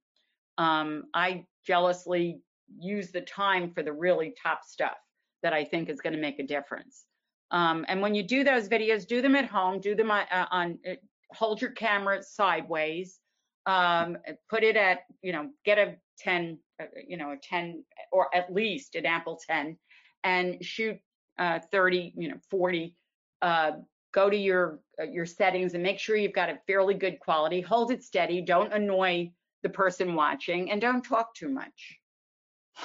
Um, 0.59 1.05
I 1.15 1.45
jealously 1.65 2.41
use 2.79 3.13
the 3.13 3.21
time 3.21 3.71
for 3.71 3.83
the 3.83 3.93
really 3.93 4.35
top 4.43 4.65
stuff 4.65 4.97
that 5.43 5.53
I 5.53 5.65
think 5.65 5.89
is 5.89 6.01
going 6.01 6.15
to 6.15 6.21
make 6.21 6.41
a 6.41 6.43
difference. 6.43 7.05
Um, 7.51 7.85
and 7.89 8.01
when 8.01 8.15
you 8.15 8.23
do 8.23 8.43
those 8.43 8.69
videos, 8.69 9.07
do 9.07 9.23
them 9.23 9.37
at 9.37 9.47
home, 9.47 9.81
do 9.81 9.95
them 9.95 10.11
on, 10.11 10.25
uh, 10.33 10.47
on 10.51 10.79
uh, 10.89 10.95
hold 11.31 11.61
your 11.61 11.71
camera 11.71 12.23
sideways, 12.23 13.21
um, 13.67 14.17
put 14.49 14.63
it 14.63 14.77
at, 14.77 15.01
you 15.23 15.33
know, 15.33 15.51
get 15.65 15.79
a 15.79 15.97
10, 16.19 16.59
uh, 16.81 16.85
you 17.07 17.17
know, 17.17 17.33
a 17.33 17.37
10 17.37 17.85
or 18.13 18.35
at 18.35 18.53
least 18.53 18.95
an 18.95 19.07
Apple 19.07 19.39
10 19.47 19.77
and 20.25 20.65
shoot 20.65 20.99
uh, 21.39 21.59
30, 21.71 22.15
you 22.17 22.29
know, 22.29 22.37
40 22.51 22.95
uh, 23.43 23.73
go 24.17 24.31
to 24.31 24.37
your 24.37 24.81
uh, 25.01 25.05
your 25.05 25.27
settings 25.27 25.75
and 25.75 25.83
make 25.83 25.99
sure 25.99 26.17
you've 26.17 26.33
got 26.33 26.49
a 26.49 26.59
fairly 26.67 26.95
good 26.95 27.21
quality. 27.21 27.61
Hold 27.61 27.93
it 27.93 28.03
steady. 28.03 28.41
Don't 28.41 28.73
annoy 28.73 29.31
the 29.63 29.69
person 29.69 30.15
watching, 30.15 30.71
and 30.71 30.81
don't 30.81 31.03
talk 31.03 31.35
too 31.35 31.49
much. 31.49 31.99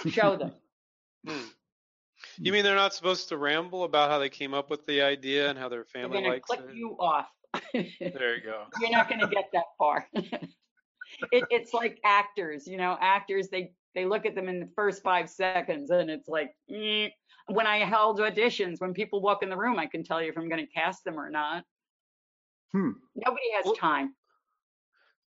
Show 0.10 0.36
them. 0.38 0.52
Hmm. 1.26 1.48
You 2.38 2.52
mean 2.52 2.64
they're 2.64 2.76
not 2.76 2.94
supposed 2.94 3.30
to 3.30 3.38
ramble 3.38 3.84
about 3.84 4.12
how 4.12 4.20
they 4.20 4.30
came 4.30 4.54
up 4.54 4.70
with 4.70 4.86
the 4.86 5.02
idea 5.02 5.50
and 5.50 5.58
how 5.58 5.70
their 5.70 5.86
family 5.86 6.14
going 6.14 6.24
to 6.26 6.30
likes 6.32 6.48
click 6.48 6.60
it? 6.70 6.76
you 6.76 6.96
off. 7.00 7.28
There 7.74 8.36
you 8.36 8.44
go. 8.44 8.66
You're 8.80 8.92
not 8.92 9.10
going 9.10 9.22
to 9.22 9.28
get 9.28 9.50
that 9.54 9.66
far. 9.78 10.08
it, 11.32 11.45
it's 11.49 11.74
like 11.74 11.99
actors. 12.03 12.68
You 12.68 12.78
know, 12.78 12.97
actors 12.99 13.49
they 13.49 13.74
they 13.95 14.05
look 14.05 14.26
at 14.26 14.36
them 14.36 14.47
in 14.47 14.59
the 14.59 14.70
first 14.76 15.03
five 15.03 15.30
seconds, 15.30 15.89
and 15.89 16.09
it's 16.09 16.28
like. 16.28 16.51
Mm. 16.70 17.12
When 17.47 17.66
I 17.66 17.80
held 17.80 18.20
auditions, 18.20 18.80
when 18.80 18.93
people 18.93 19.20
walk 19.20 19.41
in 19.41 19.49
the 19.49 19.57
room, 19.57 19.78
I 19.78 19.88
can 19.88 20.03
tell 20.03 20.22
you 20.22 20.30
if 20.30 20.38
I'm 20.38 20.47
going 20.47 20.66
to 20.66 20.72
cast 20.72 21.03
them 21.03 21.20
or 21.20 21.30
not. 21.30 21.66
Hmm. 22.72 22.91
Nobody 23.16 23.43
has 23.55 23.78
time. 23.78 24.14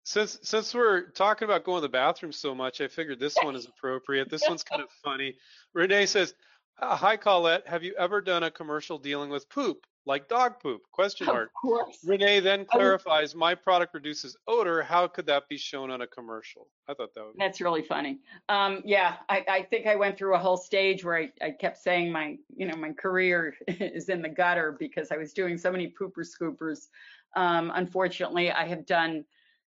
Since 0.03 0.39
since 0.43 0.73
we're 0.73 1.09
talking 1.11 1.45
about 1.45 1.63
going 1.63 1.77
to 1.77 1.82
the 1.82 1.89
bathroom 1.89 2.32
so 2.32 2.55
much, 2.55 2.82
I 2.82 2.88
figured 2.88 3.19
this 3.19 3.36
one 3.41 3.55
is 3.55 3.67
appropriate. 3.67 4.29
This 4.29 4.43
one's 4.47 4.63
kind 4.63 4.82
of 4.82 4.89
funny. 5.03 5.36
Renee 5.73 6.07
says, 6.07 6.34
"Uh, 6.79 6.95
"Hi 6.95 7.17
Collette, 7.17 7.67
have 7.67 7.84
you 7.84 7.93
ever 7.97 8.19
done 8.19 8.43
a 8.43 8.51
commercial 8.51 8.97
dealing 8.97 9.29
with 9.29 9.47
poop, 9.49 9.86
like 10.06 10.28
dog 10.28 10.60
poop?" 10.60 10.82
Question 10.91 11.28
Of 11.30 11.36
mark. 11.36 11.52
course. 11.54 11.99
Renee 12.06 12.39
then 12.39 12.66
clarifies, 12.66 13.36
"My 13.36 13.56
product 13.56 13.93
reduces 13.93 14.36
odor. 14.47 14.82
How 14.82 15.08
could 15.08 15.26
that 15.28 15.47
be 15.49 15.58
shown 15.58 15.91
on 15.91 16.02
a 16.02 16.08
commercial?" 16.08 16.68
I 16.88 16.93
thought 16.93 17.14
that 17.14 17.26
would. 17.26 17.36
That's 17.38 17.62
really 17.62 17.84
funny. 17.84 18.20
Um, 18.49 18.82
yeah, 18.86 19.18
I, 19.30 19.45
I 19.47 19.64
think 19.64 19.88
I 19.88 19.95
went 19.95 20.18
through 20.18 20.36
a 20.36 20.39
whole 20.39 20.58
stage 20.58 21.04
where 21.04 21.18
I, 21.18 21.32
I 21.41 21.52
kept 21.52 21.78
saying 21.78 22.12
my, 22.12 22.38
you 22.56 22.66
know, 22.68 22.76
my 22.76 22.91
career 22.93 23.56
is 23.68 24.10
in 24.10 24.22
the 24.22 24.30
gutter 24.30 24.76
because 24.78 25.12
I 25.12 25.18
was 25.18 25.34
doing 25.34 25.58
so 25.58 25.72
many 25.72 25.93
pooper 25.99 26.26
scoopers. 26.26 26.88
Um, 27.36 27.72
unfortunately, 27.76 28.52
I 28.52 28.68
have 28.68 28.86
done 28.86 29.24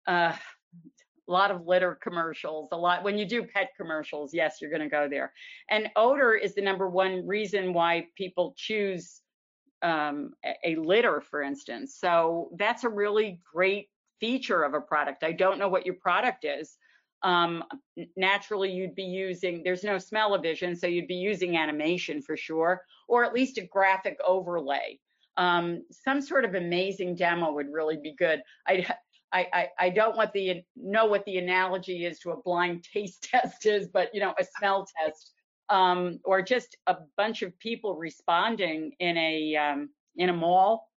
uh, 0.07 0.35
a 1.29 1.33
lot 1.33 1.51
of 1.51 1.67
litter 1.67 1.95
commercials. 2.03 2.69
A 2.73 2.77
lot 2.77 3.03
when 3.05 3.17
you 3.19 3.25
do 3.25 3.45
pet 3.45 3.71
commercials, 3.77 4.35
yes, 4.35 4.59
you're 4.61 4.71
going 4.71 4.83
to 4.83 4.89
go 4.89 5.09
there. 5.09 5.33
And 5.71 5.89
odor 5.97 6.35
is 6.35 6.55
the 6.55 6.63
number 6.63 6.89
one 6.89 7.27
reason 7.27 7.73
why 7.73 8.07
people 8.17 8.55
choose 8.57 9.22
um, 9.83 10.33
a, 10.65 10.77
litter, 10.77 11.21
for 11.21 11.43
instance. 11.43 11.97
So 11.99 12.51
that's 12.57 12.85
a 12.85 12.89
really 12.89 13.41
great 13.53 13.89
feature 14.21 14.63
of 14.63 14.75
a 14.75 14.81
product. 14.81 15.25
I 15.25 15.33
don't 15.33 15.59
know 15.59 15.69
what 15.69 15.85
your 15.85 15.97
product 15.97 16.45
is. 16.45 16.77
Um, 17.23 17.65
naturally, 18.17 18.71
you'd 18.71 18.95
be 18.95 19.05
using, 19.05 19.63
there's 19.65 19.85
no 19.85 19.99
smell-o-vision, 19.99 20.77
so 20.77 20.87
you'd 20.87 21.09
be 21.09 21.15
using 21.15 21.57
animation 21.57 22.21
for 22.23 22.37
sure, 22.37 22.83
or 23.09 23.25
at 23.25 23.33
least 23.33 23.59
a 23.59 23.67
graphic 23.67 24.19
overlay. 24.27 24.99
Um, 25.37 25.85
some 25.91 26.21
sort 26.21 26.45
of 26.45 26.55
amazing 26.55 27.15
demo 27.15 27.53
would 27.53 27.73
really 27.73 27.97
be 27.97 28.15
good. 28.19 28.43
I, 28.67 28.87
I, 29.33 29.69
I 29.79 29.91
don't 29.91 30.17
want 30.17 30.33
the 30.33 30.63
know 30.77 31.07
what 31.07 31.25
the 31.25 31.39
analogy 31.39 32.05
is 32.05 32.19
to 32.21 32.33
a 32.33 32.43
blind 32.43 32.85
taste 32.85 33.23
test 33.33 33.67
is, 33.67 33.89
but 33.89 34.11
you 34.13 34.21
know, 34.21 34.35
a 34.39 34.45
smell 34.59 34.87
test, 35.01 35.33
um, 35.69 36.21
or 36.25 36.43
just 36.43 36.77
a 36.87 36.97
bunch 37.17 37.43
of 37.43 37.59
people 37.59 37.97
responding 37.97 38.93
in 38.99 39.17
a 39.17 39.57
um, 39.57 39.91
in 40.17 40.29
a 40.29 40.33
mall. 40.33 40.91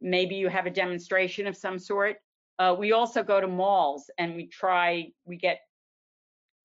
Maybe 0.00 0.36
you 0.36 0.48
have 0.48 0.66
a 0.66 0.70
demonstration 0.70 1.46
of 1.46 1.56
some 1.56 1.78
sort. 1.78 2.16
Uh, 2.58 2.74
we 2.78 2.92
also 2.92 3.22
go 3.22 3.40
to 3.40 3.46
malls 3.46 4.10
and 4.18 4.34
we 4.34 4.46
try. 4.46 5.12
We 5.24 5.36
get 5.36 5.60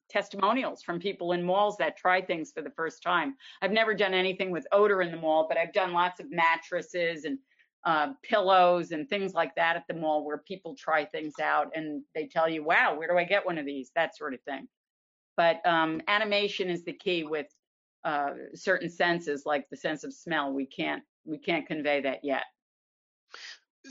testimonials 0.09 0.83
from 0.83 0.99
people 0.99 1.31
in 1.31 1.43
malls 1.43 1.77
that 1.77 1.97
try 1.97 2.21
things 2.21 2.51
for 2.51 2.61
the 2.61 2.69
first 2.71 3.01
time. 3.01 3.35
I've 3.61 3.71
never 3.71 3.93
done 3.93 4.13
anything 4.13 4.51
with 4.51 4.67
odor 4.71 5.01
in 5.01 5.11
the 5.11 5.17
mall, 5.17 5.47
but 5.47 5.57
I've 5.57 5.73
done 5.73 5.93
lots 5.93 6.19
of 6.19 6.29
mattresses 6.29 7.25
and 7.25 7.39
uh, 7.85 8.13
pillows 8.23 8.91
and 8.91 9.07
things 9.07 9.33
like 9.33 9.53
that 9.55 9.75
at 9.75 9.83
the 9.87 9.93
mall 9.93 10.25
where 10.25 10.39
people 10.39 10.75
try 10.75 11.05
things 11.05 11.35
out 11.41 11.71
and 11.75 12.01
they 12.13 12.27
tell 12.27 12.49
you, 12.49 12.63
wow, 12.63 12.95
where 12.97 13.07
do 13.07 13.17
I 13.17 13.23
get 13.23 13.45
one 13.45 13.57
of 13.57 13.65
these? 13.65 13.91
That 13.95 14.15
sort 14.15 14.33
of 14.33 14.41
thing. 14.41 14.67
But 15.37 15.65
um, 15.65 16.01
animation 16.07 16.69
is 16.69 16.83
the 16.83 16.93
key 16.93 17.23
with 17.23 17.47
uh, 18.03 18.31
certain 18.53 18.89
senses, 18.89 19.43
like 19.45 19.69
the 19.69 19.77
sense 19.77 20.03
of 20.03 20.13
smell. 20.13 20.53
We 20.53 20.65
can't 20.65 21.03
we 21.25 21.37
can't 21.37 21.67
convey 21.67 22.01
that 22.01 22.19
yet. 22.23 22.43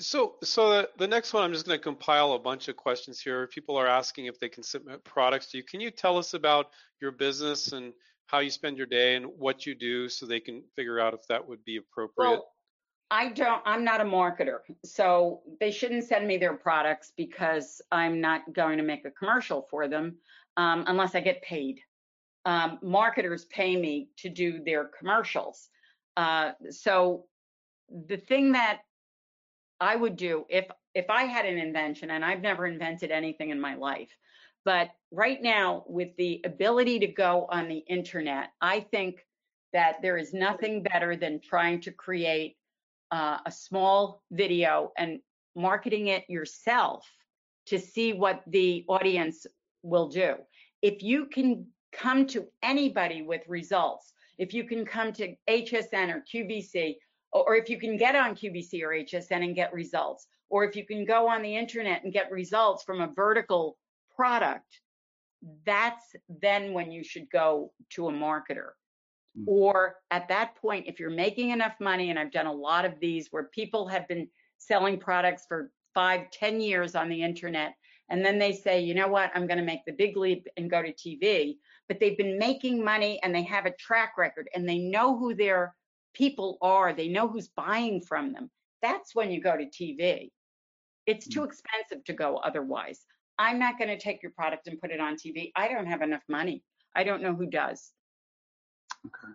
So, 0.01 0.37
so 0.43 0.71
the, 0.71 0.89
the 0.99 1.07
next 1.07 1.33
one, 1.33 1.45
I'm 1.45 1.53
just 1.53 1.67
going 1.67 1.79
to 1.79 1.83
compile 1.83 2.33
a 2.33 2.39
bunch 2.39 2.69
of 2.69 2.77
questions 2.77 3.21
here. 3.21 3.47
People 3.47 3.77
are 3.77 3.87
asking 3.87 4.27
if 4.27 4.41
they 4.41 4.49
can 4.49 4.63
submit 4.63 5.05
products 5.05 5.47
to 5.49 5.59
you. 5.59 5.65
Can 5.65 5.81
you 5.81 5.91
tell 5.91 6.19
us 6.19 6.35
about 6.35 6.71
your 7.01 7.13
business 7.13 7.73
and 7.73 7.93
how 8.27 8.41
you 8.41 8.51
spend 8.51 8.77
your 8.77 8.87
day 8.87 9.15
and 9.15 9.27
what 9.27 9.67
you 9.67 9.75
do 9.75 10.09
so 10.09 10.27
they 10.27 10.41
can 10.41 10.63
figure 10.75 10.99
out 10.99 11.15
if 11.15 11.21
that 11.29 11.47
would 11.47 11.65
be 11.65 11.77
appropriate? 11.77 12.31
Well, 12.31 12.49
I 13.11 13.29
don't, 13.29 13.63
I'm 13.65 13.85
not 13.85 14.01
a 14.01 14.05
marketer, 14.05 14.59
so 14.85 15.43
they 15.61 15.71
shouldn't 15.71 16.05
send 16.05 16.27
me 16.27 16.39
their 16.39 16.55
products 16.55 17.13
because 17.17 17.81
I'm 17.93 18.21
not 18.21 18.53
going 18.53 18.79
to 18.79 18.83
make 18.83 19.05
a 19.05 19.11
commercial 19.11 19.67
for 19.71 19.87
them 19.87 20.17
um, 20.57 20.85
unless 20.87 21.15
I 21.15 21.21
get 21.21 21.43
paid. 21.43 21.81
Um, 22.45 22.79
marketers 22.83 23.47
pay 23.47 23.77
me 23.77 24.09
to 24.19 24.29
do 24.29 24.63
their 24.63 24.91
commercials. 24.99 25.69
Uh, 26.17 26.53
so 26.71 27.25
the 28.07 28.17
thing 28.17 28.53
that 28.53 28.81
I 29.81 29.97
would 29.97 30.17
do 30.17 30.45
if 30.49 30.67
if 30.95 31.11
I 31.11 31.25
had 31.25 31.45
an 31.45 31.59
invention, 31.59 32.11
and 32.11 32.25
I've 32.25 32.41
never 32.41 32.67
invented 32.67 33.11
anything 33.11 33.51
in 33.51 33.61
my 33.61 33.75
life, 33.75 34.11
but 34.65 34.91
right 35.11 35.43
now 35.43 35.85
with 35.89 36.15
the 36.17 36.41
ability 36.45 37.01
to 37.01 37.09
go 37.09 37.49
on 37.51 37.69
the 37.69 37.79
internet, 37.79 38.51
I 38.61 38.81
think 38.81 39.27
that 39.73 40.01
there 40.03 40.17
is 40.17 40.33
nothing 40.33 40.85
better 40.85 41.17
than 41.17 41.41
trying 41.41 41.81
to 41.81 41.91
create 41.91 42.57
uh, 43.11 43.39
a 43.45 43.51
small 43.51 44.23
video 44.31 44.93
and 44.97 45.21
marketing 45.57 46.09
it 46.09 46.25
yourself 46.29 47.05
to 47.67 47.79
see 47.79 48.13
what 48.13 48.43
the 48.47 48.85
audience 48.89 49.47
will 49.85 50.09
do. 50.09 50.35
If 50.83 51.03
you 51.03 51.27
can 51.27 51.67
come 51.93 52.27
to 52.29 52.47
anybody 52.63 53.23
with 53.23 53.43
results, 53.47 54.13
if 54.39 54.53
you 54.53 54.65
can 54.65 54.85
come 54.85 55.13
to 55.13 55.35
HSN 55.49 56.13
or 56.13 56.25
QVC, 56.33 56.97
or 57.33 57.57
if 57.57 57.69
you 57.69 57.79
can 57.79 57.97
get 57.97 58.17
on 58.17 58.35
QVC 58.35 58.83
or 58.83 58.91
HSN 58.91 59.45
and 59.45 59.55
get 59.55 59.73
results, 59.73 60.27
or 60.49 60.65
if 60.65 60.75
you 60.77 60.85
can 60.85 61.05
go 61.05 61.29
on 61.29 61.43
the 61.43 61.57
internet 61.57 62.05
and 62.05 62.13
get 62.13 62.31
results 62.31 62.85
from 62.85 63.01
a 63.01 63.13
vertical 63.15 63.77
product, 64.15 64.81
that's 65.67 66.15
then 66.41 66.73
when 66.73 66.91
you 66.91 67.05
should 67.05 67.29
go 67.31 67.73
to 67.91 68.09
a 68.09 68.13
marketer. 68.13 68.71
Mm. 69.39 69.45
Or 69.47 69.97
at 70.11 70.29
that 70.29 70.55
point, 70.57 70.87
if 70.87 70.99
you're 71.01 71.11
making 71.11 71.51
enough 71.51 71.75
money, 71.81 72.11
and 72.11 72.19
I've 72.19 72.33
done 72.33 72.47
a 72.47 72.53
lot 72.53 72.85
of 72.85 73.01
these 73.01 73.29
where 73.31 73.45
people 73.45 73.89
have 73.89 74.07
been 74.09 74.29
selling 74.59 74.99
products 74.99 75.45
for 75.49 75.71
five, 75.93 76.31
ten 76.31 76.61
years 76.61 76.95
on 76.95 77.09
the 77.09 77.23
internet, 77.23 77.75
and 78.09 78.25
then 78.25 78.39
they 78.39 78.53
say, 78.53 78.81
you 78.81 78.95
know 78.95 79.09
what, 79.09 79.31
I'm 79.35 79.47
going 79.47 79.59
to 79.59 79.65
make 79.65 79.85
the 79.87 79.93
big 79.93 80.17
leap 80.17 80.47
and 80.57 80.71
go 80.71 80.83
to 80.83 80.93
TV. 80.93 81.57
But 81.89 82.01
they've 82.01 82.17
been 82.17 82.39
making 82.39 82.85
money 82.85 83.21
and 83.23 83.35
they 83.35 83.43
have 83.45 83.67
a 83.67 83.73
track 83.73 84.15
record 84.19 84.49
and 84.55 84.69
they 84.69 84.79
know 84.79 85.19
who 85.19 85.35
their 85.35 85.75
people 86.15 86.59
are, 86.63 86.93
they 86.93 87.09
know 87.09 87.29
who's 87.29 87.49
buying 87.49 88.01
from 88.01 88.33
them. 88.33 88.51
That's 88.83 89.15
when 89.15 89.31
you 89.31 89.41
go 89.41 89.57
to 89.57 89.65
TV. 89.65 90.31
It's 91.07 91.27
too 91.27 91.41
mm. 91.41 91.47
expensive 91.47 92.05
to 92.05 92.13
go 92.13 92.37
otherwise. 92.37 93.01
I'm 93.39 93.59
not 93.59 93.79
going 93.79 93.89
to 93.89 93.99
take 93.99 94.23
your 94.23 94.33
product 94.33 94.69
and 94.69 94.81
put 94.81 94.91
it 94.91 95.01
on 95.01 95.17
TV. 95.17 95.51
I 95.57 95.69
don't 95.69 95.87
have 95.87 96.03
enough 96.03 96.23
money. 96.29 96.63
I 96.95 97.05
don't 97.05 97.23
know 97.23 97.35
who 97.35 97.47
does. 97.47 97.91
Okay. 99.07 99.33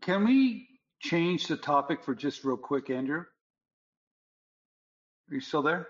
Can 0.00 0.24
we 0.24 0.68
change 1.00 1.48
the 1.48 1.56
topic 1.56 2.02
for 2.04 2.14
just 2.14 2.44
real 2.44 2.56
quick, 2.56 2.88
Andrew? 2.88 3.24
Are 5.32 5.34
you 5.34 5.40
still 5.40 5.62
there? 5.62 5.88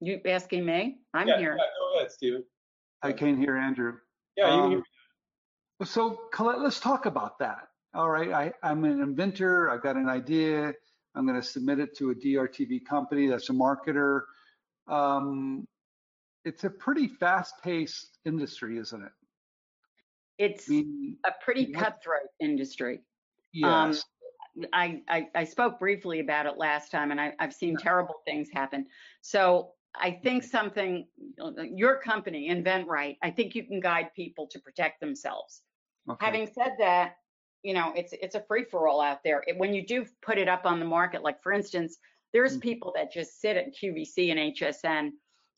You 0.00 0.20
asking 0.26 0.66
me? 0.66 0.96
I'm 1.14 1.28
yeah, 1.28 1.38
here. 1.38 1.56
Yeah, 1.56 1.64
go 1.78 1.98
ahead, 1.98 2.10
Stephen. 2.10 2.44
I 3.00 3.12
can't 3.12 3.38
hear 3.38 3.56
Andrew. 3.56 3.94
Yeah, 4.36 4.46
you 4.46 4.52
um, 4.52 4.60
can 4.60 4.70
hear 4.70 4.78
me. 4.78 5.86
So, 5.86 6.18
Collette, 6.32 6.60
let's 6.60 6.80
talk 6.80 7.06
about 7.06 7.38
that. 7.38 7.68
All 7.94 8.10
right, 8.10 8.32
I, 8.32 8.52
I'm 8.68 8.84
an 8.84 9.00
inventor. 9.00 9.70
I've 9.70 9.84
got 9.84 9.94
an 9.94 10.08
idea. 10.08 10.72
I'm 11.14 11.26
going 11.26 11.40
to 11.40 11.46
submit 11.46 11.78
it 11.78 11.96
to 11.98 12.10
a 12.10 12.14
DRTV 12.14 12.84
company 12.84 13.28
that's 13.28 13.50
a 13.50 13.52
marketer. 13.52 14.22
Um, 14.88 15.68
it's 16.44 16.64
a 16.64 16.70
pretty 16.70 17.06
fast-paced 17.06 18.18
industry, 18.24 18.78
isn't 18.78 19.00
it? 19.00 19.12
It's 20.38 20.68
I 20.68 20.72
mean, 20.72 21.18
a 21.24 21.30
pretty 21.40 21.66
cutthroat 21.66 22.30
industry. 22.40 22.96
Um, 23.62 23.92
yes. 23.92 23.98
Um, 23.98 24.02
I, 24.72 25.00
I, 25.08 25.28
I 25.34 25.44
spoke 25.44 25.78
briefly 25.78 26.20
about 26.20 26.46
it 26.46 26.58
last 26.58 26.90
time, 26.90 27.10
and 27.10 27.20
I, 27.20 27.32
I've 27.38 27.54
seen 27.54 27.76
terrible 27.76 28.16
things 28.26 28.48
happen. 28.52 28.86
So 29.20 29.72
I 29.94 30.10
think 30.22 30.44
something, 30.44 31.06
your 31.70 31.98
company, 31.98 32.50
inventRight, 32.50 33.16
I 33.22 33.30
think 33.30 33.54
you 33.54 33.64
can 33.64 33.80
guide 33.80 34.10
people 34.14 34.46
to 34.48 34.58
protect 34.58 35.00
themselves. 35.00 35.62
Okay. 36.10 36.24
Having 36.24 36.50
said 36.54 36.72
that, 36.78 37.16
you 37.62 37.74
know, 37.74 37.92
it's 37.94 38.12
it's 38.12 38.34
a 38.34 38.42
free 38.48 38.64
for 38.64 38.88
all 38.88 39.00
out 39.00 39.22
there. 39.24 39.44
It, 39.46 39.56
when 39.56 39.72
you 39.72 39.86
do 39.86 40.04
put 40.20 40.36
it 40.36 40.48
up 40.48 40.66
on 40.66 40.80
the 40.80 40.84
market, 40.84 41.22
like 41.22 41.42
for 41.42 41.52
instance, 41.52 41.98
there's 42.32 42.52
mm-hmm. 42.52 42.60
people 42.60 42.92
that 42.96 43.12
just 43.12 43.40
sit 43.40 43.56
at 43.56 43.74
QVC 43.76 44.30
and 44.30 44.56
HSN 44.56 45.10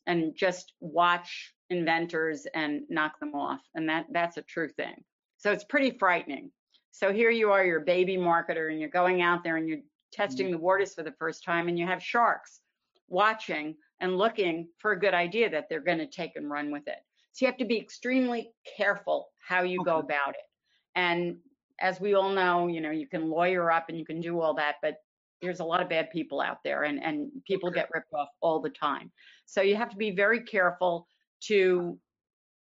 and 0.07 0.37
just 0.37 0.75
watch 0.81 1.55
inventors 1.71 2.47
and 2.55 2.83
knock 2.91 3.19
them 3.21 3.35
off, 3.35 3.61
and 3.75 3.89
that 3.89 4.07
that's 4.13 4.37
a 4.37 4.43
true 4.43 4.69
thing. 4.69 5.03
So 5.39 5.51
it's 5.51 5.65
pretty 5.65 5.97
frightening. 5.99 6.51
So 6.95 7.13
here 7.13 7.31
you 7.31 7.51
are, 7.51 7.65
you're 7.65 7.83
a 7.83 7.85
baby 7.85 8.17
marketer, 8.17 8.71
and 8.71 8.79
you're 8.79 8.89
going 8.89 9.21
out 9.21 9.43
there 9.43 9.57
and 9.57 9.69
you're 9.69 9.81
testing 10.13 10.47
mm-hmm. 10.47 10.53
the 10.53 10.61
waters 10.61 10.95
for 10.95 11.03
the 11.03 11.11
first 11.19 11.43
time, 11.43 11.67
and 11.67 11.77
you 11.77 11.85
have 11.89 12.01
sharks 12.01 12.61
watching 13.09 13.75
and 13.99 14.17
looking 14.17 14.69
for 14.79 14.93
a 14.93 15.01
good 15.01 15.13
idea 15.13 15.51
that 15.51 15.69
they're 15.69 15.81
going 15.81 15.99
to 15.99 16.07
take 16.07 16.37
and 16.37 16.49
run 16.49 16.71
with 16.71 16.87
it. 16.87 16.99
So 17.33 17.45
you 17.45 17.51
have 17.51 17.59
to 17.59 17.65
be 17.65 17.77
extremely 17.77 18.53
careful 18.77 19.27
how 19.45 19.63
you 19.63 19.81
okay. 19.81 19.91
go 19.91 19.99
about 19.99 20.31
it. 20.31 20.47
And 20.95 21.39
as 21.81 21.99
we 21.99 22.15
all 22.15 22.31
know, 22.31 22.69
you 22.69 22.81
know, 22.81 22.93
you 22.93 23.09
can 23.09 23.29
lawyer 23.29 23.73
up 23.73 23.87
and 23.89 23.99
you 23.99 24.05
can 24.05 24.21
do 24.21 24.41
all 24.41 24.55
that, 24.55 24.77
but 24.81 24.99
there's 25.43 25.59
a 25.59 25.65
lot 25.65 25.83
of 25.83 25.89
bad 25.89 26.11
people 26.13 26.41
out 26.41 26.59
there 26.63 26.85
and, 26.85 27.03
and 27.03 27.29
people 27.45 27.71
okay. 27.71 27.81
get 27.81 27.89
ripped 27.93 28.13
off 28.15 28.29
all 28.41 28.61
the 28.61 28.71
time. 28.71 29.11
So 29.47 29.63
you 29.63 29.75
have 29.75 29.91
to 29.91 29.97
be 29.97 30.13
very 30.13 30.45
careful 30.45 31.09
to 31.47 31.99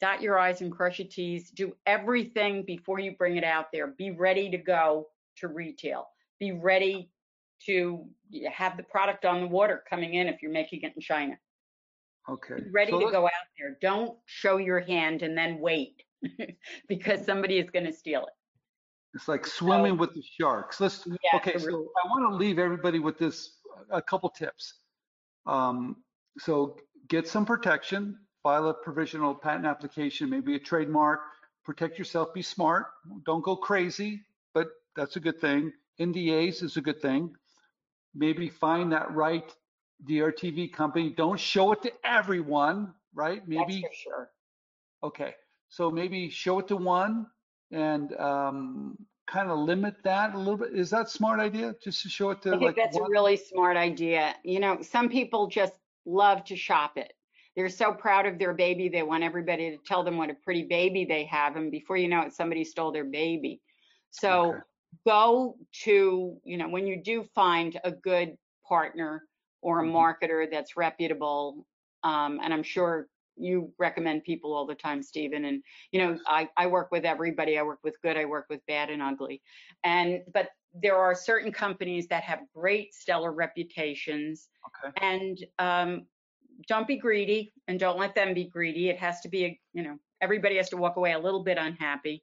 dot 0.01 0.23
your 0.23 0.39
I's 0.39 0.61
and 0.61 0.71
cross 0.71 0.99
your 0.99 1.09
T's, 1.09 1.51
do 1.51 1.75
everything 1.87 2.63
before 2.65 2.99
you 2.99 3.13
bring 3.13 3.37
it 3.37 3.45
out 3.45 3.67
there. 3.73 3.89
Be 3.89 4.11
ready 4.11 4.51
to 4.51 4.59
go 4.59 5.09
to 5.39 5.49
retail. 5.49 6.09
Be 6.39 6.53
ready 6.53 7.11
to 7.67 8.05
have 8.53 8.77
the 8.77 8.83
product 8.83 9.25
on 9.25 9.41
the 9.41 9.47
water 9.47 9.83
coming 9.89 10.15
in 10.15 10.29
if 10.29 10.43
you're 10.43 10.53
making 10.53 10.83
it 10.83 10.93
in 10.95 11.01
China. 11.01 11.39
Okay. 12.29 12.57
Be 12.63 12.71
ready 12.71 12.93
so 12.93 13.01
to 13.01 13.11
go 13.11 13.25
out 13.25 13.33
there. 13.59 13.77
Don't 13.81 14.17
show 14.27 14.59
your 14.59 14.81
hand 14.81 15.23
and 15.23 15.37
then 15.37 15.59
wait 15.59 16.03
because 16.89 17.25
somebody 17.25 17.59
is 17.59 17.71
going 17.71 17.87
to 17.87 17.93
steal 17.93 18.23
it. 18.23 18.33
It's 19.15 19.27
like 19.27 19.47
swimming 19.47 19.97
with 19.97 20.15
the 20.15 20.23
sharks. 20.39 20.81
Let's 20.81 21.07
yeah, 21.07 21.39
okay. 21.39 21.59
So 21.59 21.69
I 21.69 22.09
want 22.09 22.31
to 22.31 22.37
leave 22.37 22.59
everybody 22.59 22.99
with 22.99 23.19
this 23.19 23.57
a 23.91 24.03
couple 24.03 24.29
tips. 24.29 24.75
Um, 25.47 25.97
so 26.39 26.77
get 27.09 27.27
some 27.27 27.47
protection. 27.47 28.19
File 28.49 28.69
a 28.69 28.73
provisional 28.73 29.35
patent 29.35 29.67
application, 29.67 30.31
maybe 30.31 30.55
a 30.55 30.59
trademark. 30.59 31.21
Protect 31.67 31.99
yourself. 31.99 32.33
Be 32.33 32.41
smart. 32.41 32.87
Don't 33.27 33.45
go 33.45 33.55
crazy, 33.55 34.23
but 34.55 34.69
that's 34.97 35.17
a 35.17 35.21
good 35.21 35.39
thing. 35.39 35.71
NDAs 36.01 36.63
is 36.63 36.79
a 36.79 36.81
good 36.81 37.03
thing. 37.03 37.35
Maybe 38.15 38.49
find 38.49 38.91
that 38.93 39.15
right 39.15 39.45
DRTV 40.09 40.73
company. 40.73 41.11
Don't 41.11 41.39
show 41.39 41.73
it 41.73 41.83
to 41.83 41.93
everyone, 42.03 42.95
right? 43.15 43.47
Maybe. 43.47 43.85
Sure. 43.93 44.31
Okay. 45.03 45.35
So 45.69 45.91
maybe 45.91 46.31
show 46.31 46.61
it 46.61 46.69
to 46.69 46.77
one 46.77 47.27
and 47.71 48.17
um, 48.17 48.97
kind 49.27 49.51
of 49.51 49.59
limit 49.59 49.97
that 50.05 50.35
a 50.35 50.39
little 50.39 50.57
bit. 50.57 50.73
Is 50.73 50.89
that 50.89 51.11
smart 51.11 51.39
idea? 51.39 51.75
Just 51.85 52.01
to 52.05 52.09
show 52.09 52.31
it 52.31 52.41
to 52.45 52.49
I 52.49 52.53
think 52.53 52.63
like 52.63 52.77
that's 52.77 52.97
one? 52.97 53.11
a 53.11 53.13
really 53.13 53.37
smart 53.37 53.77
idea. 53.77 54.35
You 54.43 54.61
know, 54.61 54.81
some 54.81 55.11
people 55.11 55.49
just 55.49 55.75
love 56.07 56.45
to 56.45 56.57
shop 56.57 56.97
it. 56.97 57.13
They're 57.59 57.69
so 57.69 57.93
proud 57.93 58.25
of 58.25 58.39
their 58.39 58.55
baby, 58.55 58.89
they 58.89 59.03
want 59.03 59.25
everybody 59.25 59.73
to 59.73 59.79
tell 59.85 60.05
them 60.05 60.17
what 60.17 60.31
a 60.31 60.35
pretty 60.45 60.63
baby 60.63 61.05
they 61.05 61.25
have, 61.25 61.57
and 61.57 61.73
before 61.73 61.97
you 61.97 62.07
know 62.07 62.21
it, 62.21 62.33
somebody 62.33 62.63
stole 62.63 62.93
their 62.93 63.03
baby. 63.03 63.61
So 64.11 64.51
okay. 64.51 64.59
go 65.05 65.57
to, 65.83 66.37
you 66.45 66.57
know, 66.57 66.69
when 66.69 66.87
you 66.87 67.03
do 67.03 67.25
find 67.35 67.77
a 67.83 67.91
good 67.91 68.39
partner 68.65 69.25
or 69.61 69.81
a 69.81 69.83
mm-hmm. 69.83 69.97
marketer 69.97 70.49
that's 70.49 70.77
reputable, 70.77 71.67
um, 72.05 72.39
and 72.41 72.55
I'm 72.55 72.63
sure 72.63 73.09
you 73.37 73.73
recommend 73.77 74.23
people 74.23 74.55
all 74.55 74.65
the 74.65 74.77
time, 74.77 75.03
Stephen. 75.03 75.47
And 75.47 75.61
you 75.91 75.99
know, 75.99 76.17
I, 76.29 76.49
I 76.57 76.69
work 76.69 76.93
with 76.93 77.05
everybody. 77.05 77.59
I 77.59 77.63
work 77.63 77.81
with 77.83 78.01
good, 78.03 78.17
I 78.17 78.25
work 78.25 78.47
with 78.49 78.65
bad 78.69 78.89
and 78.89 79.03
ugly. 79.03 79.43
And 79.83 80.21
but 80.33 80.51
there 80.81 80.97
are 80.97 81.13
certain 81.13 81.51
companies 81.51 82.07
that 82.07 82.23
have 82.23 82.39
great 82.55 82.95
stellar 82.95 83.33
reputations. 83.33 84.49
Okay. 84.87 85.05
And 85.05 85.45
um, 85.59 86.07
don't 86.67 86.89
be 86.89 86.97
greedy 86.97 87.53
and 87.69 87.79
don't 87.79 87.99
let 87.99 88.15
them 88.15 88.35
be 88.35 88.45
greedy. 88.45 88.89
It 88.89 88.99
has 88.99 89.21
to 89.21 89.29
be 89.29 89.45
a, 89.45 89.61
you 89.73 89.83
know, 89.83 89.99
everybody 90.21 90.57
has 90.57 90.69
to 90.71 90.77
walk 90.77 90.97
away 90.97 91.13
a 91.13 91.19
little 91.19 91.43
bit 91.45 91.59
unhappy. 91.59 92.23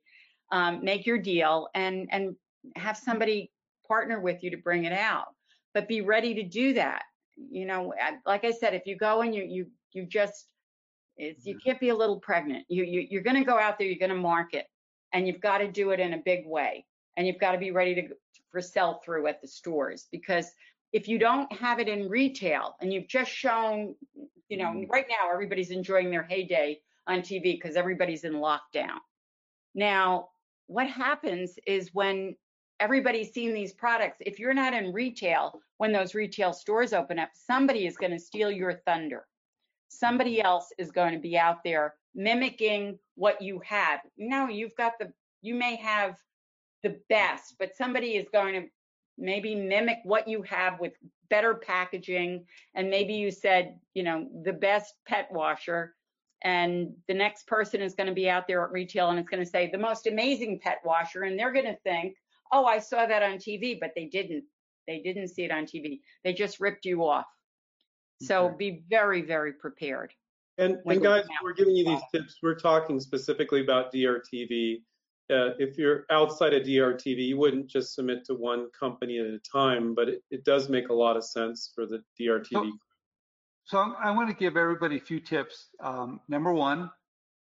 Um, 0.52 0.84
make 0.84 1.06
your 1.06 1.18
deal 1.18 1.70
and 1.74 2.08
and 2.12 2.36
have 2.76 2.98
somebody 2.98 3.52
partner 3.88 4.20
with 4.20 4.44
you 4.44 4.52
to 4.52 4.58
bring 4.58 4.86
it 4.86 4.94
out. 4.94 5.28
But 5.74 5.88
be 5.88 6.02
ready 6.02 6.34
to 6.36 6.44
do 6.44 6.74
that. 6.74 7.04
You 7.36 7.66
know, 7.66 7.94
like 8.26 8.46
I 8.46 8.52
said, 8.52 8.74
if 8.74 8.84
you 8.86 8.98
go 8.98 9.22
and 9.22 9.34
you 9.34 9.44
you 9.44 9.68
you 9.94 10.06
just 10.06 10.48
it's 11.18 11.46
you 11.46 11.58
can't 11.58 11.80
be 11.80 11.90
a 11.90 11.96
little 11.96 12.20
pregnant. 12.20 12.66
You 12.70 12.84
you 12.84 13.08
you're 13.10 13.24
going 13.24 13.38
to 13.38 13.44
go 13.44 13.58
out 13.58 13.78
there, 13.78 13.88
you're 13.88 14.00
going 14.00 14.10
to 14.10 14.16
market, 14.16 14.68
and 15.14 15.28
you've 15.28 15.42
got 15.42 15.60
to 15.60 15.72
do 15.72 15.92
it 15.92 16.00
in 16.00 16.14
a 16.14 16.22
big 16.24 16.46
way, 16.46 16.86
and 17.18 17.26
you've 17.26 17.40
got 17.40 17.54
to 17.54 17.58
be 17.58 17.72
ready 17.72 17.96
to 17.96 18.08
for 18.52 18.62
sell 18.62 19.02
through 19.04 19.28
at 19.28 19.42
the 19.42 19.48
stores 19.48 20.08
because 20.12 20.52
if 20.96 21.10
you 21.10 21.20
don't 21.20 21.52
have 21.52 21.80
it 21.80 21.90
in 21.90 22.08
retail 22.08 22.78
and 22.80 22.94
you've 22.94 23.10
just 23.10 23.30
shown, 23.30 23.94
you 24.48 24.56
know, 24.56 24.68
mm. 24.68 24.90
right 24.90 25.06
now 25.10 25.30
everybody's 25.30 25.70
enjoying 25.70 26.10
their 26.10 26.24
heyday 26.24 26.80
on 27.06 27.20
TV 27.20 27.44
because 27.62 27.76
everybody's 27.76 28.24
in 28.24 28.36
lockdown. 28.36 29.00
Now, 29.76 30.30
what 30.68 30.88
happens 30.88 31.60
is 31.68 31.90
when 31.92 32.38
everybody's 32.80 33.34
seen 33.34 33.54
these 33.54 33.74
products, 33.74 34.20
if 34.22 34.40
you're 34.40 34.54
not 34.54 34.74
in 34.74 34.94
retail, 34.94 35.60
when 35.80 35.92
those 35.92 36.16
retail 36.16 36.54
stores 36.54 36.94
open 36.94 37.20
up, 37.20 37.32
somebody 37.34 37.86
is 37.88 37.98
going 37.98 38.14
to 38.14 38.20
steal 38.20 38.50
your 38.50 38.76
thunder. 38.86 39.26
Somebody 39.90 40.38
mm. 40.38 40.46
else 40.46 40.70
is 40.78 40.92
going 40.92 41.12
to 41.12 41.20
be 41.20 41.38
out 41.38 41.62
there 41.66 41.96
mimicking 42.16 42.98
what 43.16 43.42
you 43.42 43.62
have. 43.66 44.00
No, 44.18 44.48
you've 44.48 44.78
got 44.78 44.94
the, 44.98 45.12
you 45.42 45.56
may 45.56 45.76
have 45.76 46.16
the 46.84 46.98
best, 47.10 47.56
but 47.60 47.76
somebody 47.76 48.16
is 48.16 48.28
going 48.32 48.54
to 48.54 48.70
maybe 49.18 49.56
mimic 49.56 50.00
what 50.04 50.28
you 50.28 50.42
have 50.44 50.80
with 50.80 50.94
better 51.30 51.56
packaging. 51.56 52.46
And 52.76 52.90
maybe 52.90 53.14
you 53.14 53.32
said, 53.32 53.80
you 53.94 54.04
know, 54.04 54.28
the 54.44 54.54
best 54.54 54.94
pet 55.08 55.28
washer. 55.32 55.96
And 56.44 56.94
the 57.08 57.14
next 57.14 57.48
person 57.48 57.82
is 57.82 57.96
going 57.96 58.08
to 58.08 58.14
be 58.14 58.30
out 58.30 58.48
there 58.48 58.64
at 58.64 58.72
retail 58.72 59.10
and 59.10 59.18
it's 59.18 59.30
going 59.30 59.44
to 59.44 59.50
say 59.50 59.70
the 59.72 59.78
most 59.78 60.06
amazing 60.06 60.60
pet 60.62 60.80
washer. 60.86 61.24
And 61.24 61.40
they're 61.40 61.54
going 61.54 61.66
to 61.66 61.78
think, 61.84 62.16
oh, 62.52 62.66
I 62.66 62.80
saw 62.80 63.06
that 63.06 63.24
on 63.24 63.38
TV, 63.38 63.80
but 63.80 63.92
they 63.96 64.06
didn't. 64.06 64.44
They 64.88 65.00
didn't 65.00 65.30
see 65.30 65.44
it 65.44 65.52
on 65.52 65.66
TV. 65.66 66.02
They 66.24 66.34
just 66.34 66.60
ripped 66.60 66.86
you 66.86 67.04
off. 67.06 67.26
So 68.22 68.50
be 68.50 68.84
very, 68.90 69.22
very 69.22 69.54
prepared. 69.54 70.14
And, 70.58 70.78
when 70.84 70.98
and 70.98 71.06
guys, 71.06 71.26
we're 71.44 71.54
giving 71.54 71.76
you 71.76 71.86
these 71.86 72.02
tips. 72.14 72.38
We're 72.42 72.56
talking 72.56 73.00
specifically 73.00 73.62
about 73.62 73.92
DRTV. 73.92 74.82
Uh, 75.32 75.52
if 75.58 75.78
you're 75.78 76.06
outside 76.12 76.54
of 76.54 76.64
DRTV, 76.64 77.18
you 77.28 77.38
wouldn't 77.38 77.68
just 77.68 77.96
submit 77.96 78.24
to 78.26 78.36
one 78.36 78.68
company 78.80 79.18
at 79.20 79.26
a 79.26 79.40
time, 79.40 79.96
but 79.96 80.08
it, 80.08 80.22
it 80.30 80.44
does 80.46 80.70
make 80.70 80.90
a 80.90 80.94
lot 80.94 81.18
of 81.18 81.24
sense 81.26 81.72
for 81.74 81.86
the 81.88 82.04
DRTV. 82.20 82.52
So 83.66 83.80
I'm- 83.80 83.96
I 83.98 84.12
want 84.12 84.30
to 84.30 84.36
give 84.36 84.56
everybody 84.58 84.98
a 84.98 85.00
few 85.00 85.20
tips. 85.20 85.70
Um, 85.80 86.22
number 86.28 86.54
one, 86.54 86.92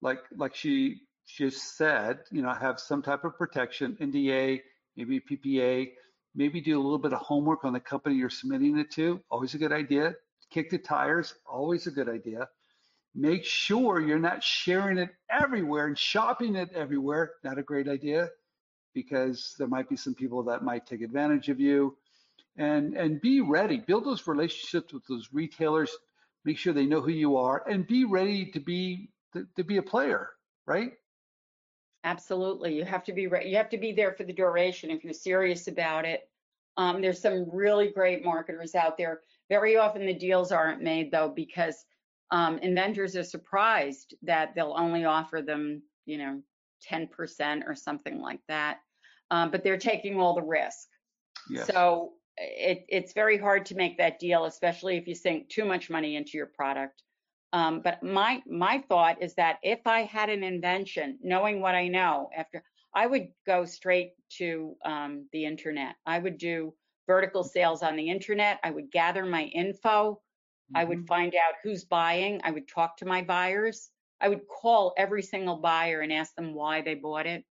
like 0.00 0.20
like 0.36 0.54
she 0.54 1.00
just 1.26 1.76
said, 1.76 2.20
you 2.30 2.40
know, 2.42 2.52
have 2.52 2.78
some 2.78 3.02
type 3.02 3.24
of 3.24 3.36
protection, 3.36 3.96
NDA, 4.00 4.62
maybe 4.96 5.18
PPA, 5.20 5.92
maybe 6.36 6.60
do 6.60 6.78
a 6.78 6.82
little 6.82 6.98
bit 6.98 7.12
of 7.12 7.18
homework 7.18 7.64
on 7.64 7.72
the 7.72 7.80
company 7.80 8.14
you're 8.14 8.30
submitting 8.30 8.78
it 8.78 8.92
to. 8.92 9.20
Always 9.30 9.54
a 9.54 9.58
good 9.58 9.72
idea. 9.72 10.14
Kick 10.50 10.70
the 10.70 10.78
tires, 10.78 11.34
always 11.44 11.88
a 11.88 11.90
good 11.90 12.08
idea. 12.08 12.48
Make 13.18 13.44
sure 13.44 14.00
you're 14.00 14.18
not 14.18 14.44
sharing 14.44 14.98
it 14.98 15.08
everywhere 15.30 15.86
and 15.86 15.98
shopping 15.98 16.54
it 16.54 16.70
everywhere. 16.74 17.32
Not 17.42 17.58
a 17.58 17.62
great 17.62 17.88
idea 17.88 18.28
because 18.94 19.54
there 19.58 19.68
might 19.68 19.88
be 19.88 19.96
some 19.96 20.14
people 20.14 20.42
that 20.44 20.62
might 20.62 20.86
take 20.86 21.00
advantage 21.00 21.48
of 21.48 21.58
you 21.58 21.96
and 22.58 22.94
and 22.94 23.20
be 23.20 23.42
ready 23.42 23.76
build 23.76 24.06
those 24.06 24.26
relationships 24.26 24.94
with 24.94 25.06
those 25.06 25.28
retailers 25.30 25.90
make 26.46 26.56
sure 26.56 26.72
they 26.72 26.86
know 26.86 27.02
who 27.02 27.10
you 27.10 27.36
are 27.36 27.62
and 27.68 27.86
be 27.86 28.06
ready 28.06 28.50
to 28.50 28.58
be 28.58 29.10
to, 29.34 29.46
to 29.54 29.62
be 29.62 29.76
a 29.76 29.82
player 29.82 30.30
right 30.64 30.92
Absolutely. 32.06 32.76
You 32.76 32.84
have 32.84 33.02
to 33.02 33.12
be 33.12 33.26
re- 33.26 33.48
you 33.48 33.56
have 33.56 33.68
to 33.70 33.78
be 33.78 33.90
there 33.90 34.12
for 34.12 34.22
the 34.22 34.32
duration 34.32 34.92
if 34.92 35.02
you're 35.02 35.12
serious 35.12 35.66
about 35.66 36.04
it. 36.04 36.28
Um, 36.76 37.02
there's 37.02 37.20
some 37.20 37.50
really 37.52 37.90
great 37.90 38.24
marketers 38.24 38.76
out 38.76 38.96
there. 38.96 39.22
Very 39.48 39.76
often 39.76 40.06
the 40.06 40.14
deals 40.14 40.52
aren't 40.52 40.80
made 40.80 41.10
though 41.10 41.32
because 41.34 41.84
um, 42.30 42.58
inventors 42.58 43.16
are 43.16 43.24
surprised 43.24 44.14
that 44.22 44.54
they'll 44.54 44.74
only 44.76 45.04
offer 45.04 45.42
them, 45.42 45.82
you 46.04 46.18
know, 46.18 46.42
10% 46.90 47.62
or 47.66 47.74
something 47.74 48.20
like 48.20 48.40
that. 48.48 48.78
Um, 49.30 49.50
but 49.50 49.64
they're 49.64 49.78
taking 49.78 50.20
all 50.20 50.34
the 50.34 50.42
risk. 50.42 50.88
Yes. 51.50 51.66
So 51.66 52.12
it, 52.36 52.84
it's 52.88 53.12
very 53.12 53.38
hard 53.38 53.66
to 53.66 53.74
make 53.74 53.98
that 53.98 54.18
deal, 54.18 54.44
especially 54.44 54.96
if 54.96 55.06
you 55.06 55.14
sink 55.14 55.48
too 55.48 55.64
much 55.64 55.90
money 55.90 56.16
into 56.16 56.36
your 56.36 56.46
product. 56.46 57.02
Um, 57.52 57.80
but 57.82 58.02
my 58.02 58.42
my 58.46 58.84
thought 58.88 59.22
is 59.22 59.34
that 59.36 59.58
if 59.62 59.86
I 59.86 60.02
had 60.02 60.28
an 60.28 60.42
invention, 60.42 61.18
knowing 61.22 61.60
what 61.60 61.74
I 61.74 61.88
know, 61.88 62.28
after 62.36 62.62
I 62.96 63.06
would 63.06 63.28
go 63.46 63.66
straight 63.66 64.12
to 64.38 64.74
um, 64.82 65.28
the 65.30 65.44
internet. 65.44 65.96
I 66.06 66.18
would 66.18 66.38
do 66.38 66.72
vertical 67.06 67.44
sales 67.44 67.82
on 67.82 67.94
the 67.94 68.08
internet. 68.08 68.58
I 68.64 68.70
would 68.70 68.90
gather 68.90 69.26
my 69.26 69.44
info. 69.44 70.22
I 70.74 70.84
would 70.84 71.06
find 71.06 71.34
out 71.34 71.54
who's 71.62 71.84
buying. 71.84 72.40
I 72.44 72.50
would 72.50 72.68
talk 72.68 72.96
to 72.98 73.06
my 73.06 73.22
buyers. 73.22 73.90
I 74.20 74.28
would 74.28 74.48
call 74.48 74.94
every 74.96 75.22
single 75.22 75.56
buyer 75.56 76.00
and 76.00 76.12
ask 76.12 76.34
them 76.34 76.54
why 76.54 76.80
they 76.82 76.94
bought 76.94 77.26
it. 77.26 77.44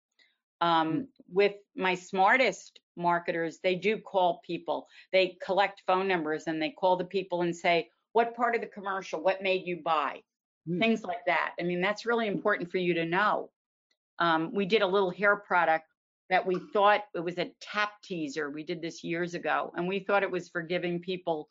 Um, 0.61 1.07
with 1.29 1.55
my 1.75 1.95
smartest 1.95 2.79
marketers, 2.95 3.59
they 3.61 3.75
do 3.75 3.97
call 3.97 4.41
people. 4.45 4.87
They 5.11 5.37
collect 5.45 5.83
phone 5.85 6.07
numbers 6.07 6.43
and 6.47 6.61
they 6.61 6.71
call 6.71 6.95
the 6.95 7.05
people 7.05 7.41
and 7.41 7.55
say, 7.55 7.89
what 8.13 8.35
part 8.35 8.55
of 8.55 8.61
the 8.61 8.67
commercial, 8.67 9.21
what 9.21 9.43
made 9.43 9.67
you 9.67 9.81
buy? 9.83 10.21
Things 10.79 11.03
like 11.03 11.25
that. 11.27 11.53
I 11.59 11.63
mean, 11.63 11.81
that's 11.81 12.05
really 12.05 12.27
important 12.27 12.71
for 12.71 12.77
you 12.77 12.93
to 12.93 13.05
know. 13.05 13.49
Um, 14.19 14.53
we 14.53 14.65
did 14.65 14.81
a 14.81 14.87
little 14.87 15.09
hair 15.09 15.35
product 15.35 15.85
that 16.29 16.45
we 16.45 16.57
thought 16.71 17.01
it 17.13 17.19
was 17.19 17.37
a 17.37 17.51
tap 17.59 17.91
teaser. 18.01 18.49
We 18.49 18.63
did 18.63 18.81
this 18.81 19.03
years 19.03 19.33
ago, 19.33 19.73
and 19.75 19.87
we 19.87 19.99
thought 19.99 20.23
it 20.23 20.31
was 20.31 20.47
for 20.47 20.61
giving 20.61 20.99
people 20.99 21.49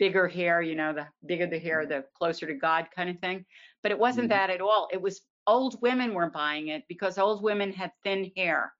bigger 0.00 0.28
hair, 0.28 0.62
you 0.62 0.76
know, 0.76 0.94
the 0.94 1.08
bigger 1.26 1.46
the 1.46 1.60
hair, 1.60 1.86
the 1.86 2.06
closer 2.18 2.46
to 2.48 2.54
God 2.54 2.88
kind 2.96 3.10
of 3.10 3.20
thing. 3.20 3.46
But 3.84 3.92
it 3.92 4.00
wasn't 4.00 4.28
Mhm. 4.28 4.30
that 4.30 4.50
at 4.50 4.62
all. 4.62 4.88
It 4.92 5.02
was 5.02 5.22
old 5.46 5.80
women 5.82 6.14
were 6.14 6.30
buying 6.30 6.68
it 6.68 6.84
because 6.88 7.18
old 7.18 7.42
women 7.44 7.72
had 7.72 7.92
thin 8.04 8.32
hair. 8.36 8.74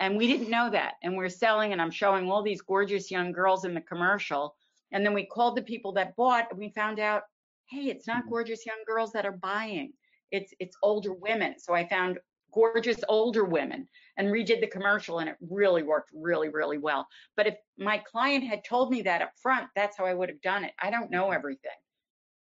And 0.00 0.18
we 0.18 0.26
didn't 0.28 0.50
know 0.50 0.70
that. 0.70 0.96
And 1.02 1.16
we're 1.16 1.30
selling, 1.30 1.72
and 1.72 1.82
I'm 1.82 1.92
showing 1.92 2.30
all 2.30 2.42
these 2.42 2.62
gorgeous 2.62 3.10
young 3.10 3.32
girls 3.32 3.64
in 3.64 3.74
the 3.74 3.82
commercial. 3.82 4.56
And 4.92 5.06
then 5.06 5.14
we 5.14 5.26
called 5.26 5.56
the 5.56 5.62
people 5.62 5.92
that 5.94 6.16
bought, 6.16 6.50
and 6.50 6.58
we 6.58 6.70
found 6.70 7.00
out, 7.00 7.24
hey, 7.70 7.88
it's 7.90 8.06
not 8.08 8.28
gorgeous 8.28 8.66
young 8.66 8.82
girls 8.86 9.12
that 9.12 9.26
are 9.26 9.32
buying. 9.38 9.94
It's 10.32 10.52
it's 10.60 10.76
older 10.82 11.14
women. 11.14 11.58
So 11.60 11.74
I 11.74 11.88
found 11.88 12.20
gorgeous 12.54 13.00
older 13.08 13.44
women 13.44 13.88
and 14.16 14.28
redid 14.28 14.60
the 14.60 14.66
commercial 14.68 15.18
and 15.18 15.28
it 15.28 15.36
really 15.50 15.82
worked 15.82 16.10
really 16.14 16.48
really 16.48 16.78
well. 16.78 17.06
But 17.36 17.48
if 17.48 17.56
my 17.78 17.98
client 17.98 18.44
had 18.44 18.64
told 18.64 18.90
me 18.90 19.02
that 19.02 19.22
up 19.22 19.32
front 19.42 19.68
that's 19.74 19.96
how 19.98 20.06
i 20.06 20.14
would 20.14 20.28
have 20.28 20.40
done 20.40 20.64
it. 20.64 20.72
I 20.80 20.90
don't 20.90 21.10
know 21.10 21.30
everything. 21.32 21.70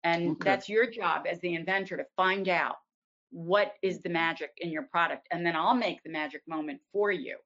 And 0.04 0.30
Okay. 0.32 0.44
that's 0.44 0.68
your 0.68 0.88
job 0.88 1.26
as 1.28 1.40
the 1.40 1.54
inventor 1.54 1.96
to 1.96 2.04
find 2.16 2.48
out 2.48 2.76
what 3.30 3.74
is 3.82 4.00
the 4.00 4.08
magic 4.08 4.50
in 4.58 4.70
your 4.70 4.84
product 4.84 5.26
and 5.32 5.44
then 5.44 5.56
i'll 5.56 5.74
make 5.74 6.02
the 6.04 6.10
magic 6.10 6.42
moment 6.46 6.80
for 6.92 7.10
you. 7.10 7.36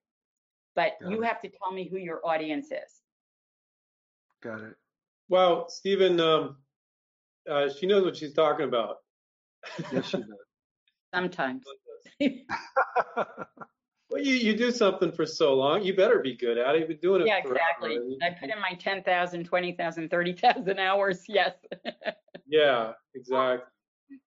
But 0.77 0.93
Got 1.01 1.11
you 1.11 1.23
it. 1.23 1.27
have 1.27 1.41
to 1.41 1.49
tell 1.49 1.73
me 1.73 1.89
who 1.89 1.97
your 1.97 2.21
audience 2.27 2.67
is. 2.67 3.01
Got 4.43 4.61
it. 4.63 4.75
Wow, 5.29 5.67
Stephen, 5.69 6.19
um, 6.21 6.57
uh, 7.49 7.69
she 7.71 7.87
knows 7.87 8.05
what 8.05 8.17
she's 8.17 8.33
talking 8.33 8.67
about. 8.67 8.97
yes 9.93 10.07
she 10.07 10.17
does. 10.19 10.27
Sometimes 11.15 11.65
Well, 14.11 14.21
you, 14.23 14.35
you 14.35 14.57
do 14.57 14.73
something 14.73 15.13
for 15.13 15.25
so 15.25 15.55
long, 15.55 15.85
you 15.85 15.95
better 15.95 16.19
be 16.19 16.35
good 16.35 16.59
at 16.59 16.75
it. 16.75 16.81
You've 16.81 16.89
been 16.89 16.97
doing 16.97 17.23
it 17.23 17.29
yeah 17.29 17.43
forever. 17.43 17.55
exactly 17.55 18.19
i 18.23 18.31
put 18.31 18.51
in 18.51 18.61
my 18.61 18.75
10,000 18.75 19.45
20,000 19.45 20.09
30,000 20.11 20.79
hours 20.81 21.25
yes 21.29 21.55
Yeah, 22.47 22.93
exactly. 23.15 23.65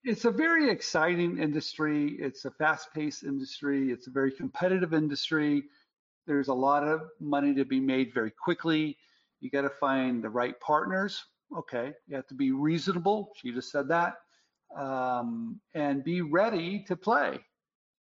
it's 0.06 0.24
a 0.24 0.32
very 0.32 0.70
exciting 0.70 1.38
industry 1.38 2.16
it's 2.20 2.46
a 2.46 2.52
fast-paced 2.52 3.24
industry 3.24 3.92
it's 3.92 4.08
a 4.08 4.12
very 4.12 4.32
competitive 4.32 4.94
industry 4.94 5.64
there's 6.28 6.48
a 6.48 6.54
lot 6.54 6.88
of 6.88 7.02
money 7.20 7.54
to 7.54 7.66
be 7.66 7.82
made 7.82 8.14
very 8.14 8.32
quickly 8.32 8.98
you 9.42 9.50
got 9.50 9.64
to 9.64 9.70
find 9.70 10.24
the 10.24 10.30
right 10.30 10.58
partners 10.62 11.22
okay 11.58 11.92
you 12.08 12.16
have 12.16 12.28
to 12.28 12.36
be 12.36 12.54
reasonable 12.54 13.34
she 13.36 13.52
just 13.52 13.70
said 13.70 13.90
that 13.90 14.16
um, 14.78 15.60
and 15.74 16.06
be 16.06 16.22
ready 16.22 16.86
to 16.88 16.96
play 16.96 17.40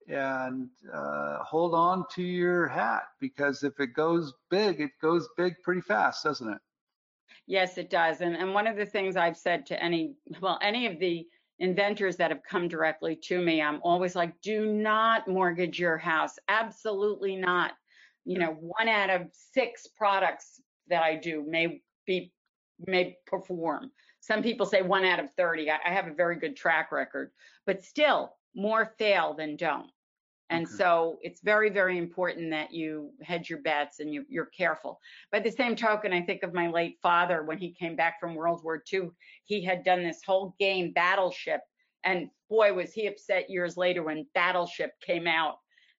and 0.08 0.70
uh, 0.93 1.39
hold 1.39 1.74
on 1.74 2.06
to 2.14 2.22
your 2.22 2.68
hat 2.68 3.03
because 3.20 3.64
if 3.64 3.80
it 3.80 3.93
goes 3.95 4.34
big 4.51 4.80
it 4.80 4.91
goes 5.01 5.28
big 5.36 5.56
pretty 5.64 5.82
fast 5.82 6.24
doesn't 6.24 6.51
it 6.51 6.60
Yes, 7.47 7.78
it 7.78 7.89
does. 7.89 8.22
And 8.22 8.36
and 8.36 8.53
one 8.53 8.68
of 8.68 8.76
the 8.76 8.86
things 8.86 9.16
I've 9.16 9.38
said 9.38 9.66
to 9.68 9.82
any 9.82 10.16
well, 10.41 10.58
any 10.62 10.88
of 10.88 10.99
the 10.99 11.28
inventors 11.60 12.18
that 12.18 12.32
have 12.32 12.41
come 12.49 12.68
directly 12.68 13.16
to 13.16 13.39
me, 13.41 13.62
I'm 13.62 13.80
always 13.84 14.16
like, 14.16 14.39
do 14.41 14.66
not 14.66 15.28
mortgage 15.28 15.80
your 15.80 15.97
house. 15.97 16.38
Absolutely 16.47 17.36
not. 17.36 17.74
You 18.26 18.39
know, 18.39 18.58
one 18.60 18.88
out 18.88 19.10
of 19.10 19.30
six 19.32 19.88
products 19.88 20.60
that 20.88 21.03
I 21.03 21.16
do 21.16 21.45
may 21.47 21.82
be 22.08 22.34
may 22.88 23.18
perform. 23.28 23.91
Some 24.22 24.41
people 24.41 24.66
say 24.66 24.82
one 24.82 25.06
out 25.06 25.20
of 25.20 25.32
30. 25.34 25.70
I, 25.70 25.78
I 25.86 25.89
have 25.91 26.08
a 26.08 26.14
very 26.14 26.38
good 26.38 26.56
track 26.56 26.91
record, 26.91 27.30
but 27.68 27.84
still 27.84 28.34
more 28.56 28.93
fail 28.97 29.36
than 29.36 29.56
don't. 29.56 29.91
And 30.52 30.68
so 30.68 31.18
it's 31.22 31.41
very, 31.41 31.72
very 31.72 31.98
important 31.98 32.52
that 32.52 32.72
you 32.72 33.12
hedge 33.24 33.50
your 33.50 33.62
bets 33.62 34.00
and 34.00 34.14
you, 34.14 34.26
you're 34.30 34.46
careful. 34.46 35.00
By 35.32 35.39
the 35.39 35.50
same 35.50 35.76
token, 35.76 36.14
I 36.14 36.22
think 36.22 36.43
of 36.43 36.54
my 36.54 36.70
late 36.70 36.98
father 37.02 37.43
when 37.43 37.58
he 37.58 37.72
came 37.72 37.96
back 37.96 38.20
from 38.20 38.36
World 38.36 38.64
War 38.64 38.82
II. 38.91 39.10
He 39.46 39.64
had 39.64 39.84
done 39.84 40.04
this 40.04 40.22
whole 40.24 40.56
game, 40.60 40.91
Battleship, 40.91 41.62
and 42.04 42.30
boy, 42.48 42.74
was 42.74 42.93
he 42.93 43.08
upset 43.08 43.50
years 43.50 43.76
later 43.76 44.04
when 44.04 44.28
Battleship 44.36 44.91
came 45.02 45.26
out. 45.26 45.56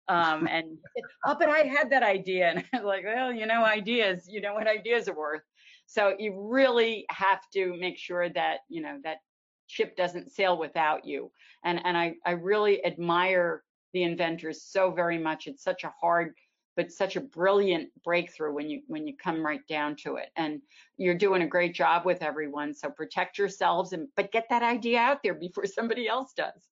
Um, 0.06 0.46
and 0.50 0.78
oh, 1.26 1.36
but 1.38 1.48
I 1.48 1.64
had 1.64 1.90
that 1.90 2.04
idea. 2.04 2.50
And 2.50 2.64
I 2.72 2.76
was 2.76 2.84
like, 2.84 3.04
well, 3.04 3.32
you 3.32 3.46
know, 3.46 3.64
ideas, 3.64 4.28
you 4.28 4.40
know 4.40 4.54
what 4.54 4.68
ideas 4.68 5.08
are 5.08 5.16
worth. 5.16 5.42
So 5.86 6.14
you 6.18 6.48
really 6.48 7.04
have 7.10 7.40
to 7.54 7.76
make 7.78 7.98
sure 7.98 8.28
that, 8.28 8.60
you 8.68 8.80
know, 8.80 8.98
that 9.02 9.18
ship 9.66 9.96
doesn't 9.96 10.30
sail 10.30 10.56
without 10.56 11.04
you. 11.04 11.32
And, 11.64 11.80
and 11.84 11.96
I, 11.96 12.14
I 12.24 12.32
really 12.32 12.84
admire 12.84 13.62
the 13.96 14.02
inventors 14.02 14.62
so 14.62 14.90
very 14.90 15.16
much. 15.16 15.46
It's 15.46 15.64
such 15.64 15.82
a 15.82 15.92
hard, 15.98 16.34
but 16.76 16.92
such 16.92 17.16
a 17.16 17.20
brilliant 17.20 17.88
breakthrough 18.04 18.52
when 18.52 18.68
you 18.68 18.82
when 18.88 19.06
you 19.06 19.16
come 19.16 19.44
right 19.44 19.66
down 19.68 19.96
to 20.04 20.16
it. 20.16 20.28
And 20.36 20.60
you're 20.98 21.14
doing 21.14 21.40
a 21.40 21.46
great 21.46 21.74
job 21.74 22.04
with 22.04 22.22
everyone. 22.22 22.74
So 22.74 22.90
protect 22.90 23.38
yourselves 23.38 23.94
and 23.94 24.08
but 24.14 24.32
get 24.32 24.44
that 24.50 24.62
idea 24.62 24.98
out 24.98 25.22
there 25.22 25.32
before 25.32 25.64
somebody 25.78 26.06
else 26.08 26.34
does. 26.34 26.68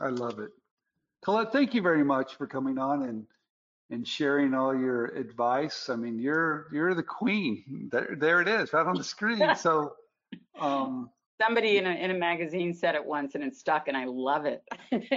I 0.00 0.08
love 0.08 0.40
it. 0.40 0.50
Collette, 1.22 1.52
thank 1.52 1.72
you 1.72 1.82
very 1.82 2.02
much 2.02 2.34
for 2.34 2.48
coming 2.48 2.78
on 2.78 3.04
and 3.04 3.26
and 3.90 4.06
sharing 4.06 4.52
all 4.52 4.74
your 4.76 5.06
advice. 5.06 5.88
I 5.88 5.94
mean, 5.94 6.18
you're 6.18 6.66
you're 6.72 6.94
the 6.94 7.04
queen. 7.04 7.88
There, 7.92 8.16
there 8.18 8.40
it 8.40 8.48
is, 8.48 8.72
right 8.72 8.86
on 8.86 8.96
the 8.96 9.04
screen. 9.04 9.40
So, 9.56 9.92
um, 10.58 11.10
Somebody 11.40 11.78
in 11.78 11.86
a, 11.86 11.90
in 11.90 12.10
a 12.10 12.14
magazine 12.14 12.74
said 12.74 12.94
it 12.94 13.04
once 13.04 13.34
and 13.34 13.42
it 13.42 13.56
stuck 13.56 13.88
and 13.88 13.96
I 13.96 14.04
love 14.04 14.44
it. 14.44 14.62
I 14.72 14.88
do 14.90 15.00
too. 15.00 15.16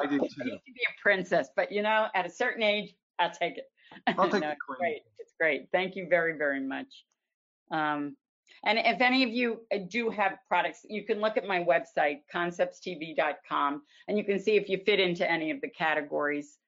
I 0.00 0.10
used 0.10 0.36
to 0.36 0.44
be 0.44 0.82
a 0.88 1.02
princess, 1.02 1.48
but 1.54 1.70
you 1.70 1.82
know, 1.82 2.06
at 2.14 2.26
a 2.26 2.30
certain 2.30 2.62
age, 2.62 2.94
I'll 3.18 3.30
take 3.30 3.58
it. 3.58 3.66
I'll 4.18 4.28
take 4.28 4.40
No, 4.40 4.48
the 4.48 4.50
it's. 4.52 4.60
Great. 4.66 5.02
It's 5.18 5.32
great. 5.38 5.68
Thank 5.72 5.94
you 5.94 6.08
very, 6.08 6.36
very 6.36 6.60
much. 6.60 7.04
Um, 7.70 8.16
and 8.64 8.78
if 8.78 9.00
any 9.00 9.22
of 9.22 9.30
you 9.30 9.60
uh, 9.72 9.78
do 9.88 10.10
have 10.10 10.32
products, 10.48 10.80
you 10.88 11.04
can 11.04 11.20
look 11.20 11.36
at 11.36 11.46
my 11.46 11.64
website, 11.64 12.20
conceptstv.com, 12.34 13.82
and 14.08 14.18
you 14.18 14.24
can 14.24 14.38
see 14.38 14.56
if 14.56 14.68
you 14.68 14.80
fit 14.84 15.00
into 15.00 15.30
any 15.30 15.50
of 15.50 15.60
the 15.60 15.68
categories 15.68 16.58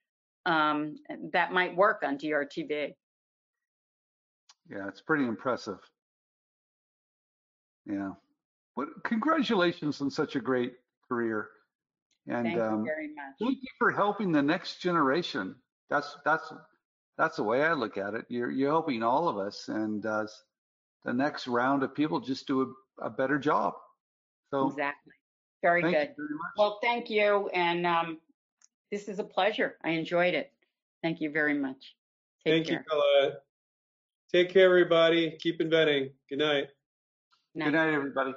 um, 0.46 0.94
that 1.32 1.52
might 1.52 1.76
work 1.76 2.02
on 2.04 2.16
DRTV. 2.16 2.94
Yeah, 4.70 4.88
it's 4.88 5.00
pretty 5.00 5.24
impressive. 5.24 5.78
Yeah. 7.84 8.12
But 8.76 8.88
congratulations 9.04 10.00
on 10.00 10.10
such 10.10 10.36
a 10.36 10.40
great 10.40 10.74
career. 11.08 11.48
And 12.28 12.46
Thank 12.46 12.56
you 12.56 12.62
um, 12.62 12.84
very 12.84 13.08
much. 13.08 13.34
thank 13.40 13.58
you 13.60 13.68
for 13.78 13.90
helping 13.90 14.30
the 14.32 14.42
next 14.42 14.80
generation. 14.80 15.56
That's 15.90 16.16
that's 16.24 16.52
that's 17.18 17.36
the 17.36 17.42
way 17.42 17.64
I 17.64 17.72
look 17.72 17.98
at 17.98 18.14
it. 18.14 18.24
You're 18.28 18.50
you're 18.50 18.70
helping 18.70 19.02
all 19.02 19.28
of 19.28 19.38
us, 19.38 19.68
and 19.68 20.06
uh, 20.06 20.26
the 21.04 21.12
next 21.12 21.48
round 21.48 21.82
of 21.82 21.94
people 21.94 22.20
just 22.20 22.46
do 22.46 22.74
a, 23.00 23.06
a 23.06 23.10
better 23.10 23.38
job. 23.38 23.74
So 24.50 24.68
Exactly. 24.68 25.12
Very 25.62 25.82
thank 25.82 25.94
you 25.94 26.00
good. 26.00 26.14
very 26.16 26.28
much. 26.30 26.52
Well, 26.56 26.78
thank 26.82 27.10
you. 27.10 27.48
And 27.54 27.86
um, 27.86 28.18
this 28.90 29.08
is 29.08 29.18
a 29.18 29.24
pleasure. 29.24 29.76
I 29.84 29.90
enjoyed 29.90 30.34
it. 30.34 30.52
Thank 31.02 31.20
you 31.20 31.30
very 31.30 31.54
much. 31.54 31.94
Take 32.44 32.54
Thank 32.54 32.66
care. 32.66 32.78
you, 32.78 32.84
Collette. 32.90 33.42
Take 34.32 34.50
care, 34.50 34.66
everybody. 34.66 35.36
Keep 35.40 35.60
inventing. 35.60 36.10
Good 36.28 36.38
night. 36.38 36.68
Good 37.54 37.72
night, 37.72 37.92
everybody. 37.92 38.32